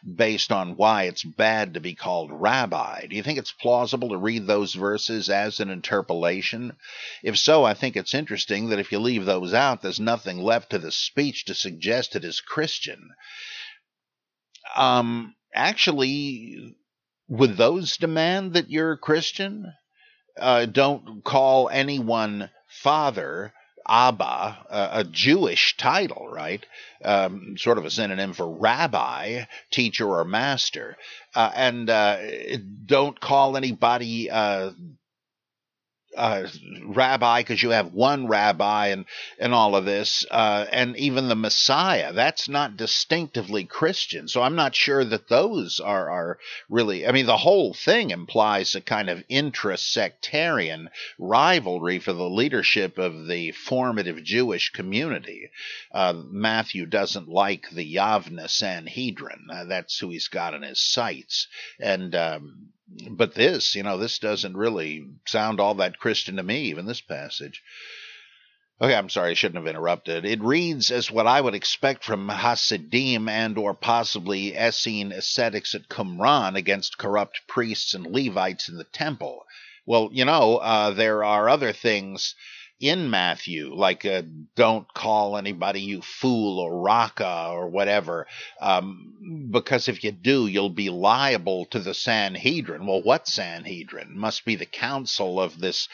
based 0.02 0.52
on 0.52 0.76
why 0.76 1.04
it's 1.04 1.24
bad 1.24 1.72
to 1.72 1.80
be 1.80 1.94
called 1.94 2.30
rabbi. 2.30 3.06
Do 3.06 3.16
you 3.16 3.22
think 3.22 3.38
it's 3.38 3.52
plausible 3.52 4.10
to 4.10 4.18
read 4.18 4.46
those 4.46 4.74
verses 4.74 5.30
as 5.30 5.58
an 5.58 5.70
interpolation? 5.70 6.76
If 7.22 7.38
so, 7.38 7.64
I 7.64 7.72
think 7.72 7.96
it's 7.96 8.12
interesting 8.12 8.68
that 8.68 8.80
if 8.80 8.92
you 8.92 8.98
leave 8.98 9.24
those 9.24 9.54
out, 9.54 9.80
there's 9.80 9.98
nothing 9.98 10.38
left 10.38 10.70
to 10.70 10.78
the 10.78 10.92
speech 10.92 11.46
to 11.46 11.54
suggest 11.54 12.16
it 12.16 12.24
is 12.24 12.42
Christian. 12.42 13.10
Um, 14.76 15.34
actually, 15.54 16.76
would 17.32 17.56
those 17.56 17.96
demand 17.96 18.52
that 18.52 18.70
you're 18.70 18.92
a 18.92 18.98
Christian? 18.98 19.72
Uh, 20.38 20.66
don't 20.66 21.24
call 21.24 21.70
anyone 21.70 22.50
father, 22.68 23.54
Abba, 23.88 24.66
uh, 24.70 24.88
a 24.92 25.04
Jewish 25.04 25.76
title, 25.78 26.28
right? 26.30 26.64
Um, 27.02 27.56
sort 27.56 27.78
of 27.78 27.86
a 27.86 27.90
synonym 27.90 28.34
for 28.34 28.46
rabbi, 28.46 29.44
teacher, 29.70 30.06
or 30.06 30.24
master. 30.24 30.96
Uh, 31.34 31.50
and 31.54 31.88
uh, 31.88 32.18
don't 32.84 33.18
call 33.18 33.56
anybody 33.56 34.30
uh, 36.16 36.46
rabbi 36.84 37.40
because 37.40 37.62
you 37.62 37.70
have 37.70 37.92
one 37.92 38.26
rabbi 38.26 38.88
and 38.88 39.06
and 39.38 39.54
all 39.54 39.74
of 39.76 39.84
this, 39.84 40.24
uh, 40.30 40.66
and 40.70 40.96
even 40.96 41.28
the 41.28 41.34
Messiah. 41.34 42.12
That's 42.12 42.48
not 42.48 42.76
distinctively 42.76 43.64
Christian. 43.64 44.28
So 44.28 44.42
I'm 44.42 44.56
not 44.56 44.74
sure 44.74 45.04
that 45.04 45.28
those 45.28 45.80
are 45.80 46.10
are 46.10 46.38
really. 46.68 47.06
I 47.06 47.12
mean, 47.12 47.26
the 47.26 47.36
whole 47.36 47.74
thing 47.74 48.10
implies 48.10 48.74
a 48.74 48.80
kind 48.80 49.08
of 49.08 49.24
intra-sectarian 49.28 50.90
rivalry 51.18 51.98
for 51.98 52.12
the 52.12 52.28
leadership 52.28 52.98
of 52.98 53.26
the 53.26 53.52
formative 53.52 54.22
Jewish 54.22 54.70
community. 54.70 55.50
Uh, 55.92 56.14
Matthew 56.30 56.86
doesn't 56.86 57.28
like 57.28 57.70
the 57.70 57.94
Yavna 57.94 58.48
Sanhedrin. 58.48 59.46
Uh, 59.50 59.64
that's 59.64 59.98
who 59.98 60.10
he's 60.10 60.28
got 60.28 60.54
in 60.54 60.62
his 60.62 60.80
sights, 60.80 61.48
and 61.80 62.14
um, 62.14 62.68
but 63.10 63.34
this, 63.34 63.74
you 63.74 63.82
know, 63.82 63.98
this 63.98 64.18
doesn't 64.18 64.56
really 64.56 65.06
sound 65.26 65.60
all 65.60 65.74
that 65.74 65.98
Christian 65.98 66.36
to 66.36 66.42
me, 66.42 66.62
even 66.64 66.86
this 66.86 67.00
passage. 67.00 67.62
Okay, 68.80 68.94
I'm 68.94 69.10
sorry, 69.10 69.30
I 69.30 69.34
shouldn't 69.34 69.64
have 69.64 69.72
interrupted. 69.72 70.24
It 70.24 70.42
reads 70.42 70.90
as 70.90 71.10
what 71.10 71.26
I 71.26 71.40
would 71.40 71.54
expect 71.54 72.02
from 72.04 72.28
Hasidim 72.28 73.28
and 73.28 73.56
or 73.56 73.74
possibly 73.74 74.56
Essene 74.56 75.12
ascetics 75.12 75.74
at 75.76 75.88
Qumran 75.88 76.56
against 76.56 76.98
corrupt 76.98 77.42
priests 77.46 77.94
and 77.94 78.06
Levites 78.06 78.68
in 78.68 78.78
the 78.78 78.84
temple. 78.84 79.44
Well, 79.86 80.10
you 80.12 80.24
know, 80.24 80.56
uh, 80.56 80.90
there 80.90 81.22
are 81.22 81.48
other 81.48 81.72
things 81.72 82.34
in 82.82 83.10
Matthew, 83.10 83.72
like 83.72 84.04
uh, 84.04 84.22
don't 84.56 84.92
call 84.92 85.36
anybody 85.36 85.80
you 85.80 86.02
fool 86.02 86.58
or 86.58 86.82
raka 86.82 87.46
or 87.48 87.68
whatever, 87.68 88.26
um, 88.60 89.48
because 89.52 89.86
if 89.86 90.02
you 90.02 90.10
do, 90.10 90.48
you'll 90.48 90.68
be 90.68 90.90
liable 90.90 91.66
to 91.66 91.78
the 91.78 91.94
Sanhedrin. 91.94 92.84
Well, 92.84 93.00
what 93.00 93.28
Sanhedrin? 93.28 94.18
Must 94.18 94.44
be 94.44 94.56
the 94.56 94.66
council 94.66 95.40
of 95.40 95.60
this 95.60 95.88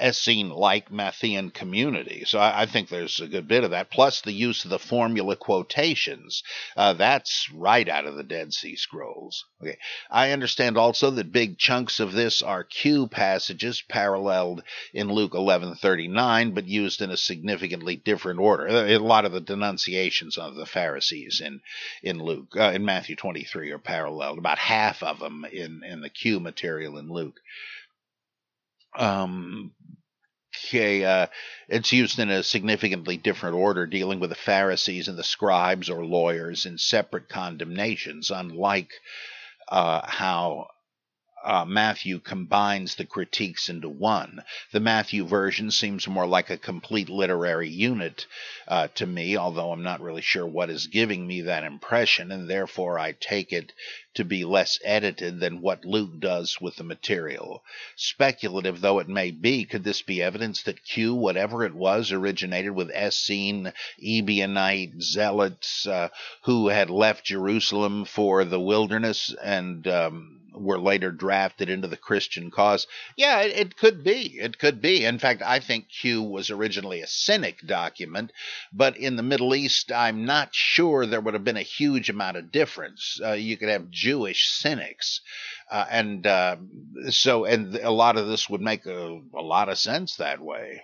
Essene 0.00 0.48
like 0.48 0.90
Matthean 0.90 1.52
community. 1.52 2.24
So 2.26 2.38
I, 2.38 2.62
I, 2.62 2.66
think 2.66 2.88
there's 2.88 3.20
a 3.20 3.28
good 3.28 3.46
bit 3.46 3.64
of 3.64 3.70
that. 3.70 3.90
Plus 3.90 4.22
the 4.22 4.32
use 4.32 4.64
of 4.64 4.70
the 4.70 4.78
formula 4.78 5.36
quotations. 5.36 6.42
Uh, 6.76 6.94
that's 6.94 7.50
right 7.52 7.88
out 7.88 8.06
of 8.06 8.16
the 8.16 8.22
Dead 8.22 8.52
Sea 8.52 8.76
Scrolls. 8.76 9.44
Okay. 9.60 9.76
I 10.10 10.32
understand 10.32 10.78
also 10.78 11.10
that 11.10 11.32
big 11.32 11.58
chunks 11.58 12.00
of 12.00 12.12
this 12.12 12.42
are 12.42 12.64
Q 12.64 13.06
passages 13.08 13.82
paralleled 13.82 14.62
in 14.92 15.12
Luke 15.12 15.34
11:39, 15.34 16.54
but 16.54 16.66
used 16.66 17.02
in 17.02 17.10
a 17.10 17.16
significantly 17.16 17.96
different 17.96 18.40
order. 18.40 18.66
A 18.66 18.98
lot 18.98 19.26
of 19.26 19.32
the 19.32 19.40
denunciations 19.40 20.38
of 20.38 20.54
the 20.54 20.66
Pharisees 20.66 21.40
in 21.40 21.60
in 22.02 22.18
Luke, 22.18 22.56
uh, 22.56 22.72
in 22.74 22.84
Matthew 22.84 23.16
23, 23.16 23.70
are 23.70 23.78
paralleled. 23.78 24.38
About 24.38 24.58
half 24.58 25.02
of 25.02 25.18
them 25.20 25.44
in 25.44 25.84
in 25.84 26.00
the 26.00 26.10
Q 26.10 26.40
material 26.40 26.96
in 26.98 27.08
Luke 27.08 27.40
um, 28.96 29.72
okay, 30.66 31.04
uh, 31.04 31.26
it's 31.68 31.92
used 31.92 32.18
in 32.18 32.30
a 32.30 32.42
significantly 32.42 33.16
different 33.16 33.56
order, 33.56 33.86
dealing 33.86 34.20
with 34.20 34.30
the 34.30 34.36
Pharisees 34.36 35.08
and 35.08 35.18
the 35.18 35.24
scribes 35.24 35.90
or 35.90 36.04
lawyers 36.04 36.66
in 36.66 36.78
separate 36.78 37.28
condemnations, 37.28 38.30
unlike 38.30 38.90
uh, 39.68 40.02
how 40.06 40.68
uh, 41.44 41.64
Matthew 41.66 42.18
combines 42.20 42.94
the 42.94 43.04
critiques 43.04 43.68
into 43.68 43.88
one. 43.88 44.42
The 44.72 44.80
Matthew 44.80 45.26
version 45.26 45.70
seems 45.70 46.08
more 46.08 46.26
like 46.26 46.48
a 46.48 46.56
complete 46.56 47.10
literary 47.10 47.68
unit 47.68 48.26
uh, 48.66 48.88
to 48.94 49.06
me, 49.06 49.36
although 49.36 49.70
I'm 49.70 49.82
not 49.82 50.00
really 50.00 50.22
sure 50.22 50.46
what 50.46 50.70
is 50.70 50.86
giving 50.86 51.26
me 51.26 51.42
that 51.42 51.64
impression, 51.64 52.32
and 52.32 52.48
therefore 52.48 52.98
I 52.98 53.12
take 53.12 53.52
it 53.52 53.72
to 54.14 54.24
be 54.24 54.44
less 54.44 54.78
edited 54.84 55.40
than 55.40 55.60
what 55.60 55.84
Luke 55.84 56.20
does 56.20 56.60
with 56.60 56.76
the 56.76 56.84
material. 56.84 57.62
Speculative 57.96 58.80
though 58.80 58.98
it 59.00 59.08
may 59.08 59.30
be, 59.30 59.64
could 59.64 59.84
this 59.84 60.02
be 60.02 60.22
evidence 60.22 60.62
that 60.62 60.84
Q, 60.84 61.14
whatever 61.14 61.64
it 61.64 61.74
was, 61.74 62.12
originated 62.12 62.72
with 62.74 62.90
Essene, 62.90 63.72
Ebionite 64.02 65.02
zealots 65.02 65.86
uh, 65.86 66.08
who 66.42 66.68
had 66.68 66.90
left 66.90 67.26
Jerusalem 67.26 68.04
for 68.04 68.44
the 68.44 68.60
wilderness 68.60 69.34
and 69.42 69.86
um, 69.88 70.40
were 70.54 70.78
later 70.78 71.10
drafted 71.10 71.68
into 71.68 71.88
the 71.88 71.96
Christian 71.96 72.50
cause. 72.50 72.86
Yeah, 73.16 73.40
it, 73.40 73.56
it, 73.56 73.76
could 73.76 74.04
be. 74.04 74.38
It 74.38 74.58
could 74.58 74.80
be. 74.80 75.04
In 75.04 75.18
fact, 75.18 75.42
I 75.42 75.60
think 75.60 75.88
Q 75.88 76.22
was 76.22 76.50
originally 76.50 77.02
a 77.02 77.06
Cynic 77.06 77.66
document, 77.66 78.32
but 78.72 78.96
in 78.96 79.16
the 79.16 79.22
Middle 79.22 79.54
East, 79.54 79.92
I'm 79.92 80.24
not 80.24 80.54
sure 80.54 81.06
there 81.06 81.20
would 81.20 81.34
have 81.34 81.44
been 81.44 81.56
a 81.56 81.62
huge 81.62 82.08
amount 82.10 82.36
of 82.36 82.52
difference. 82.52 83.20
Uh, 83.22 83.32
you 83.32 83.56
could 83.56 83.68
have 83.68 83.90
Jewish 83.90 84.48
cynics. 84.48 85.20
Uh, 85.70 85.86
and 85.90 86.26
uh, 86.26 86.56
so, 87.10 87.44
and 87.44 87.74
a 87.76 87.90
lot 87.90 88.16
of 88.16 88.26
this 88.26 88.48
would 88.48 88.60
make 88.60 88.86
a, 88.86 89.20
a 89.34 89.42
lot 89.42 89.68
of 89.68 89.78
sense 89.78 90.16
that 90.16 90.40
way 90.40 90.82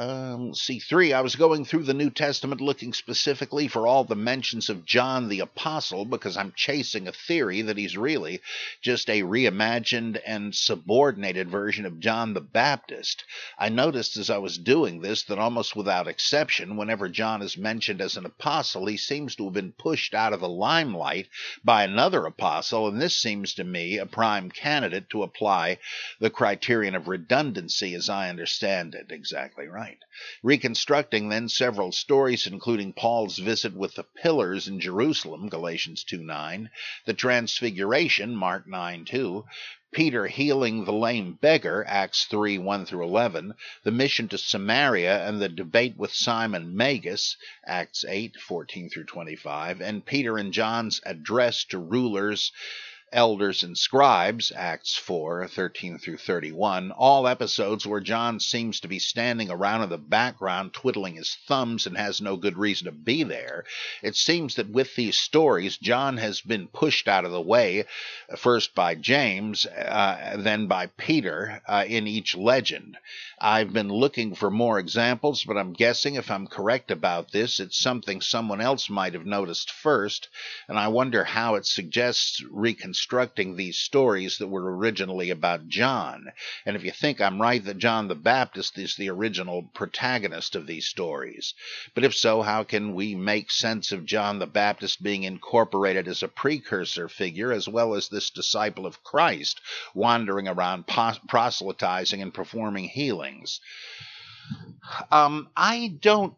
um, 0.00 0.54
see, 0.54 0.78
three, 0.78 1.12
I 1.12 1.20
was 1.20 1.36
going 1.36 1.66
through 1.66 1.82
the 1.82 1.92
New 1.92 2.08
Testament 2.08 2.62
looking 2.62 2.94
specifically 2.94 3.68
for 3.68 3.86
all 3.86 4.02
the 4.02 4.14
mentions 4.16 4.70
of 4.70 4.86
John 4.86 5.28
the 5.28 5.40
Apostle 5.40 6.06
because 6.06 6.38
I'm 6.38 6.54
chasing 6.56 7.06
a 7.06 7.12
theory 7.12 7.60
that 7.60 7.76
he's 7.76 7.98
really 7.98 8.40
just 8.80 9.10
a 9.10 9.20
reimagined 9.20 10.18
and 10.24 10.54
subordinated 10.54 11.50
version 11.50 11.84
of 11.84 12.00
John 12.00 12.32
the 12.32 12.40
Baptist. 12.40 13.24
I 13.58 13.68
noticed 13.68 14.16
as 14.16 14.30
I 14.30 14.38
was 14.38 14.56
doing 14.56 15.02
this 15.02 15.24
that 15.24 15.38
almost 15.38 15.76
without 15.76 16.08
exception, 16.08 16.78
whenever 16.78 17.10
John 17.10 17.42
is 17.42 17.58
mentioned 17.58 18.00
as 18.00 18.16
an 18.16 18.24
apostle, 18.24 18.86
he 18.86 18.96
seems 18.96 19.36
to 19.36 19.44
have 19.44 19.52
been 19.52 19.72
pushed 19.72 20.14
out 20.14 20.32
of 20.32 20.40
the 20.40 20.48
limelight 20.48 21.28
by 21.62 21.84
another 21.84 22.24
apostle, 22.24 22.88
and 22.88 23.02
this 23.02 23.16
seems 23.16 23.52
to 23.52 23.64
me 23.64 23.98
a 23.98 24.06
prime 24.06 24.50
candidate 24.50 25.10
to 25.10 25.24
apply 25.24 25.76
the 26.20 26.30
criterion 26.30 26.94
of 26.94 27.06
redundancy 27.06 27.94
as 27.94 28.08
I 28.08 28.30
understand 28.30 28.94
it. 28.94 29.12
Exactly 29.12 29.66
right 29.66 29.89
night, 29.90 30.04
reconstructing 30.44 31.30
then 31.30 31.48
several 31.48 31.90
stories, 31.90 32.46
including 32.46 32.92
Paul's 32.92 33.38
visit 33.38 33.74
with 33.74 33.96
the 33.96 34.04
pillars 34.04 34.68
in 34.68 34.78
Jerusalem, 34.78 35.48
Galatians 35.48 36.04
2 36.04 36.18
9, 36.18 36.70
the 37.06 37.14
Transfiguration, 37.14 38.36
Mark 38.36 38.68
9 38.68 39.04
2, 39.04 39.44
Peter 39.90 40.28
healing 40.28 40.84
the 40.84 40.92
lame 40.92 41.32
beggar, 41.32 41.84
Acts 41.88 42.26
3 42.26 42.56
1 42.58 42.86
through 42.86 43.02
11, 43.02 43.54
the 43.82 43.90
mission 43.90 44.28
to 44.28 44.38
Samaria 44.38 45.26
and 45.26 45.42
the 45.42 45.48
debate 45.48 45.96
with 45.96 46.14
Simon 46.14 46.76
Magus, 46.76 47.36
Acts 47.66 48.04
8 48.04 48.36
14 48.36 48.90
through 48.90 49.06
25, 49.06 49.80
and 49.80 50.06
Peter 50.06 50.38
and 50.38 50.52
John's 50.52 51.00
address 51.04 51.64
to 51.64 51.78
rulers 51.78 52.52
elders 53.12 53.64
and 53.64 53.76
scribes, 53.76 54.52
Acts 54.54 54.96
4 54.96 55.48
13 55.48 55.98
through 55.98 56.16
31, 56.16 56.92
all 56.92 57.26
episodes 57.26 57.84
where 57.84 58.00
John 58.00 58.38
seems 58.38 58.78
to 58.80 58.88
be 58.88 59.00
standing 59.00 59.50
around 59.50 59.82
in 59.82 59.88
the 59.88 59.98
background 59.98 60.72
twiddling 60.72 61.16
his 61.16 61.36
thumbs 61.46 61.86
and 61.86 61.96
has 61.96 62.20
no 62.20 62.36
good 62.36 62.56
reason 62.56 62.84
to 62.84 62.92
be 62.92 63.24
there. 63.24 63.64
It 64.02 64.14
seems 64.14 64.54
that 64.54 64.70
with 64.70 64.94
these 64.94 65.18
stories, 65.18 65.76
John 65.76 66.18
has 66.18 66.40
been 66.40 66.68
pushed 66.68 67.08
out 67.08 67.24
of 67.24 67.32
the 67.32 67.40
way, 67.40 67.84
first 68.36 68.74
by 68.76 68.94
James, 68.94 69.66
uh, 69.66 70.36
then 70.38 70.68
by 70.68 70.86
Peter 70.86 71.62
uh, 71.66 71.84
in 71.88 72.06
each 72.06 72.36
legend. 72.36 72.96
I've 73.40 73.72
been 73.72 73.88
looking 73.88 74.34
for 74.34 74.50
more 74.50 74.78
examples, 74.78 75.44
but 75.44 75.56
I'm 75.56 75.72
guessing 75.72 76.14
if 76.14 76.30
I'm 76.30 76.46
correct 76.46 76.90
about 76.90 77.32
this, 77.32 77.58
it's 77.58 77.80
something 77.80 78.20
someone 78.20 78.60
else 78.60 78.88
might 78.88 79.14
have 79.14 79.26
noticed 79.26 79.72
first, 79.72 80.28
and 80.68 80.78
I 80.78 80.88
wonder 80.88 81.24
how 81.24 81.56
it 81.56 81.66
suggests 81.66 82.42
reconstructing 83.00 83.56
these 83.56 83.78
stories 83.78 84.36
that 84.36 84.48
were 84.48 84.76
originally 84.76 85.30
about 85.30 85.66
John. 85.68 86.30
And 86.66 86.76
if 86.76 86.84
you 86.84 86.90
think 86.90 87.18
I'm 87.18 87.40
right 87.40 87.64
that 87.64 87.78
John 87.78 88.08
the 88.08 88.14
Baptist 88.14 88.76
is 88.76 88.94
the 88.94 89.08
original 89.08 89.62
protagonist 89.72 90.54
of 90.54 90.66
these 90.66 90.86
stories. 90.86 91.54
But 91.94 92.04
if 92.04 92.14
so, 92.14 92.42
how 92.42 92.62
can 92.62 92.94
we 92.94 93.14
make 93.14 93.50
sense 93.50 93.90
of 93.90 94.04
John 94.04 94.38
the 94.38 94.46
Baptist 94.46 95.02
being 95.02 95.22
incorporated 95.22 96.08
as 96.08 96.22
a 96.22 96.28
precursor 96.28 97.08
figure 97.08 97.52
as 97.52 97.66
well 97.66 97.94
as 97.94 98.10
this 98.10 98.28
disciple 98.28 98.84
of 98.84 99.02
Christ 99.02 99.62
wandering 99.94 100.46
around 100.46 100.86
proselytizing 100.86 102.20
and 102.20 102.34
performing 102.34 102.84
healings? 102.84 103.60
Um, 105.10 105.48
I 105.56 105.94
don't 106.00 106.34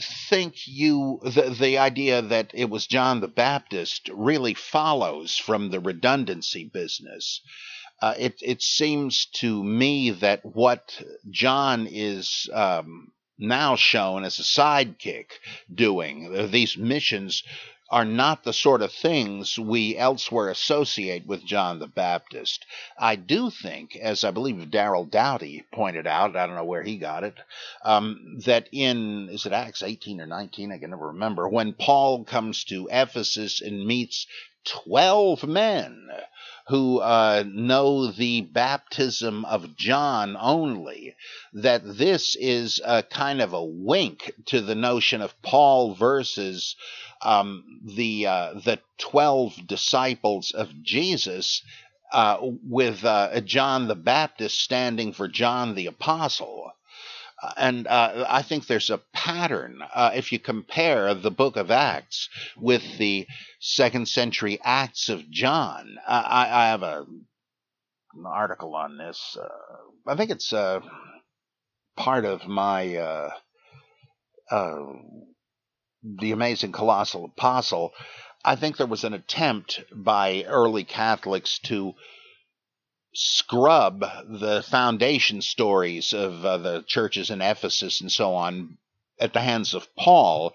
think 0.00 0.66
you 0.66 1.20
the, 1.22 1.56
the 1.58 1.78
idea 1.78 2.22
that 2.22 2.50
it 2.54 2.68
was 2.70 2.86
John 2.86 3.20
the 3.20 3.28
Baptist 3.28 4.10
really 4.12 4.54
follows 4.54 5.36
from 5.36 5.70
the 5.70 5.80
redundancy 5.80 6.64
business. 6.64 7.40
Uh, 8.02 8.14
it 8.18 8.34
it 8.42 8.62
seems 8.62 9.26
to 9.26 9.62
me 9.62 10.10
that 10.10 10.44
what 10.44 11.02
John 11.30 11.86
is 11.90 12.48
um, 12.52 13.12
now 13.38 13.76
shown 13.76 14.24
as 14.24 14.38
a 14.38 14.42
sidekick 14.42 15.32
doing 15.74 16.50
these 16.50 16.76
missions 16.76 17.42
are 17.90 18.04
not 18.04 18.44
the 18.44 18.52
sort 18.52 18.82
of 18.82 18.92
things 18.92 19.58
we 19.58 19.96
elsewhere 19.96 20.48
associate 20.48 21.26
with 21.26 21.44
John 21.44 21.78
the 21.80 21.88
Baptist. 21.88 22.64
I 22.96 23.16
do 23.16 23.50
think, 23.50 23.96
as 23.96 24.22
I 24.22 24.30
believe 24.30 24.70
Darrell 24.70 25.04
Doughty 25.04 25.64
pointed 25.72 26.06
out, 26.06 26.36
I 26.36 26.46
don't 26.46 26.54
know 26.54 26.64
where 26.64 26.84
he 26.84 26.98
got 26.98 27.24
it, 27.24 27.34
um, 27.84 28.38
that 28.44 28.68
in, 28.70 29.28
is 29.30 29.44
it 29.44 29.52
Acts 29.52 29.82
18 29.82 30.20
or 30.20 30.26
19? 30.26 30.70
I 30.70 30.78
can 30.78 30.90
never 30.90 31.08
remember, 31.08 31.48
when 31.48 31.72
Paul 31.72 32.24
comes 32.24 32.64
to 32.64 32.88
Ephesus 32.92 33.60
and 33.60 33.86
meets 33.86 34.26
12 34.64 35.44
men 35.44 36.08
who 36.68 36.98
uh, 37.00 37.44
know 37.46 38.10
the 38.12 38.42
baptism 38.42 39.44
of 39.44 39.76
John 39.76 40.36
only, 40.38 41.14
that 41.52 41.82
this 41.84 42.36
is 42.36 42.80
a 42.84 43.02
kind 43.02 43.40
of 43.40 43.52
a 43.52 43.64
wink 43.64 44.32
to 44.46 44.60
the 44.60 44.74
notion 44.74 45.20
of 45.22 45.40
Paul 45.42 45.94
versus 45.94 46.76
um, 47.22 47.64
the 47.84 48.26
uh, 48.26 48.54
the 48.54 48.78
twelve 48.98 49.54
disciples 49.66 50.52
of 50.52 50.70
Jesus, 50.82 51.62
uh, 52.12 52.38
with 52.40 53.04
uh, 53.04 53.40
John 53.40 53.88
the 53.88 53.96
Baptist 53.96 54.58
standing 54.60 55.12
for 55.12 55.28
John 55.28 55.74
the 55.74 55.86
Apostle. 55.86 56.72
Uh, 57.42 57.52
and 57.56 57.86
uh, 57.86 58.26
I 58.28 58.42
think 58.42 58.66
there's 58.66 58.90
a 58.90 59.00
pattern. 59.12 59.80
Uh, 59.94 60.10
if 60.14 60.32
you 60.32 60.38
compare 60.38 61.14
the 61.14 61.30
book 61.30 61.56
of 61.56 61.70
Acts 61.70 62.28
with 62.56 62.82
the 62.98 63.26
second 63.60 64.08
century 64.08 64.58
Acts 64.62 65.08
of 65.08 65.30
John, 65.30 65.96
I, 66.06 66.48
I 66.50 66.66
have 66.68 66.82
a, 66.82 67.06
an 68.14 68.24
article 68.26 68.74
on 68.74 68.98
this. 68.98 69.36
I 70.06 70.16
think 70.16 70.30
it's 70.30 70.52
part 71.96 72.24
of 72.24 72.46
my 72.46 73.30
the 76.02 76.32
amazing 76.32 76.72
colossal 76.72 77.26
apostle, 77.26 77.92
I 78.44 78.56
think 78.56 78.76
there 78.76 78.86
was 78.86 79.04
an 79.04 79.12
attempt 79.12 79.82
by 79.94 80.44
early 80.46 80.84
Catholics 80.84 81.58
to 81.64 81.94
scrub 83.14 84.00
the 84.28 84.62
foundation 84.62 85.42
stories 85.42 86.12
of 86.12 86.44
uh, 86.44 86.58
the 86.58 86.82
churches 86.86 87.30
in 87.30 87.40
Ephesus 87.40 88.00
and 88.00 88.10
so 88.10 88.34
on 88.34 88.78
at 89.18 89.32
the 89.32 89.40
hands 89.40 89.74
of 89.74 89.94
Paul 89.96 90.52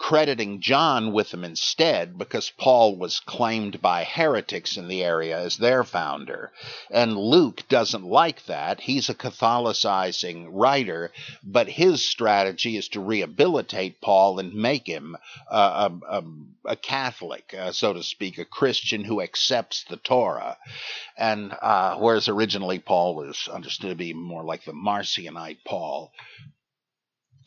crediting 0.00 0.62
John 0.62 1.12
with 1.12 1.30
them 1.30 1.44
instead 1.44 2.16
because 2.16 2.50
Paul 2.56 2.96
was 2.96 3.20
claimed 3.20 3.82
by 3.82 4.02
heretics 4.02 4.78
in 4.78 4.88
the 4.88 5.04
area 5.04 5.38
as 5.38 5.58
their 5.58 5.84
founder. 5.84 6.50
And 6.90 7.18
Luke 7.18 7.64
doesn't 7.68 8.04
like 8.04 8.46
that. 8.46 8.80
He's 8.80 9.10
a 9.10 9.14
Catholicizing 9.14 10.48
writer, 10.50 11.12
but 11.44 11.68
his 11.68 12.08
strategy 12.08 12.78
is 12.78 12.88
to 12.88 13.00
rehabilitate 13.00 14.00
Paul 14.00 14.38
and 14.38 14.54
make 14.54 14.86
him 14.86 15.18
uh, 15.50 15.90
a, 15.90 16.16
a, 16.16 16.24
a, 16.64 16.76
Catholic, 16.76 17.54
uh, 17.56 17.70
so 17.70 17.92
to 17.92 18.02
speak, 18.02 18.38
a 18.38 18.46
Christian 18.46 19.04
who 19.04 19.20
accepts 19.20 19.84
the 19.84 19.98
Torah. 19.98 20.56
And 21.18 21.54
uh, 21.60 21.96
whereas 21.98 22.26
originally 22.26 22.78
Paul 22.78 23.16
was 23.16 23.48
understood 23.52 23.90
to 23.90 23.96
be 23.96 24.14
more 24.14 24.44
like 24.44 24.64
the 24.64 24.72
Marcionite 24.72 25.62
Paul, 25.66 26.10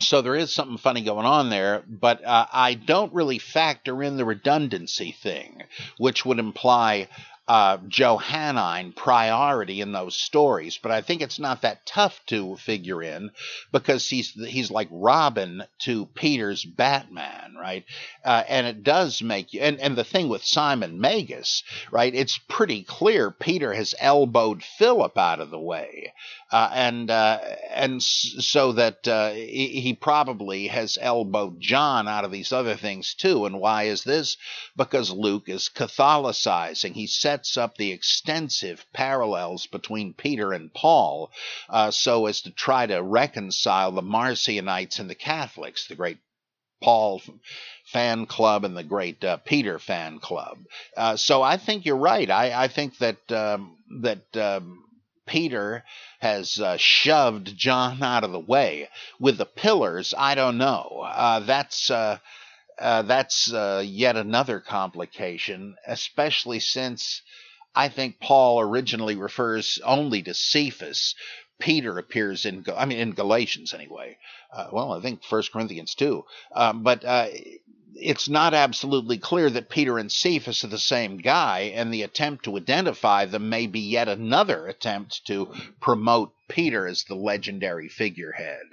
so 0.04 0.22
there 0.22 0.36
is 0.36 0.52
something 0.52 0.78
funny 0.78 1.02
going 1.02 1.26
on 1.26 1.50
there, 1.50 1.84
but 1.88 2.24
uh, 2.24 2.46
I 2.52 2.74
don't 2.74 3.14
really 3.14 3.40
factor 3.40 4.04
in 4.04 4.18
the 4.18 4.26
redundancy 4.26 5.12
thing, 5.12 5.64
which 5.98 6.26
would 6.26 6.40
imply 6.40 7.08
uh, 7.46 7.78
Johannine 7.90 8.94
priority 8.94 9.82
in 9.82 9.92
those 9.92 10.16
stories, 10.16 10.80
but 10.82 10.92
I 10.92 11.02
think 11.02 11.22
it's 11.22 11.40
not 11.40 11.64
that 11.64 11.86
tough 11.86 12.22
to 12.28 12.56
figure 12.56 13.04
in 13.04 13.32
because 13.74 14.08
he's 14.08 14.32
he's 14.32 14.72
like 14.72 14.88
Robin 14.92 15.64
to 15.80 16.06
Peter's 16.06 16.64
Batman, 16.64 17.56
right? 17.60 17.84
Uh, 18.24 18.44
and 18.48 18.66
it 18.66 18.84
does 18.84 19.22
make 19.22 19.54
you. 19.54 19.60
And 19.60 19.78
and 19.82 19.98
the 19.98 20.06
thing 20.06 20.30
with 20.30 20.46
Simon 20.46 21.02
Magus, 21.02 21.64
right? 21.92 22.16
It's 22.16 22.40
pretty 22.48 22.84
clear 22.84 23.30
Peter 23.30 23.74
has 23.74 23.94
elbowed 24.00 24.64
Philip 24.64 25.18
out 25.18 25.42
of 25.42 25.50
the 25.50 25.60
way, 25.60 26.14
uh, 26.50 26.70
and 26.74 27.12
uh, 27.12 27.40
and 27.74 28.02
so 28.02 28.72
that 28.72 29.06
uh, 29.06 29.32
he, 29.32 29.82
he 29.82 29.94
probably 29.94 30.68
has 30.68 30.98
elbowed 31.02 31.60
John 31.60 32.08
out 32.08 32.24
of 32.24 32.32
these 32.32 32.54
other 32.54 32.76
things 32.76 33.14
too. 33.16 33.46
And 33.46 33.60
why 33.60 33.84
is 33.84 34.06
this? 34.06 34.38
Because 34.78 35.12
Luke 35.12 35.50
is 35.50 35.70
Catholicizing. 35.74 36.94
He 36.94 37.08
said 37.08 37.33
sets 37.34 37.58
up 37.58 37.78
the 37.78 37.92
extensive 37.92 38.86
parallels 38.94 39.66
between 39.66 40.14
Peter 40.14 40.54
and 40.54 40.72
Paul 40.72 41.32
uh, 41.68 41.90
so 41.90 42.28
as 42.28 42.42
to 42.42 42.52
try 42.52 42.86
to 42.86 43.02
reconcile 43.02 43.92
the 43.92 44.04
Marcionites 44.04 45.00
and 45.00 45.10
the 45.10 45.16
Catholics, 45.16 45.88
the 45.88 45.96
great 45.96 46.20
Paul 46.80 47.24
fan 47.86 48.28
club 48.28 48.66
and 48.66 48.78
the 48.78 48.84
great 48.84 49.24
uh, 49.24 49.38
Peter 49.38 49.80
fan 49.80 50.20
club. 50.20 50.60
Uh, 50.96 51.16
so 51.16 51.42
I 51.42 51.58
think 51.58 51.86
you're 51.86 51.96
right. 51.96 52.30
I, 52.30 52.66
I 52.66 52.68
think 52.68 53.00
that 53.00 53.32
um, 53.32 53.78
that 54.02 54.38
um, 54.38 54.84
Peter 55.26 55.84
has 56.20 56.60
uh, 56.60 56.78
shoved 56.78 57.58
John 57.58 58.04
out 58.04 58.24
of 58.24 58.32
the 58.32 58.40
way. 58.40 58.90
With 59.20 59.40
the 59.40 59.46
pillars, 59.46 60.14
I 60.16 60.36
don't 60.36 60.60
know. 60.60 61.04
Uh, 61.04 61.40
that's 61.40 61.90
uh, 62.80 62.84
uh, 62.84 63.02
that's 63.04 63.52
uh, 63.54 63.84
yet 63.86 64.16
another 64.16 64.60
complication, 64.60 65.76
especially 65.88 66.60
since 66.60 67.22
I 67.76 67.90
think 67.90 68.20
Paul 68.20 68.60
originally 68.60 69.16
refers 69.16 69.80
only 69.84 70.22
to 70.24 70.34
Cephas. 70.34 71.16
Peter 71.60 71.98
appears 71.98 72.46
in, 72.46 72.66
I 72.76 72.86
mean, 72.86 73.00
in 73.00 73.12
Galatians 73.12 73.74
anyway. 73.74 74.18
Uh, 74.52 74.68
well, 74.72 74.94
I 74.94 75.02
think 75.02 75.24
First 75.24 75.52
Corinthians 75.52 75.96
too. 75.96 76.26
Um, 76.54 76.84
but 76.84 77.06
uh, 77.06 77.28
it's 77.96 78.28
not 78.28 78.54
absolutely 78.54 79.18
clear 79.18 79.50
that 79.50 79.70
Peter 79.70 79.98
and 79.98 80.12
Cephas 80.12 80.64
are 80.64 80.68
the 80.68 80.80
same 80.80 81.18
guy, 81.18 81.72
and 81.76 81.94
the 81.94 82.04
attempt 82.04 82.46
to 82.46 82.58
identify 82.58 83.26
them 83.26 83.50
may 83.50 83.68
be 83.68 83.80
yet 83.80 84.08
another 84.08 84.68
attempt 84.68 85.26
to 85.28 85.54
promote 85.80 86.34
Peter 86.48 86.88
as 86.88 87.04
the 87.04 87.16
legendary 87.16 87.88
figurehead. 87.90 88.66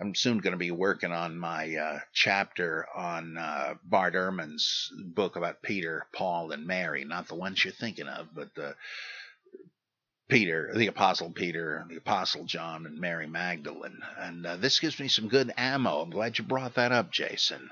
I'm 0.00 0.14
soon 0.14 0.38
going 0.38 0.52
to 0.52 0.58
be 0.58 0.70
working 0.70 1.10
on 1.10 1.36
my 1.36 1.74
uh, 1.74 1.98
chapter 2.12 2.86
on 2.94 3.36
uh, 3.36 3.74
Bart 3.82 4.14
Ehrman's 4.14 4.92
book 4.96 5.34
about 5.34 5.60
Peter, 5.60 6.06
Paul, 6.14 6.52
and 6.52 6.68
Mary. 6.68 7.04
Not 7.04 7.26
the 7.26 7.34
ones 7.34 7.64
you're 7.64 7.72
thinking 7.72 8.06
of, 8.06 8.28
but 8.32 8.54
the 8.54 8.76
Peter, 10.28 10.70
the 10.72 10.86
Apostle 10.86 11.30
Peter, 11.30 11.84
the 11.88 11.96
Apostle 11.96 12.44
John, 12.44 12.86
and 12.86 13.00
Mary 13.00 13.26
Magdalene. 13.26 13.98
And 14.16 14.46
uh, 14.46 14.56
this 14.56 14.78
gives 14.78 15.00
me 15.00 15.08
some 15.08 15.26
good 15.26 15.52
ammo. 15.56 16.00
I'm 16.00 16.10
glad 16.10 16.38
you 16.38 16.44
brought 16.44 16.76
that 16.76 16.92
up, 16.92 17.10
Jason. 17.10 17.68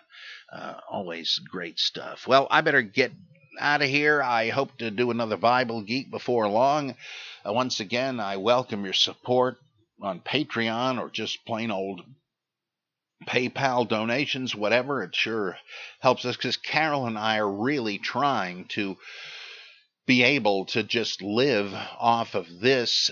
Uh, 0.53 0.75
always 0.91 1.39
great 1.39 1.79
stuff. 1.79 2.27
Well, 2.27 2.49
I 2.51 2.61
better 2.63 2.83
get 2.83 3.13
out 3.61 3.83
of 3.83 3.89
here. 3.89 4.21
I 4.21 4.49
hope 4.49 4.77
to 4.79 4.91
do 4.91 5.13
another 5.13 5.37
Bible 5.37 5.83
Geek 5.83 6.11
before 6.11 6.49
long. 6.49 6.97
Uh, 7.47 7.53
once 7.53 7.79
again, 7.79 8.19
I 8.19 8.39
welcome 8.39 8.85
your 8.85 8.95
support 8.95 9.59
on 10.01 10.21
Patreon 10.21 11.01
or 11.01 11.11
just 11.11 11.45
plain 11.47 11.71
old 11.71 12.03
PayPal 13.27 13.89
donations, 13.89 14.55
whatever. 14.55 15.03
It 15.03 15.15
sure 15.15 15.57
helps 16.01 16.25
us 16.25 16.37
because 16.37 16.57
Carol 16.57 17.07
and 17.07 17.19
I 17.19 17.39
are 17.39 17.51
really 17.51 17.99
trying 17.99 18.67
to 18.69 18.97
be 20.07 20.23
able 20.23 20.67
to 20.67 20.83
just 20.83 21.23
live 21.23 21.73
off 21.99 22.35
of 22.35 22.47
this 22.61 23.11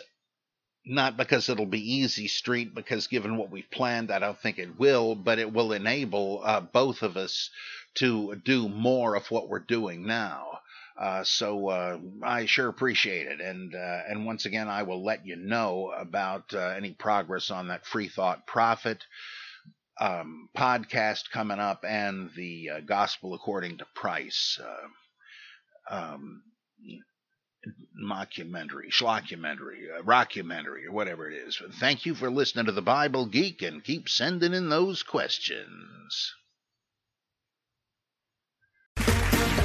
not 0.87 1.17
because 1.17 1.49
it'll 1.49 1.67
be 1.67 1.95
easy 1.95 2.29
street 2.29 2.75
because 2.75 3.07
given 3.07 3.39
what 3.39 3.51
we've 3.51 3.71
planned 3.71 4.11
i 4.11 4.19
don't 4.19 4.39
think 4.39 4.59
it 4.59 4.79
will 4.79 5.15
but 5.15 5.39
it 5.39 5.53
will 5.53 5.73
enable 5.73 6.43
uh, 6.45 6.61
both 6.61 7.03
of 7.03 7.17
us 7.17 7.51
to 7.95 8.35
do 8.45 8.69
more 8.69 9.15
of 9.15 9.31
what 9.31 9.49
we're 9.49 9.59
doing 9.59 10.07
now 10.07 10.59
uh, 11.01 11.25
so 11.25 11.69
uh, 11.69 11.99
I 12.23 12.47
sure 12.47 12.69
appreciate 12.69 13.27
it, 13.27 13.41
and 13.41 13.75
uh, 13.75 14.01
and 14.09 14.27
once 14.27 14.47
again 14.47 14.69
I 14.69 14.85
will 14.85 15.05
let 15.05 15.27
you 15.27 15.37
know 15.37 15.93
about 15.97 16.55
uh, 16.55 16.59
any 16.77 16.93
progress 16.93 17.51
on 17.51 17.69
that 17.69 17.85
Free 17.87 18.09
Thought 18.09 18.47
Prophet 18.47 19.05
um, 20.01 20.49
podcast 20.57 21.31
coming 21.33 21.59
up 21.59 21.85
and 21.87 22.31
the 22.37 22.71
uh, 22.71 22.81
Gospel 22.81 23.35
According 23.35 23.79
to 23.79 23.87
Price. 23.95 24.61
Um, 25.91 26.43
mockumentary, 28.03 28.91
schlockumentary, 28.91 29.89
uh, 29.99 30.03
rockumentary, 30.03 30.87
or 30.87 30.93
whatever 30.93 31.31
it 31.31 31.37
is. 31.37 31.61
Thank 31.81 32.07
you 32.07 32.15
for 32.15 32.31
listening 32.31 32.67
to 32.67 32.73
the 32.73 32.83
Bible 32.83 33.27
Geek 33.27 33.63
and 33.63 33.83
keep 33.83 34.09
sending 34.09 34.53
in 34.53 34.69
those 34.69 35.03
questions. 35.03 36.35